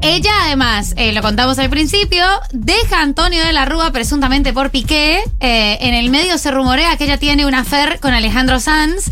[0.01, 2.23] Ella, además, eh, lo contamos al principio,
[2.53, 5.19] deja a Antonio de la Rúa presuntamente por Piqué.
[5.41, 9.11] Eh, en el medio se rumorea que ella tiene una affair con Alejandro Sanz.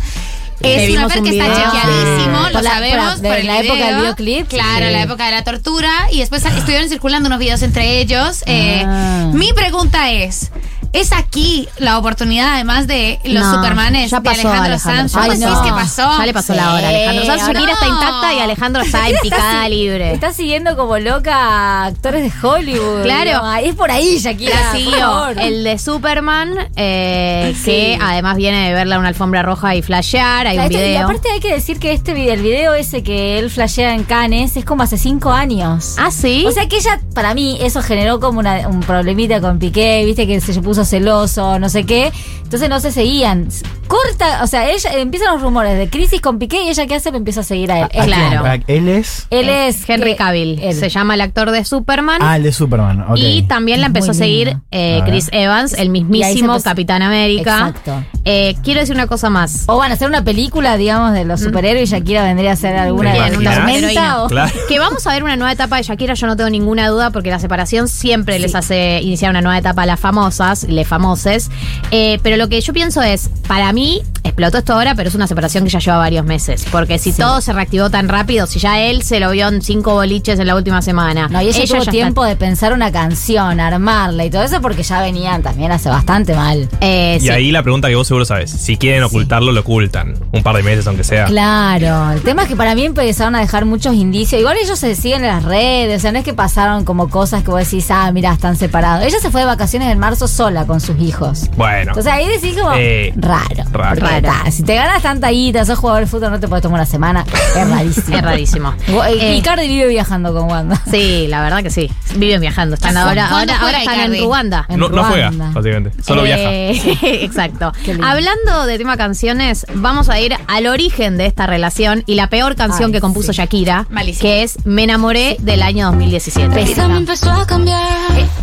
[0.61, 2.53] Es una vimos affair un que está chequeadísimo, Sí.
[2.53, 2.97] lo la- sabemos.
[2.97, 3.99] por la- de por el la época del video.
[3.99, 4.91] videoclip, Claro, sí.
[4.91, 5.91] la época de la tortura.
[6.11, 8.43] Y después estuvieron circulando unos videos entre ellos.
[8.47, 9.29] Eh, Ah.
[9.33, 10.51] Mi pregunta es.
[10.93, 15.09] ¿Es aquí la oportunidad, además de los No, Supermanes ya de pasó, Alejandro, Alejandro.
[15.09, 15.11] Sanz?
[15.13, 15.39] Ya ¿Vos pasó.
[15.49, 16.17] decís que pasó?
[16.19, 17.41] Ya le pasó Sí, la hora, Alejandro Sanz.
[17.47, 17.93] Shakira está no.
[17.95, 20.13] intacta y Alejandro está en está picada libre.
[20.13, 23.03] Está siguiendo como loca a actores de Hollywood.
[23.03, 23.41] Claro.
[23.61, 24.71] Es por ahí, Shakira.
[24.71, 25.39] Por favor.
[25.39, 27.63] el de Superman, eh, Sí.
[27.65, 30.47] que además viene de verla en una alfombra roja y flashear.
[30.47, 31.03] Hay un Este- Y video.
[31.05, 34.55] aparte hay que decir que este video, el video ese que él flashea en Cannes
[34.57, 35.95] es como hace cinco años.
[35.97, 36.43] Ah, sí.
[36.47, 40.25] O sea que ella, para mí, eso generó como una- un problemita con Piqué, viste
[40.27, 42.11] que se puso celoso, no sé qué.
[42.43, 43.47] Entonces no se seguían.
[43.87, 47.11] Corta, o sea, ella empiezan los rumores de crisis con Piqué y ella qué hace,
[47.11, 47.87] lo empieza a seguir a él.
[47.93, 48.43] Ah, claro.
[48.43, 48.63] ¿quién?
[48.67, 49.27] Él es.
[49.29, 50.59] Él es Henry que- Cavill.
[50.61, 50.75] él.
[50.75, 52.19] Se llama el actor de Superman.
[52.21, 53.01] Ah, el de Superman.
[53.09, 53.17] ok.
[53.17, 55.05] Y también la empezó a seguir eh, A.
[55.05, 57.69] Chris Evans, el mismísimo empezó- Capitán América.
[57.75, 58.03] Exacto.
[58.25, 59.63] Eh, quiero decir una cosa más.
[59.67, 62.75] O van a hacer una película, digamos, de los superhéroes y Shakira vendría a ser
[62.75, 64.51] alguna ¿Te de tormenta o- Claro.
[64.67, 67.29] Que vamos a ver una nueva etapa de Shakira, yo no tengo ninguna duda, porque
[67.29, 71.49] la separación siempre les hace iniciar una nueva etapa a las famosas, les famoses.
[71.91, 75.27] Eh, pero lo que yo pienso es, para mí, explotó esto ahora, pero es una
[75.27, 76.65] separación que ya lleva varios meses.
[76.71, 77.21] Porque si Sí.
[77.21, 80.47] todo se reactivó tan rápido, si ya él se lo vio en cinco boliches en
[80.47, 81.27] la última semana.
[81.29, 84.61] No, y ella, tuvo ya tiempo está- de pensar una canción, armarla y todo eso
[84.61, 86.67] porque ya venían también hace bastante mal.
[86.81, 87.29] Eh, Y sí.
[87.29, 88.51] ahí la pregunta que vos seguro sabes.
[88.51, 90.15] Si quieren ocultarlo, lo ocultan.
[90.33, 91.25] Un par de meses, aunque sea.
[91.25, 94.39] Claro, el tema es que para mí empezaron a dejar muchos indicios.
[94.41, 97.43] Igual ellos se siguen en las redes, o sea, no es que pasaron como cosas
[97.43, 99.05] que vos decís, ah, mira, están separados.
[99.05, 101.49] Ella se fue de vacaciones en marzo sola con sus hijos.
[101.55, 101.91] Bueno.
[101.91, 103.63] Entonces ahí decís como, Eh, raro.
[103.71, 104.01] raro.
[104.21, 106.85] Ta, si te ganas tanta guita, sos jugador de fútbol, no te puedes tomar una
[106.85, 107.25] semana.
[107.55, 108.17] Es rarísimo.
[108.17, 108.73] Es rarísimo.
[108.87, 110.81] Gu- Eh, Icardi vive viajando con Wanda.
[110.89, 111.89] Sí, la verdad que sí.
[112.15, 112.75] Viven viajando.
[112.75, 114.23] Están ¿Cu- ahora, cuándo ahora, están en?
[114.23, 114.65] Ruanda.
[114.69, 115.51] En No, no juega, Ruanda.
[115.53, 116.03] básicamente.
[116.03, 116.41] Solo viaja.
[116.43, 117.71] Eh, Exacto.
[118.03, 122.55] Hablando de tema canciones, vamos a ir al origen de esta relación y la peor
[122.55, 123.37] canción Ay, que compuso sí.
[123.37, 124.21] Shakira, Malísimo.
[124.21, 126.53] que es Me enamoré del año 2017.
[126.53, 126.97] Pésima.
[126.97, 127.81] empezó a cambiar.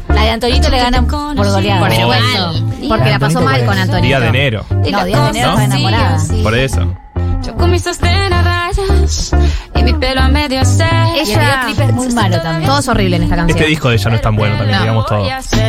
[0.08, 1.80] La de Antonito le ganan por goleada.
[1.80, 2.88] Por Supuesto.
[2.88, 3.78] Porque la pasó mal con.
[3.78, 4.04] Antonio.
[4.04, 4.64] Día de enero.
[4.70, 5.60] No, Día de enero ¿No?
[5.60, 6.18] enamorada.
[6.42, 6.94] Por eso.
[7.42, 9.36] Yo con mis sostén a rayas Sí.
[9.84, 10.66] Mi pelo a medio el
[11.16, 12.66] Ella- es muy malo también.
[12.68, 13.58] Todo es horrible en esta canción.
[13.58, 14.82] Este disco de ella no es tan bueno también, No.
[14.82, 15.18] digamos todo.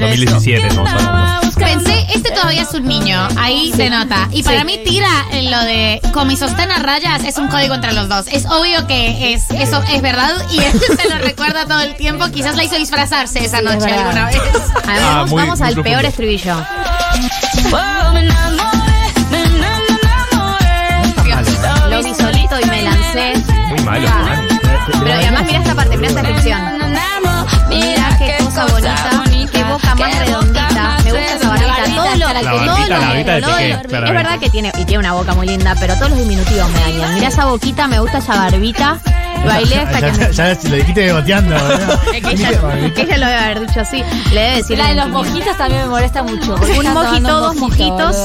[0.01, 1.51] 2017 estamos hablando.
[1.59, 4.27] Pensé, este todavía es un niño, ahí se nota.
[4.31, 7.73] Y para mí tira en lo de con mi sostén a rayas es un código
[7.75, 8.25] entre los dos.
[8.31, 12.25] Es obvio que es, eso es verdad y él se lo recuerda todo el tiempo.
[12.33, 13.99] Quizás la hizo disfrazarse esa Sí, es noche verdad.
[14.07, 14.37] alguna vez.
[14.83, 15.83] Además, Ah, vamos, muy- vamos muy al profundo.
[15.83, 16.55] peor estribillo.
[21.89, 23.33] Lo vi solito y me lancé.
[23.85, 24.07] Malo.
[25.03, 26.59] Pero además mira esta parte, mira esta descripción.
[27.69, 30.97] Mira qué cosa bonita, qué boca más redondita.
[31.03, 31.44] Me gusta
[32.33, 35.95] La barbita, de Piqué, Es verdad que tiene, y tiene una boca muy linda, pero
[35.95, 37.15] todos los diminutivos me dañan.
[37.15, 38.99] Mira esa boquita, me gusta esa barbita.
[39.45, 40.17] Bailé hasta que me...
[40.33, 41.55] ya, ya, ya lo dijiste boteando.
[42.15, 42.49] Es que ella,
[42.95, 44.03] que ella lo debe haber dicho así.
[44.33, 44.77] Le debe decir.
[44.77, 46.55] La de los mojitos también me molesta mucho.
[46.55, 48.17] Un mojito, dos mojito, mojitos.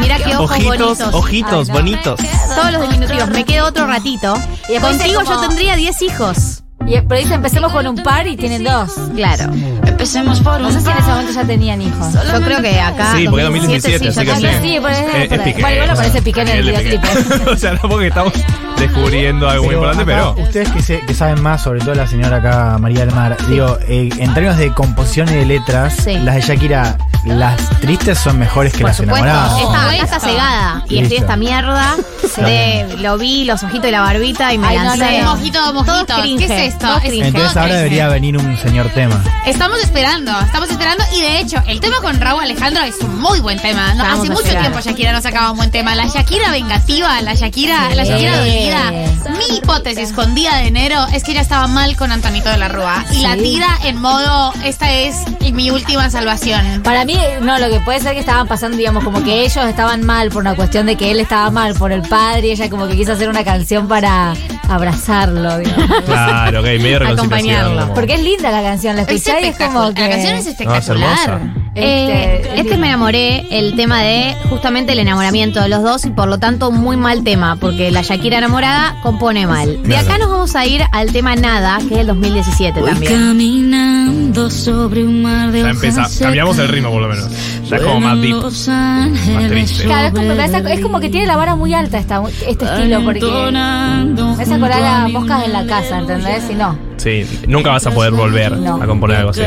[0.00, 1.14] Mira qué ojos Ojitos, bonitos.
[1.14, 2.20] ojitos, bonitos.
[2.54, 3.28] Todos los diminutivos.
[3.30, 4.36] Me quedo otro ratito.
[4.68, 6.62] Y Contigo yo tendría 10 hijos.
[6.86, 8.90] Y, pero dice, empecemos con un par y tienen dos.
[9.14, 9.52] Claro.
[9.86, 12.12] Empecemos por No sé si en ese momento ya tenían hijos.
[12.14, 13.12] Yo creo que acá.
[13.16, 14.62] Sí, porque 2017, 2017, así sí, que sí.
[14.62, 15.44] Sí, pero es, Eh, por es.
[15.44, 15.60] Piqué.
[15.60, 17.02] Bueno, igual aparece Piqué en el videoclip.
[17.52, 18.32] O sea, no porque estamos
[18.78, 20.34] descubriendo algo muy importante, pero.
[20.38, 23.78] Ustedes que, se- que saben más, sobre todo la señora acá, María del Mar, digo,
[23.86, 26.14] eh, en términos de composición y de letras, Sí.
[26.18, 29.60] las de Shakira, las tristes son mejores que Por las supuesto, enamoradas.
[29.60, 31.16] esta, acá está cegada y estoy Listo.
[31.16, 31.94] esta mierda
[32.36, 35.18] de lo vi, los ojitos y la barbita y me Ay, no, lancé.
[35.20, 35.36] no, no.
[35.36, 36.14] Mojito, Todo mojito.
[36.22, 36.86] cringe, ¿Qué es esto?
[36.86, 37.12] todo Es-.
[37.12, 39.22] Entonces todo ahora debería venir un señor tema.
[39.46, 43.40] Estamos esperando, estamos esperando y de hecho el tema con Raúl Alejandro es un muy
[43.40, 43.90] buen tema.
[43.92, 45.94] Hace a mucho tiempo Shakira no sacaba un buen tema.
[45.94, 48.38] La Shakira vengativa, la Shakira, la Shakira Sí.
[48.38, 48.90] dolida.
[49.38, 52.68] Mi hipótesis con Día de Enero es que ella estaba mal con Antonito de la
[52.68, 55.16] Rúa y la tira en modo esta es
[55.52, 56.82] mi última salvación.
[56.82, 60.04] Para mí, no, lo que puede ser que estaban pasando, digamos, como que ellos estaban
[60.04, 62.86] mal por una cuestión de que él estaba mal por el padre y ella como
[62.86, 64.34] que quiso hacer una canción para
[64.68, 66.02] abrazarlo, digamos.
[66.06, 67.18] Claro, ok, medio reconciliación.
[67.18, 67.94] Acompañarlo.
[67.94, 70.00] Porque es linda la canción, la Es escucháis y es como que...
[70.02, 71.20] La canción es No, es espectacular.
[71.30, 71.60] hermosa.
[71.74, 76.10] Eh, Este, este me enamoré, el tema de justamente el enamoramiento de los dos y
[76.10, 79.82] por lo tanto muy mal tema, porque la Shakira enamorada compone mal.
[79.84, 83.12] De acá nos vamos a ir al tema Nada, que es el 2017 también.
[83.12, 87.28] Caminando sobre un mar de Ya empezá, cambiamos el ritmo por lo menos.
[87.68, 88.36] Ya es como más deep.
[88.36, 89.84] Más triste.
[89.84, 94.42] Claro, es como, es que tiene la vara muy alta esta, este estilo, porque me
[94.42, 96.49] hace acordar a Moscas en la casa, ¿entendés?
[96.50, 96.76] Si no.
[96.96, 98.82] Sí, nunca vas a poder volver No.
[98.82, 99.42] a componer algo así.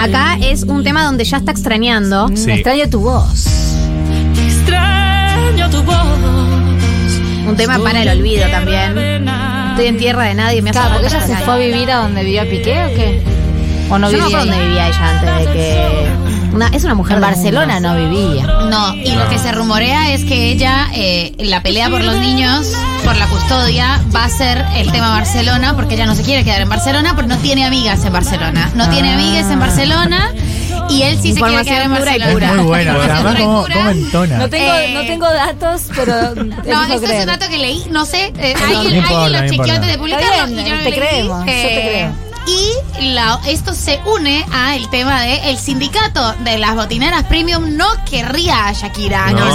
[0.00, 2.28] Acá es un tema donde ya está extrañando.
[2.34, 2.50] Sí.
[2.52, 3.46] Extraño tu voz.
[4.46, 5.96] Extraño tu voz.
[7.48, 9.28] Un tema para el olvido también.
[9.70, 11.96] Estoy en tierra de nadie, me hace Claro, porque ella se fue a vivir a
[12.02, 13.22] donde vivía Piqué o qué?
[13.90, 16.10] ¿O no Yo no vivía sé dónde vivía ella antes de que.
[16.54, 17.88] Una- es una mujer En Barcelona mundo.
[17.94, 18.46] no vivía.
[18.70, 22.72] No, y lo que se rumorea es que ella, eh, la pelea por los niños,
[23.10, 26.60] por la custodia, va a ser el tema Barcelona, porque ella no se quiere quedar
[26.60, 28.70] en Barcelona, porque no tiene amigas en Barcelona.
[28.76, 30.32] No tiene amigas en Barcelona,
[30.88, 32.32] y él sí se quiere quedar en Barcelona.
[32.32, 32.46] pura.
[32.50, 33.74] Es muy buena, o sea, Información además dura y cómo, pura.
[33.74, 34.38] cómo entona.
[34.38, 38.04] No tengo, Eh, no tengo datos, pero No, esto es un dato que leí, no
[38.04, 40.70] sé, eh, No, alguien, no alguien importa, lo no chequeó antes de publicarlo bien, y
[40.70, 42.29] yo lo te leí, creemos, yo te eh, creo.
[42.46, 47.76] Y la- esto se une a el tema de el sindicato de las botineras premium
[47.76, 49.30] no querría a Shakira.
[49.30, 49.38] No.
[49.40, 49.52] No, le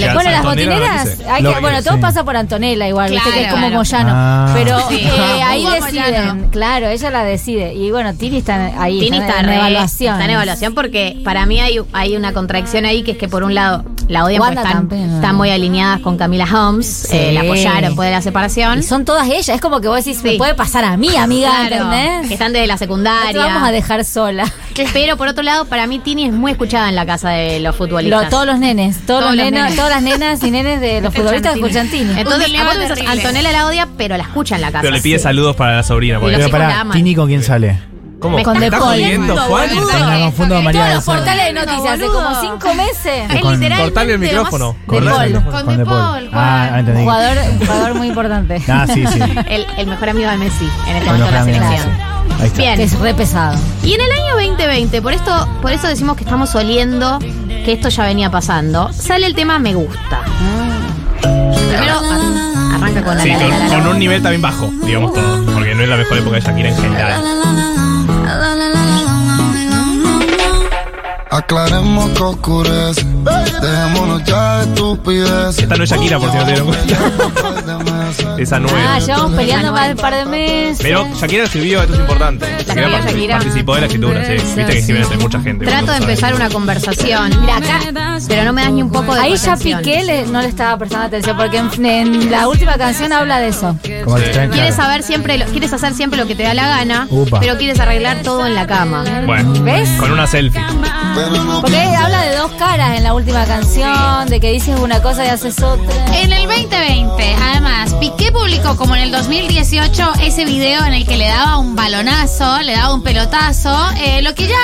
[0.00, 2.00] le- al Bueno, las no botineras, hay que, que- bueno, todo sí.
[2.00, 3.76] pasa por Antonella igual, viste que es como Claro.
[3.76, 4.12] Moyano.
[4.14, 4.50] Ah.
[4.54, 5.00] Pero Sí.
[5.02, 6.50] eh, ahí Hugo deciden, Moyano.
[6.50, 7.74] claro, ella la decide.
[7.74, 10.12] Y bueno, Tini está ahí, Tini está, está, en re- evaluación.
[10.14, 13.42] Está en evaluación porque para mí hay, hay una contradicción ahí que es que por
[13.44, 15.14] un lado la odian porque Wanda están, también, ¿no?
[15.16, 17.16] están muy alineadas con Camila Holmes, Sí.
[17.16, 18.78] eh, la apoyaron después de la separación.
[18.78, 21.50] Y son todas ellas, es como que vos decís, me puede pasar a mí, amiga,
[21.68, 22.28] Claro, ¿entendés?
[22.28, 23.46] que están desde la No te secundaria.
[23.46, 24.44] vamos a dejar sola.
[24.92, 27.74] Pero por otro lado, para mí Tini es muy escuchada en la casa de los
[27.74, 28.24] futbolistas.
[28.24, 29.76] Lo- todos los nenes, todos, Todos los los nenas, nenes.
[29.76, 32.12] todas las nenas y nenes de los futbolistas escuchan Tini.
[32.18, 32.52] Entonces.
[33.08, 34.82] Antonella la odia, pero la escucha en la casa.
[34.82, 35.22] Pero le pide Sí.
[35.24, 36.20] saludos para la sobrina.
[36.20, 36.60] por Y los ejemplo.
[36.60, 36.96] Pero aman.
[36.96, 37.80] Tini con quién sale.
[38.20, 38.42] ¿Cómo?
[38.42, 38.82] Con ¿Estás De Paul.
[38.82, 39.68] jodiendo, Juan?
[39.68, 43.30] Me la confundo con María Todos los portales de noticias hace como cinco meses.
[43.30, 44.72] Es Con- literalmente Cortale el micrófono.
[44.72, 45.44] De Cortale el Paul.
[45.44, 45.52] micrófono.
[45.52, 46.30] Con Con De De Paul.
[46.32, 47.02] Ah, ah, entendí.
[47.02, 48.62] jugador, jugador muy importante.
[48.68, 49.20] Ah, sí, sí.
[49.48, 51.94] El, el mejor amigo de Messi en este Con momento de la selección.
[51.96, 52.02] sí.
[52.40, 52.58] Ahí está.
[52.58, 52.80] Bien.
[52.80, 53.58] Es re pesado.
[53.82, 57.88] Y en el año 2020, por esto, por eso decimos que estamos oliendo que esto
[57.90, 60.20] ya venía pasando, sale el tema Me Gusta.
[61.20, 63.90] Primero a- arranca con la Sí, la, la, con, la, la, con la.
[63.90, 65.44] un nivel también bajo, digamos todo.
[65.54, 67.22] Porque no es la mejor época de Shakira en general.
[71.36, 73.04] Aclaremos que oscurece.
[73.60, 75.58] Dejémonos ya de estupidez.
[75.58, 77.78] Esta no es Shakira, por si no te dieron cuenta.
[78.38, 78.72] Esa nube.
[78.76, 80.78] Ah, llevamos peleando más de un par de meses.
[80.82, 82.46] Pero Shakira escribió, esto es importante.
[82.46, 83.34] Shakira, escribió partic- Shakira.
[83.38, 84.32] participó de la escritura, sí.
[84.32, 85.66] Viste que escriben entre mucha gente.
[85.66, 87.40] Trato de empezar una conversación.
[87.40, 87.80] Mira, acá,
[88.28, 89.56] pero no me das ni un poco de Ahí ya.
[89.56, 93.48] Piqué le- no le estaba prestando atención porque en, en la última canción habla de
[93.48, 93.76] eso.
[94.04, 97.40] Como Quieres saber siempre, lo- quieres hacer siempre lo que te da la gana, Upa.
[97.40, 99.04] pero quieres arreglar todo en la cama.
[99.24, 99.88] Bueno, ¿Ves?
[99.98, 100.62] con una selfie.
[101.60, 105.28] Porque habla de dos caras en la última canción, de que dices una cosa y
[105.28, 105.94] haces otra.
[106.16, 111.16] En el 2020, además, Piqué publicó como en el 2018 ese video en el que
[111.16, 114.56] le daba un balonazo, le daba un pelotazo, eh, lo que ya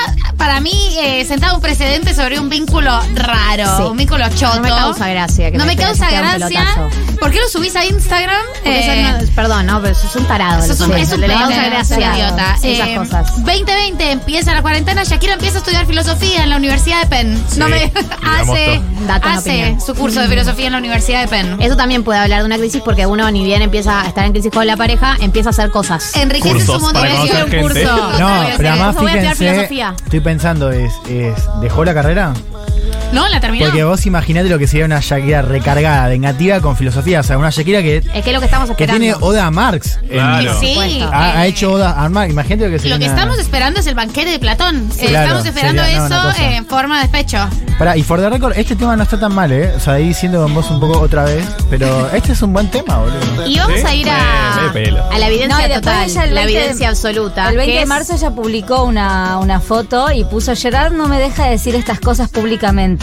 [0.42, 3.82] para mí eh, sentaba un precedente sobre un vínculo raro, Sí.
[3.84, 4.56] un vínculo choto.
[4.56, 6.64] No me causa gracia que No me me causa gracia.
[7.20, 8.42] ¿Por qué lo subís a Instagram?
[8.64, 10.64] Eh, no- perdón, no, pero eso es un tarado.
[10.64, 11.96] Eso es un, es un le causa pene, gracia.
[11.96, 12.56] es un idiota.
[12.60, 13.44] Sí, Eh, esas cosas.
[13.44, 17.44] 2020 empieza la cuarentena, Shakira empieza a estudiar filosofía en la Universidad de Penn.
[17.48, 17.92] Sí, no me
[18.40, 18.80] hace,
[19.22, 21.62] hace su curso de filosofía en la Universidad de Penn.
[21.62, 24.32] Eso también puede hablar de una crisis porque uno ni bien empieza a estar en
[24.32, 26.16] crisis con la pareja, empieza a hacer cosas.
[26.16, 27.96] Enriquece Cursos su hacer un curso.
[28.18, 29.94] No, Voy a pero además voy a estudiar fíjense, filosofía.
[30.04, 30.31] estoy pensando,
[30.70, 32.32] es, es ¿dejó la carrera?
[33.12, 33.66] No, la terminó.
[33.66, 37.20] Porque vos imaginate lo que sería una Shakira recargada, vengativa con filosofía.
[37.20, 39.00] O sea, una Shakira que, Es que es lo que estamos que esperando.
[39.00, 39.98] tiene Oda a Marx.
[40.08, 40.58] Claro.
[40.60, 41.00] Sí.
[41.12, 42.32] ha, ha hecho Oda a Marx.
[42.32, 42.94] Imagínate lo que sería.
[42.94, 44.88] Lo que una- estamos esperando es el banquete de Platón.
[44.98, 47.38] Eh, Claro, estamos esperando sería- no, eso en forma de despecho.
[47.78, 49.72] Pará, y for the record, este tema no está tan mal, ¿eh?
[49.76, 51.44] O sea, ahí diciendo con vos un poco otra vez.
[51.70, 53.46] Pero este es un buen tema, boludo.
[53.46, 53.86] Y vamos ¿Sí?
[53.86, 57.48] a ir a, Eh, la evidencia No, total, ella la 20 de- evidencia absoluta.
[57.50, 61.18] El 20 que de marzo ella publicó una, una foto y puso Gerard no me
[61.18, 63.01] deja decir estas cosas públicamente.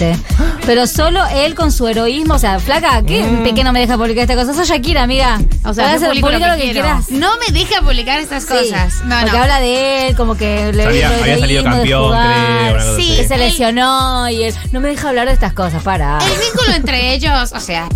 [0.65, 4.23] Pero solo él con su heroísmo, o sea, flaca, ¿qué Piqué no me deja publicar
[4.29, 4.53] esta cosa?
[4.53, 5.39] Soy Shakira, amiga.
[5.65, 7.09] O sea, hacer- publica lo lo que quieras.
[7.09, 9.03] No me deja publicar estas Sí, cosas.
[9.05, 9.41] No, porque no.
[9.43, 11.09] habla de él, como que le Había-
[11.39, 15.53] salido campeón, creo, Sí, que se lesionó y él no me deja hablar de estas
[15.53, 16.17] cosas, para.
[16.19, 17.87] El vínculo entre ellos, o sea,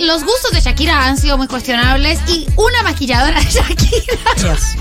[0.00, 4.14] los gustos de Shakira han sido muy cuestionables y una maquilladora de Shakira.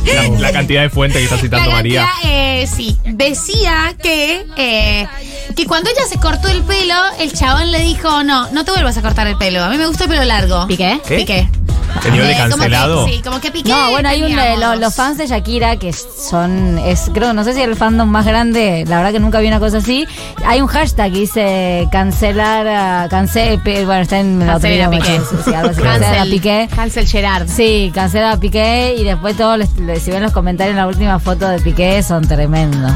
[0.06, 2.06] La, la cantidad de fuentes que está citando La María.
[2.06, 5.08] cantidad, eh, sí, decía que, eh,
[5.56, 8.98] que cuando ella se cortó el pelo, el chabón le dijo, no, no te vuelvas
[8.98, 10.68] a cortar el pelo, a mí me gusta el pelo largo.
[10.68, 11.00] ¿Piqué?
[11.08, 11.18] ¿Qué?
[11.18, 11.50] Piqué.
[12.06, 13.08] El nivel de Eh, como que- cancelado.
[13.08, 13.70] sí, como que piqué.
[13.70, 17.44] No, bueno, hay un, eh, lo- los fans de Shakira que son, es, creo, no
[17.44, 20.08] sé si el fandom más grande, la verdad que nunca vi una cosa así.
[20.46, 26.00] Hay un hashtag que dice cancelar, cancel, bueno, está en la algo así, cancelar a
[26.00, 26.70] Cancel, Piqué.
[26.76, 27.48] cancel Gerard.
[27.50, 29.60] Sí, cancela a Piqué y después todos,
[30.02, 32.94] si ven los comentarios en la última foto de Piqué, son tremendos.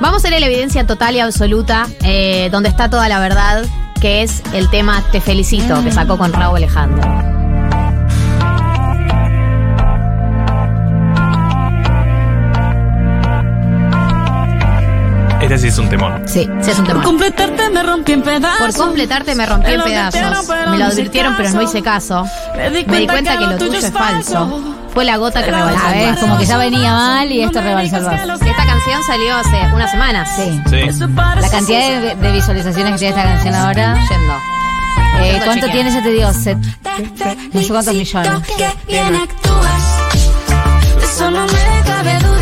[0.00, 3.64] Vamos a ir a la evidencia total y absoluta, eh, donde está toda la verdad,
[4.00, 7.29] que es el tema Te felicito, que sacó con Raúl Alejandro.
[15.50, 16.22] Este sí es un temón.
[16.26, 17.02] Sí, sí es un tema.
[17.02, 18.58] completarte me rompí en pedazos.
[18.76, 20.48] Por completarte me rompí en pedazos.
[20.70, 22.24] Me lo advirtieron, pero no hice caso.
[22.56, 24.76] Me di cuenta que lo tuyo es falso.
[24.94, 26.20] Fue la gota que rebalsó el vaso.
[26.20, 28.32] como que ya venía mal y esto rebalsó el vaso.
[28.44, 30.26] Esta canción salió hace una semana.
[30.26, 30.60] Sí.
[30.70, 30.82] Sí.
[31.40, 33.94] La cantidad de, de visualizaciones que tiene esta canción ahora.
[34.08, 34.34] Yendo.
[35.22, 35.90] Eh, ¿Cuánto tiene?
[35.90, 36.58] Ya te digo, set-
[37.52, 38.30] no sé cuántos millones.
[41.02, 42.39] Eso no me cabe duda.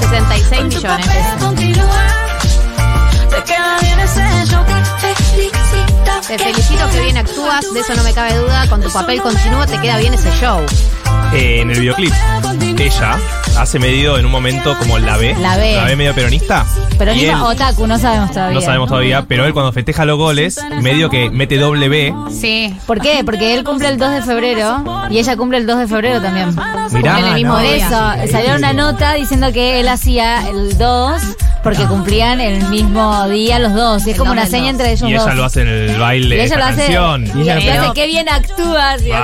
[0.00, 1.06] 66 millones.
[1.40, 2.06] Continúa.
[3.30, 6.28] Te felicito.
[6.28, 8.68] Te felicito que bien actúas, de eso no me cabe duda.
[8.68, 10.60] Con tu papel continuo te queda bien ese show.
[11.32, 12.12] Eh, en el videoclip,
[12.86, 13.16] ella
[13.58, 15.34] hace medio en un momento como la ve.
[15.40, 15.74] La ve.
[15.74, 16.64] La ve medio peronista.
[16.98, 18.54] Pero Y ni él- Otaku, no sabemos todavía.
[18.54, 22.14] No sabemos todavía, pero él cuando festeja los goles, medio que mete doble B.
[22.30, 22.76] Sí.
[22.86, 23.22] ¿Por qué?
[23.24, 26.54] Porque él cumple el 2 de febrero y ella cumple el 2 de febrero también.
[26.92, 27.58] Mirá, En el mismo no.
[27.58, 31.20] Por eso, salió una nota diciendo que él hacía el 2
[31.62, 34.06] porque cumplían el mismo día los dos.
[34.06, 34.70] Y es El como dos una seña dos.
[34.72, 35.24] entre ellos Y dos.
[35.26, 36.76] ella lo hace en el baile y de ella lo hace.
[36.76, 37.24] canción.
[37.38, 39.02] Y ella hace, qué bien actúas.
[39.02, 39.16] y Es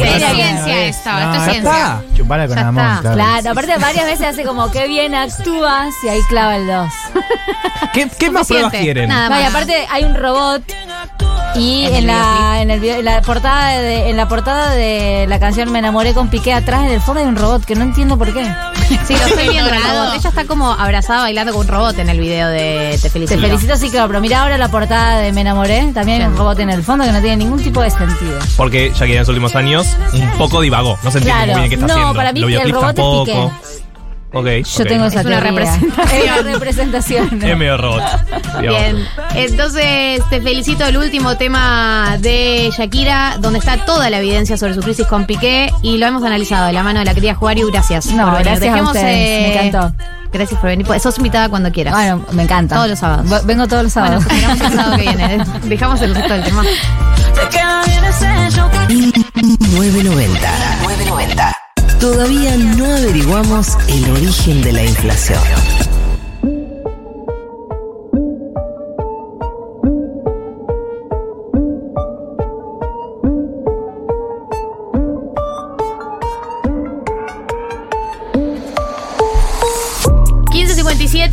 [0.00, 1.58] era ciencia esto, no, esto es ciencia.
[1.72, 2.02] está.
[2.16, 3.14] Chupala con amor, claro.
[3.16, 6.88] Claro, aparte varias veces hace como qué bien actúas y ahí clava el 2.
[7.94, 9.08] ¿Qué, qué más pruebas quieren?
[9.08, 9.50] Nada No, y más.
[9.50, 10.62] aparte hay un robot
[11.54, 15.40] y En la, en, el video- en la portada de, en la portada de la
[15.40, 18.18] canción Me enamoré con Piqué atrás en el fondo hay un robot que no entiendo
[18.18, 18.46] por qué.
[19.06, 19.70] Sí, lo estoy viendo.
[19.70, 23.40] Ella está como abrazada bailando con un robot en el video de Te felicito.
[23.40, 26.36] Te felicito, sí, claro, pero mira ahora la portada de Me enamoré, también hay un
[26.36, 28.38] robot en el fondo que no tiene ningún tipo de sentido.
[28.56, 30.98] Porque Shakira en los últimos años un poco divagó.
[31.02, 31.52] No se entiende Claro.
[31.52, 32.14] muy bien qué está No, haciendo.
[32.14, 33.52] para mí el robot es tampoco.
[34.32, 34.46] Ok.
[34.76, 36.10] Yo tengo esa Es una representación.
[36.12, 37.42] Es una representación.
[37.42, 38.02] Es medio robot.
[38.60, 44.74] Bien, entonces te felicito el último tema de Shakira, donde está toda la evidencia sobre
[44.74, 47.66] su crisis con Piqué y lo hemos analizado de la mano de la querida Juario.
[47.70, 48.06] Gracias.
[48.06, 48.44] No, por venir.
[48.46, 49.94] gracias a Dejemos, ustedes, eh, me encantó.
[50.30, 50.86] Gracias por venir.
[50.86, 51.94] Pues, Sos invitada cuando quieras.
[51.94, 52.74] Bueno, me encanta.
[52.76, 53.24] Todos los sábados.
[53.30, 54.26] V- Vengo todos los Bueno, sábados.
[54.30, 55.44] esperamos el sábado que viene.
[55.64, 56.62] Dejamos el resto del tema.
[56.62, 58.68] Te queda bien ese show.
[59.72, 60.50] 990.
[60.82, 61.56] 990.
[62.00, 65.77] Todavía no averiguamos el origen de la inflación.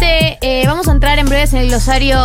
[0.02, 2.18] Eh, vamos a entrar en breves en el glosario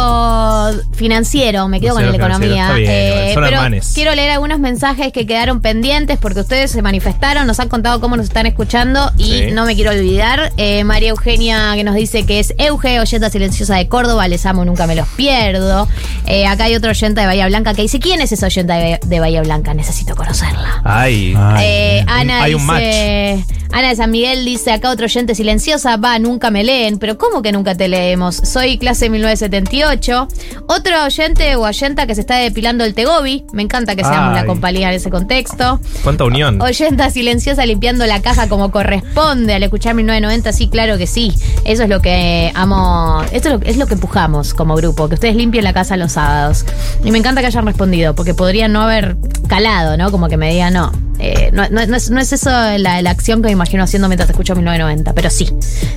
[0.93, 1.69] financiero.
[1.69, 2.73] Me quedo con Glosario economía.
[2.75, 3.93] bien, Eh, son pero hermanes.
[3.95, 8.17] quiero leer algunos mensajes que quedaron pendientes porque ustedes se manifestaron, nos han contado cómo
[8.17, 9.47] nos están escuchando y Sí.
[9.53, 10.53] no me quiero olvidar.
[10.57, 14.65] Eh, María Eugenia que nos dice que es Euge, oyenta silenciosa de Córdoba, les amo,
[14.65, 15.89] nunca me los pierdo.
[16.27, 19.21] Eh, acá hay otro oyenta de Bahía Blanca que dice, ¿quién es esa oyenta de,
[19.21, 19.75] Bahía Blanca?
[19.75, 20.81] Necesito conocerla.
[20.85, 21.35] Ay.
[21.61, 26.19] Eh, Ana Hay un dice, Ana de San Miguel dice, acá otro oyente silenciosa, va,
[26.19, 28.37] nunca me leen, pero ¿cómo que nunca te leemos?
[28.37, 30.29] Soy clase 1978.
[30.67, 34.41] Otro oyente o oyenta que se está depilando el Tegobi, me encanta que seamos Ay.
[34.43, 35.81] la compañía en ese contexto.
[36.03, 36.61] ¿Cuánta unión?
[36.61, 41.33] Oyenta silenciosa limpiando la caja como corresponde al escuchar 1990, sí, claro que sí.
[41.65, 45.15] Eso es lo que amo, esto es lo, es lo que empujamos como grupo, que
[45.15, 46.65] ustedes limpien la casa los sábados.
[47.05, 49.17] Y me encanta que hayan respondido, porque podrían no haber
[49.49, 50.11] calado, ¿no?
[50.11, 53.11] Como que me digan, no, eh, no, no- no es, no es eso la, la
[53.11, 55.51] acción que me imagino haciendo mientras escucho 1990, pero sí,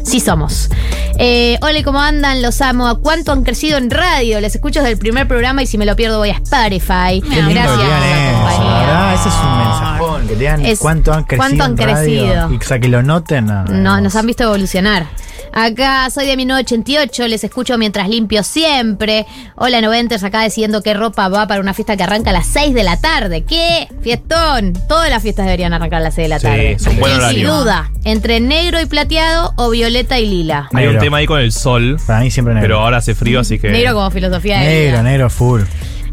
[0.04, 0.70] sí somos.
[1.18, 2.42] Eh, hola, ¿cómo andan?
[2.42, 2.88] Los amo.
[2.88, 4.42] ¿A cuánto han crecido en radio?
[4.42, 7.22] Les escucho desde el primer programa y si me lo pierdo voy a Spotify.
[7.22, 7.78] Qué lindo Gracias.
[7.80, 7.88] que
[8.80, 11.38] verdad, ese es un mensajón, que te Es- cuánto han crecido.
[11.48, 12.54] cuánto han en radio, crecido.
[12.54, 13.46] Y que lo noten.
[13.46, 15.06] no, No, nos han visto evolucionar.
[15.56, 19.28] Acá soy de 1988, les escucho mientras limpio siempre.
[19.56, 22.74] Hola Noventers, acá decidiendo qué ropa va para una fiesta que arranca a las 6
[22.74, 23.44] de la tarde.
[23.44, 23.88] ¿Qué?
[24.02, 24.74] Fiestón.
[24.88, 26.72] Todas las fiestas deberían arrancar a las 6 de la Sí, tarde.
[26.72, 27.38] es un buen Y horario.
[27.38, 30.70] Sin duda, entre negro y plateado o violeta y lila.
[30.74, 32.00] Hay un tema ahí con el sol.
[32.08, 32.68] Para mí siempre negro.
[32.70, 33.70] Pero ahora hace frío, así que.
[33.70, 35.04] Negro como filosofía de Negro, vida.
[35.04, 35.62] negro, full.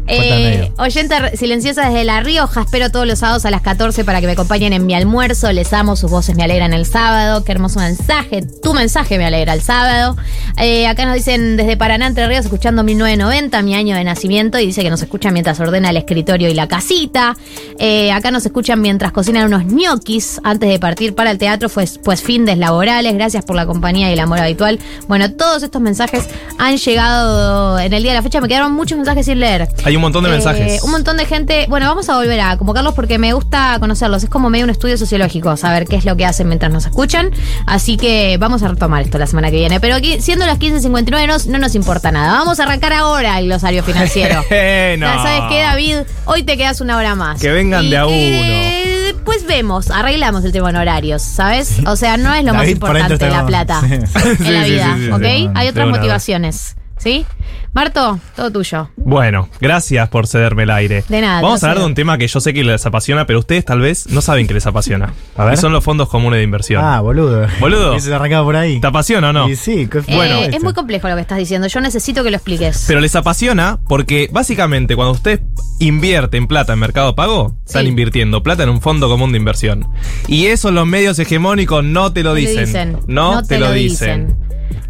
[0.07, 4.25] Eh, oyenta silenciosa desde La Rioja, espero todos los sábados a las 14 para que
[4.27, 5.51] me acompañen en mi almuerzo.
[5.51, 7.43] Les amo, sus voces me alegran el sábado.
[7.43, 8.41] Qué hermoso mensaje.
[8.41, 10.17] Tu mensaje me alegra el sábado.
[10.57, 14.65] Eh, acá nos dicen desde Paraná, Entre Ríos, escuchando 1990, mi año de nacimiento, y
[14.65, 17.37] dice que nos escuchan mientras ordena el escritorio y la casita.
[17.79, 21.99] Eh, acá nos escuchan mientras cocinan unos ñoquis antes de partir para el teatro, pues,
[22.03, 23.13] pues findes laborales.
[23.13, 24.79] Gracias por la compañía y el amor habitual.
[25.07, 28.41] Bueno, todos estos mensajes han llegado en el día de la fecha.
[28.41, 29.69] Me quedaron muchos mensajes sin leer.
[29.83, 30.83] Hay un montón de Eh, mensajes.
[30.83, 31.65] Un montón de gente.
[31.69, 34.23] Bueno, vamos a volver a convocarlos porque me gusta conocerlos.
[34.23, 37.31] Es como medio un estudio sociológico, saber qué es lo que hacen mientras nos escuchan.
[37.65, 39.79] Así que vamos a retomar esto la semana que viene.
[39.79, 42.33] Pero aquí, siendo las 15.59, no, no nos importa nada.
[42.39, 44.41] Vamos a arrancar ahora el glosario financiero.
[44.53, 45.05] Eh, no.
[45.07, 45.95] Ya ¿Sabes qué, David?
[46.25, 47.39] Hoy te quedas una hora más.
[47.39, 51.77] Que vengan Y de a que Después vemos, arreglamos el tema en horarios, ¿sabes?
[51.85, 53.93] O sea, no es lo más David importante la plata Sí.
[53.93, 55.51] en Sí, la vida, sí, ¿ok?
[55.55, 57.25] Hay otras motivaciones, ¿sí?
[57.73, 58.89] Marto, todo tuyo.
[58.97, 61.05] Bueno, gracias por cederme el aire.
[61.07, 63.39] De nada, Vamos a hablar de un tema que yo sé que les apasiona, pero
[63.39, 65.13] ustedes tal vez no saben que les apasiona.
[65.37, 65.53] A ver.
[65.53, 66.83] Y son los fondos comunes de inversión.
[66.83, 67.47] Ah, boludo.
[67.61, 67.97] Boludo.
[68.01, 68.81] Se arrancaba por ahí.
[68.81, 69.47] ¿Te apasiona o no?
[69.49, 70.39] Y sí, qué Eh, bueno.
[70.41, 71.67] es muy complejo lo que estás diciendo.
[71.67, 72.83] Yo necesito que lo expliques.
[72.87, 75.39] Pero les apasiona porque básicamente cuando ustedes
[75.79, 77.89] invierten plata en Mercado Pago, están Sí.
[77.89, 79.87] invirtiendo plata en un fondo común de inversión.
[80.27, 82.97] Y eso los medios hegemónicos no te lo Te dicen.
[83.07, 84.35] No, te, lo dicen.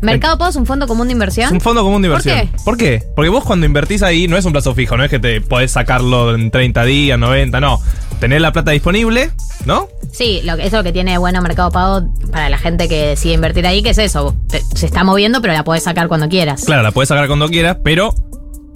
[0.02, 1.46] ¿Mercado Pago es un fondo común de inversión?
[1.48, 2.48] Es un fondo común de ¿Por inversión.
[2.56, 2.64] qué?
[2.72, 3.04] ¿Por qué?
[3.18, 5.72] Porque vos cuando invertís ahí no es un plazo fijo, no es que te podés
[5.72, 7.82] sacarlo en 30 días, 90, no.
[8.22, 9.30] Tenés la plata disponible,
[9.66, 9.90] ¿no?
[10.14, 13.08] Sí, lo que, eso es lo que tiene bueno Mercado Pago para la gente que
[13.08, 14.38] decide invertir ahí, que es eso.
[14.48, 16.64] Te- se está moviendo, pero la podés sacar cuando quieras.
[16.64, 18.16] Claro, la puedes sacar cuando quieras, pero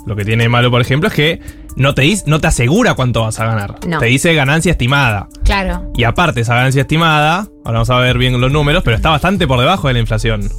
[0.06, 1.40] lo que tiene malo, por ejemplo, es que
[1.78, 3.76] no te, no te asegura cuánto vas a ganar.
[3.88, 4.00] No.
[4.00, 5.30] Te dice ganancia estimada.
[5.46, 5.90] Claro.
[5.96, 9.48] Y aparte, esa ganancia estimada, ahora vamos a ver bien los números, pero está bastante
[9.48, 10.50] por debajo de la inflación.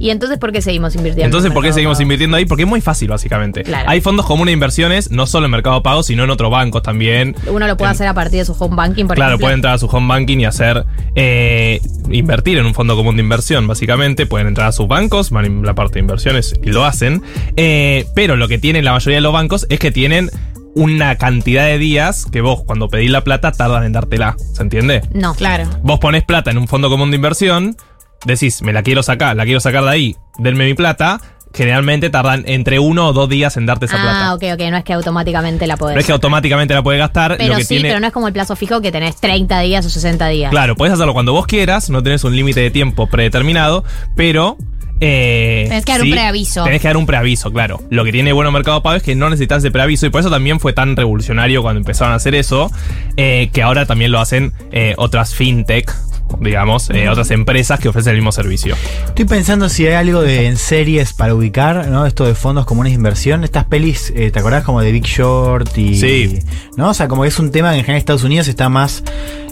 [0.00, 1.26] ¿Y entonces por qué seguimos invirtiendo?
[1.26, 2.02] Entonces, en ¿por qué seguimos Pago?
[2.02, 2.46] invirtiendo ahí?
[2.46, 3.62] Porque es muy fácil, básicamente.
[3.62, 3.88] Claro.
[3.88, 7.36] Hay fondos comunes de inversiones, no solo en Mercado Pago, sino en otros bancos también.
[7.46, 9.44] Uno lo puede hacer a partir de su home banking, por claro, ejemplo.
[9.44, 10.84] pueden entrar a su home banking y hacer.
[11.14, 14.26] eh, invertir en un fondo común de inversión, básicamente.
[14.26, 17.22] Pueden entrar a sus bancos, van en la parte de inversiones y lo hacen.
[17.56, 20.30] Eh, pero lo que tienen la mayoría de los bancos es que tienen
[20.74, 24.36] una cantidad de días que vos, cuando pedís la plata, tardan en dártela.
[24.54, 25.02] ¿Se entiende?
[25.12, 25.34] No.
[25.34, 25.68] Claro.
[25.82, 27.76] Vos ponés plata en un fondo común de inversión,
[28.24, 31.20] decís, me la quiero sacar, la quiero sacar de ahí, denme mi plata.
[31.52, 34.34] Generalmente tardan entre uno o dos días en darte esa ah, plata.
[34.34, 34.70] ok, ok.
[34.70, 35.96] No es que automáticamente la podés.
[35.96, 37.36] No es que automáticamente la puedes gastar.
[37.38, 39.58] pero lo que sí, tiene, pero no es como el plazo fijo que tenés 30
[39.60, 40.50] días o 60 días.
[40.50, 43.84] Claro, puedes hacerlo cuando vos quieras, no tenés un límite de tiempo predeterminado,
[44.14, 44.56] pero.
[45.02, 46.62] Eh, Tenés que dar un preaviso.
[46.62, 47.80] Tenés que dar un preaviso, claro.
[47.88, 50.30] Lo que tiene bueno Mercado Pago es que no necesitas ese preaviso y por eso
[50.30, 52.70] también fue tan revolucionario cuando empezaron a hacer eso,
[53.16, 55.90] eh, que ahora también lo hacen eh, otras fintech
[56.40, 58.76] digamos, eh, otras empresas que ofrecen el mismo servicio.
[59.06, 62.06] Estoy pensando si hay algo de en series para ubicar, ¿no?
[62.06, 63.44] Esto de fondos comunes de inversión.
[63.44, 65.96] Estas pelis, eh, ¿te acordás como de Big Short y.
[65.98, 66.38] Sí.
[66.76, 66.90] ¿No?
[66.90, 69.02] O sea, como que es un tema que en general en Estados Unidos está más.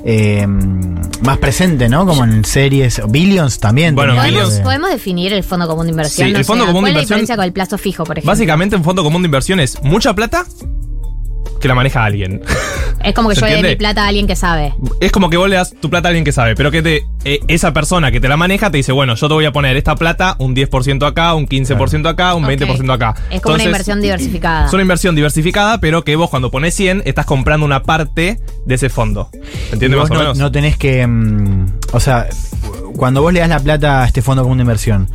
[0.05, 0.47] eh,
[1.23, 2.07] más presente, ¿no?
[2.07, 3.03] Como en series.
[3.09, 3.95] Billions también.
[3.97, 6.29] Bueno, ¿Podemos, de- podemos definir el fondo común de inversión?
[6.29, 8.05] Sí, No el fondo común de ¿cuál es la inversión- diferencia con el plazo fijo,
[8.05, 8.31] por ejemplo?
[8.33, 10.47] Básicamente, un fondo común de inversión es mucha plata
[11.61, 12.43] que la maneja alguien.
[13.03, 13.77] Es como que ¿Se yo le dé entiende?
[13.77, 14.75] mi plata a alguien que sabe.
[15.01, 17.07] Es como que vos le das tu plata a alguien que sabe, pero que te,
[17.25, 19.77] eh, esa persona que te la maneja te dice, bueno, yo te voy a poner
[19.77, 23.15] esta plata, un 10% acá, un 15% acá, un 20% acá.
[23.31, 24.67] Es como una inversión diversificada.
[24.67, 28.75] Es una inversión diversificada, pero que vos cuando pones 100 estás comprando una parte de
[28.75, 29.31] ese fondo.
[29.73, 30.39] ¿Entiendes más o no, menos?
[30.39, 31.07] no tenés que.
[31.07, 32.27] mm, o sea,
[32.97, 35.09] cuando vos le das la plata a este fondo común de inversión,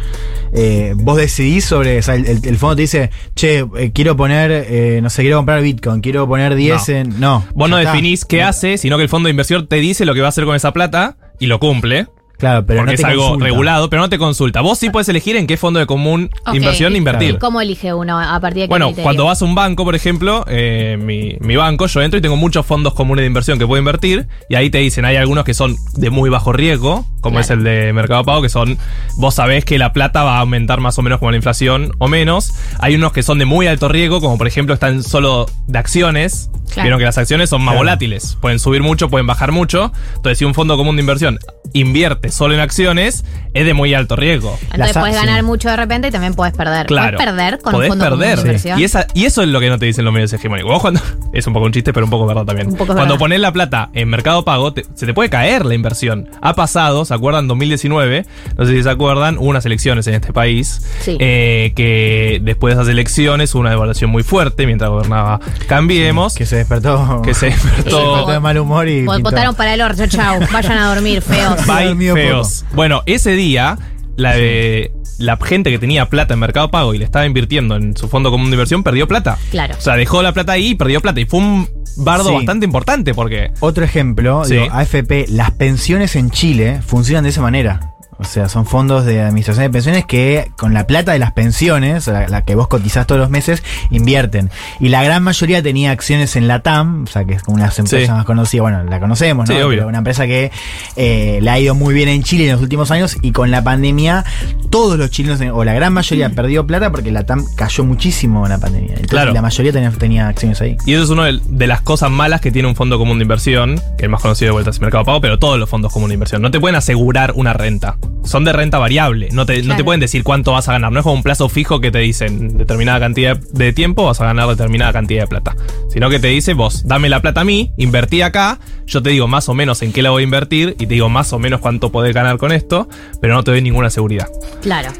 [0.53, 1.99] eh, vos decidís sobre.
[1.99, 5.21] O sea, el, el- el fondo te dice, che, eh, quiero poner, eh, no sé,
[5.23, 6.95] quiero comprar Bitcoin, quiero poner 10 No.
[6.95, 7.19] en.
[7.19, 7.45] No.
[7.53, 10.21] Vos no definís qué hace, sino que el fondo de inversión te dice lo que
[10.21, 12.07] va a hacer con esa plata y lo cumple.
[12.37, 13.45] Claro, pero porque no te es algo consulta.
[13.45, 14.61] regulado, pero no te consulta.
[14.61, 16.55] Vos sí puedes elegir en qué fondo de común Ok.
[16.55, 17.35] inversión ¿Y- invertir.
[17.35, 19.03] ¿Y cómo elige uno a partir de qué Bueno, criterio?
[19.03, 22.35] cuando vas a un banco, por ejemplo, eh, mi, mi banco, yo entro y tengo
[22.35, 24.27] muchos fondos comunes de inversión que puedo invertir.
[24.49, 27.63] Y ahí te dicen, hay algunos que son de muy bajo riesgo, como es el
[27.63, 28.77] de Mercado Pago, que son,
[29.17, 32.09] vos sabés que la plata va a aumentar más o menos como la inflación o
[32.09, 32.53] menos.
[32.79, 36.49] Hay unos que son de muy alto riesgo, como por ejemplo están solo de acciones.
[36.73, 36.83] Claro.
[36.87, 37.79] Vieron que las acciones son más Claro.
[37.85, 38.37] volátiles.
[38.41, 39.91] Pueden subir mucho, pueden bajar mucho.
[40.15, 41.39] Entonces, si un fondo común de inversión
[41.73, 43.23] invierte solo en acciones,
[43.53, 44.57] es de muy alto riesgo.
[44.71, 46.87] Entonces puedes ganar mucho de repente y también puedes perder.
[46.87, 47.17] Claro.
[47.17, 48.45] ¿Puedes perder con Podés un fondo común de perder.
[48.45, 48.79] inversión?
[48.79, 50.71] Y, esa, y eso es lo que no te dicen los medios hegemónicos.
[50.71, 51.01] Vos cuando.
[51.33, 52.67] Es un poco un chiste, pero un poco verdad también.
[52.67, 53.17] Un poco cuando verdad.
[53.17, 56.29] pones la plata en Mercado Pago, te- se te puede caer la inversión.
[56.43, 57.47] Ha pasado, ¿se acuerdan?
[57.47, 58.27] 2019.
[58.55, 60.83] No sé si se acuerdan, hubo unas elecciones en este país.
[61.01, 61.17] Sí.
[61.19, 66.35] eh, que después de esas elecciones hubo una devaluación muy fuerte mientras gobernaba Cambiemos.
[66.35, 67.21] Que se despertó.
[67.23, 67.97] Que se Se despertó.
[67.99, 68.99] despertó de mal humor y.
[68.99, 69.19] Pintó.
[69.21, 70.39] Votaron para el orto, chau.
[70.51, 71.65] Vayan a dormir, feos.
[71.65, 72.65] Bye, feos.
[72.73, 73.77] Bueno, ese día,
[74.15, 74.91] la de.
[75.19, 78.31] La gente que tenía plata en Mercado Pago y le estaba invirtiendo en su fondo
[78.31, 79.37] común de inversión perdió plata.
[79.51, 79.75] Claro.
[79.77, 81.19] O sea, dejó la plata ahí y perdió plata.
[81.19, 82.35] Y fue un bardo Sí.
[82.35, 83.51] bastante importante porque.
[83.59, 84.55] Otro ejemplo, Sí.
[84.55, 87.92] digo, AFP, las pensiones en Chile funcionan de esa manera.
[88.23, 92.07] O sea, son fondos de administración de pensiones que con la plata de las pensiones,
[92.07, 94.49] la, la que vos cotizás todos los meses, invierten.
[94.79, 97.65] Y la gran mayoría tenía acciones en la TAM, o sea, que es como una
[97.65, 98.11] de las empresas Sí.
[98.11, 99.55] más conocidas, bueno, la conocemos, ¿no?
[99.55, 99.77] Sí, obvio.
[99.79, 100.51] Pero una empresa que
[100.95, 103.63] eh, le ha ido muy bien en Chile en los últimos años y con la
[103.63, 104.23] pandemia
[104.69, 108.51] todos los chilenos, o la gran mayoría, perdió plata porque la TAM cayó muchísimo en
[108.51, 108.89] la pandemia.
[108.89, 109.33] Entonces, Claro.
[109.33, 110.77] la mayoría tenía, tenía acciones ahí.
[110.85, 113.23] Y eso es una de, de las cosas malas que tiene un fondo común de
[113.23, 116.09] inversión, que el más conocido de vuelta es Mercado Pago, pero todos los fondos comunes
[116.09, 116.41] de inversión.
[116.41, 117.95] No te pueden asegurar una renta.
[118.23, 119.29] Son de renta variable.
[119.33, 120.91] No te, no te pueden decir cuánto vas a ganar.
[120.91, 124.25] No es como un plazo fijo que te dicen determinada cantidad de tiempo vas a
[124.25, 125.55] ganar determinada cantidad de plata.
[125.89, 129.27] Sino que te dice, vos, dame la plata a mí, invertí acá, yo te digo
[129.27, 131.59] más o menos en qué la voy a invertir y te digo más o menos
[131.59, 132.87] cuánto podés ganar con esto,
[133.21, 134.27] pero no te doy ninguna seguridad.
[134.61, 134.91] Claro.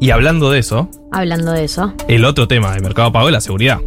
[0.00, 1.94] Y hablando de eso, Hablando de eso.
[2.08, 3.78] el otro tema de Mercado Pago es la seguridad.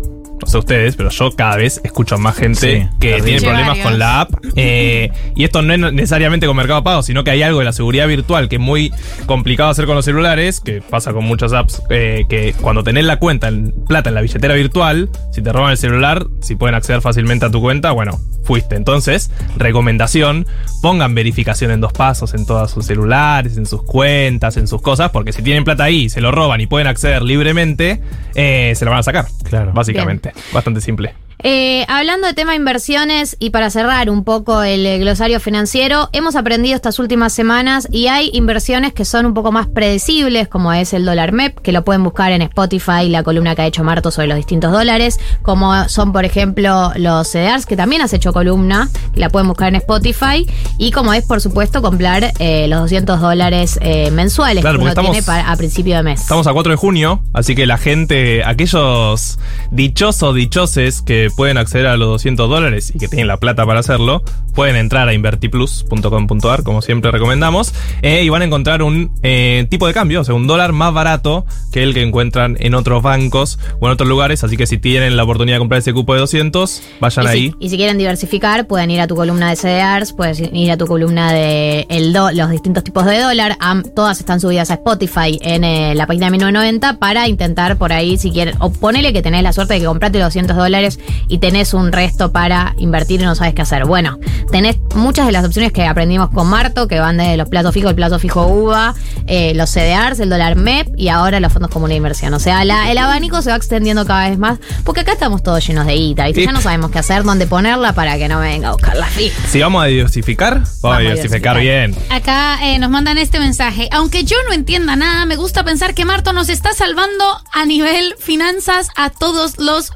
[0.45, 3.79] No sé ustedes, pero yo cada vez escucho a más gente Sí, que tiene problemas
[3.79, 4.29] con la app.
[4.55, 7.73] Eh, y esto no es necesariamente con Mercado Pago, sino que hay algo de la
[7.73, 8.93] seguridad virtual que es muy
[9.25, 13.17] complicado hacer con los celulares, que pasa con muchas apps, eh, que cuando tenés la
[13.17, 17.01] cuenta en plata en la billetera virtual, si te roban el celular, si pueden acceder
[17.01, 18.75] fácilmente a tu cuenta, bueno, fuiste.
[18.75, 20.45] Entonces, recomendación,
[20.83, 25.09] pongan verificación en dos pasos en todos sus celulares, en sus cuentas, en sus cosas,
[25.09, 27.99] porque si tienen plata ahí, se lo roban y pueden acceder libremente,
[28.35, 29.25] eh, se lo van a sacar.
[29.49, 29.73] Claro.
[29.73, 30.34] Básicamente.
[30.53, 31.13] Bastante simple.
[31.43, 36.35] Eh, hablando de tema inversiones y para cerrar un poco el eh, glosario financiero, hemos
[36.35, 40.93] aprendido estas últimas semanas y hay inversiones que son un poco más predecibles, como es
[40.93, 44.11] el dólar MEP, que lo pueden buscar en Spotify, la columna que ha hecho Marto
[44.11, 48.89] sobre los distintos dólares, como son, por ejemplo, los CDRs, que también has hecho columna,
[49.13, 50.47] que la pueden buscar en Spotify,
[50.77, 54.93] y como es, por supuesto, comprar eh, los 200 dólares eh, mensuales Claro, que uno
[54.93, 56.21] tiene estamos- para- a principio de mes.
[56.21, 59.37] Estamos a 4 de junio, así que la gente, aquellos
[59.69, 63.79] dichosos, dichoses que pueden acceder a los 200 dólares y que tienen la plata para
[63.79, 64.23] hacerlo,
[64.53, 69.87] pueden entrar a invertiplus.com.ar, como siempre recomendamos, eh, y van a encontrar un eh, tipo
[69.87, 73.59] de cambio, o sea, un dólar más barato que el que encuentran en otros bancos
[73.79, 76.19] o en otros lugares, así que si tienen la oportunidad de comprar ese cupo de
[76.21, 77.49] 200, vayan y, ahí.
[77.59, 80.77] Si, y si quieren diversificar, pueden ir a tu columna de CDRs, pueden ir a
[80.77, 83.57] tu columna de el do- los distintos tipos de dólar.
[83.59, 87.91] Am- todas están subidas a Spotify en eh, la página de 1990 para intentar por
[87.93, 90.99] ahí, si quieren, o ponele que tenés la suerte de que compraste los 200 dólares
[91.27, 93.85] y tenés un resto para invertir y no sabes qué hacer.
[93.85, 94.19] Bueno,
[94.51, 97.89] tenés muchas de las opciones que aprendimos con Marto, que van desde los platos fijos,
[97.91, 98.93] el plato fijo UVA,
[99.27, 102.33] eh, los CDRs, el dólar MEP y ahora los fondos comunes de inversión.
[102.33, 105.65] O sea, la- el abanico se va extendiendo cada vez más, porque acá estamos todos
[105.65, 108.47] llenos de guita y ya no sabemos qué hacer, dónde ponerla para que no me
[108.49, 109.35] venga a buscar la fija.
[109.47, 111.95] Si vamos a diversificar, vamos, a diversificar bien.
[112.09, 113.89] Acá eh, nos mandan este mensaje.
[113.91, 117.23] Aunque yo no entienda nada, me gusta pensar que Marto nos está salvando
[117.53, 119.91] a nivel finanzas a todos los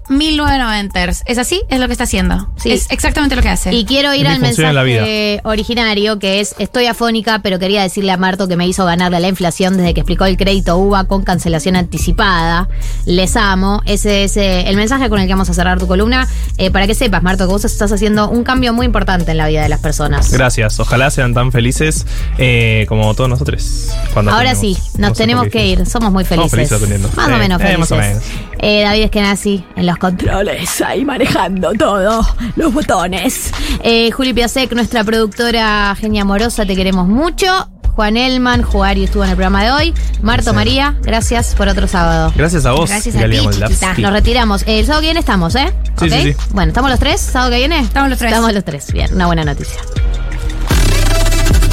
[1.10, 1.24] 1990ers.
[1.26, 1.62] ¿Es así?
[1.70, 2.50] Es lo que está haciendo.
[2.58, 2.72] Sí.
[2.72, 3.74] Es exactamente lo que hace.
[3.74, 8.48] Y quiero ir al mensaje originario, que es, estoy afónica, pero quería decirle a Marto
[8.48, 11.76] que me hizo ganarle a la inflación desde que explicó el crédito UVA con cancelación
[11.76, 12.70] anticipada.
[13.06, 13.82] Les amo.
[13.86, 16.28] Ese es eh, el mensaje con el que vamos a cerrar tu columna.
[16.58, 19.48] Eh, para que sepas, Marto, que vos estás haciendo un cambio muy importante en la
[19.48, 20.32] vida de las personas.
[20.32, 20.80] Gracias.
[20.80, 22.06] Ojalá sean tan felices
[22.38, 23.90] eh, como todos nosotros.
[24.14, 25.86] Cuando Ahora sí, nos tenemos que ir.
[25.86, 26.52] Somos muy Somos felices.
[26.52, 27.10] felices aprendiendo.
[27.16, 27.80] Más o menos eh, felices.
[27.80, 28.24] más o menos.
[28.62, 33.52] Eh, David Eskenazi en los controles, ahí manejando todo, los botones.
[33.84, 37.70] Eh, Juli Piasek, nuestra productora genia amorosa, te queremos mucho.
[37.96, 39.94] Juan Elman, Juario estuvo en el programa de hoy.
[40.22, 42.32] Marto María, gracias por otro sábado.
[42.36, 43.94] Gracias a vos, Gracias a Galia ti, chiquita.
[43.98, 44.62] Nos retiramos.
[44.64, 45.74] Eh, El sábado que viene estamos, ¿eh?
[46.00, 46.36] Sí, sí.
[46.52, 47.20] Bueno, ¿estamos los tres?
[47.20, 47.80] ¿Sábado que viene?
[47.80, 48.32] Estamos los tres.
[48.32, 48.92] Estamos los tres.
[48.94, 49.82] Bien, una buena noticia.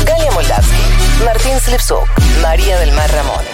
[0.04, 2.08] Galia Moldavsky, Martín Slipsuk,
[2.42, 3.44] María del Mar Ramón.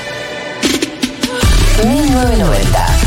[1.84, 3.01] 1990.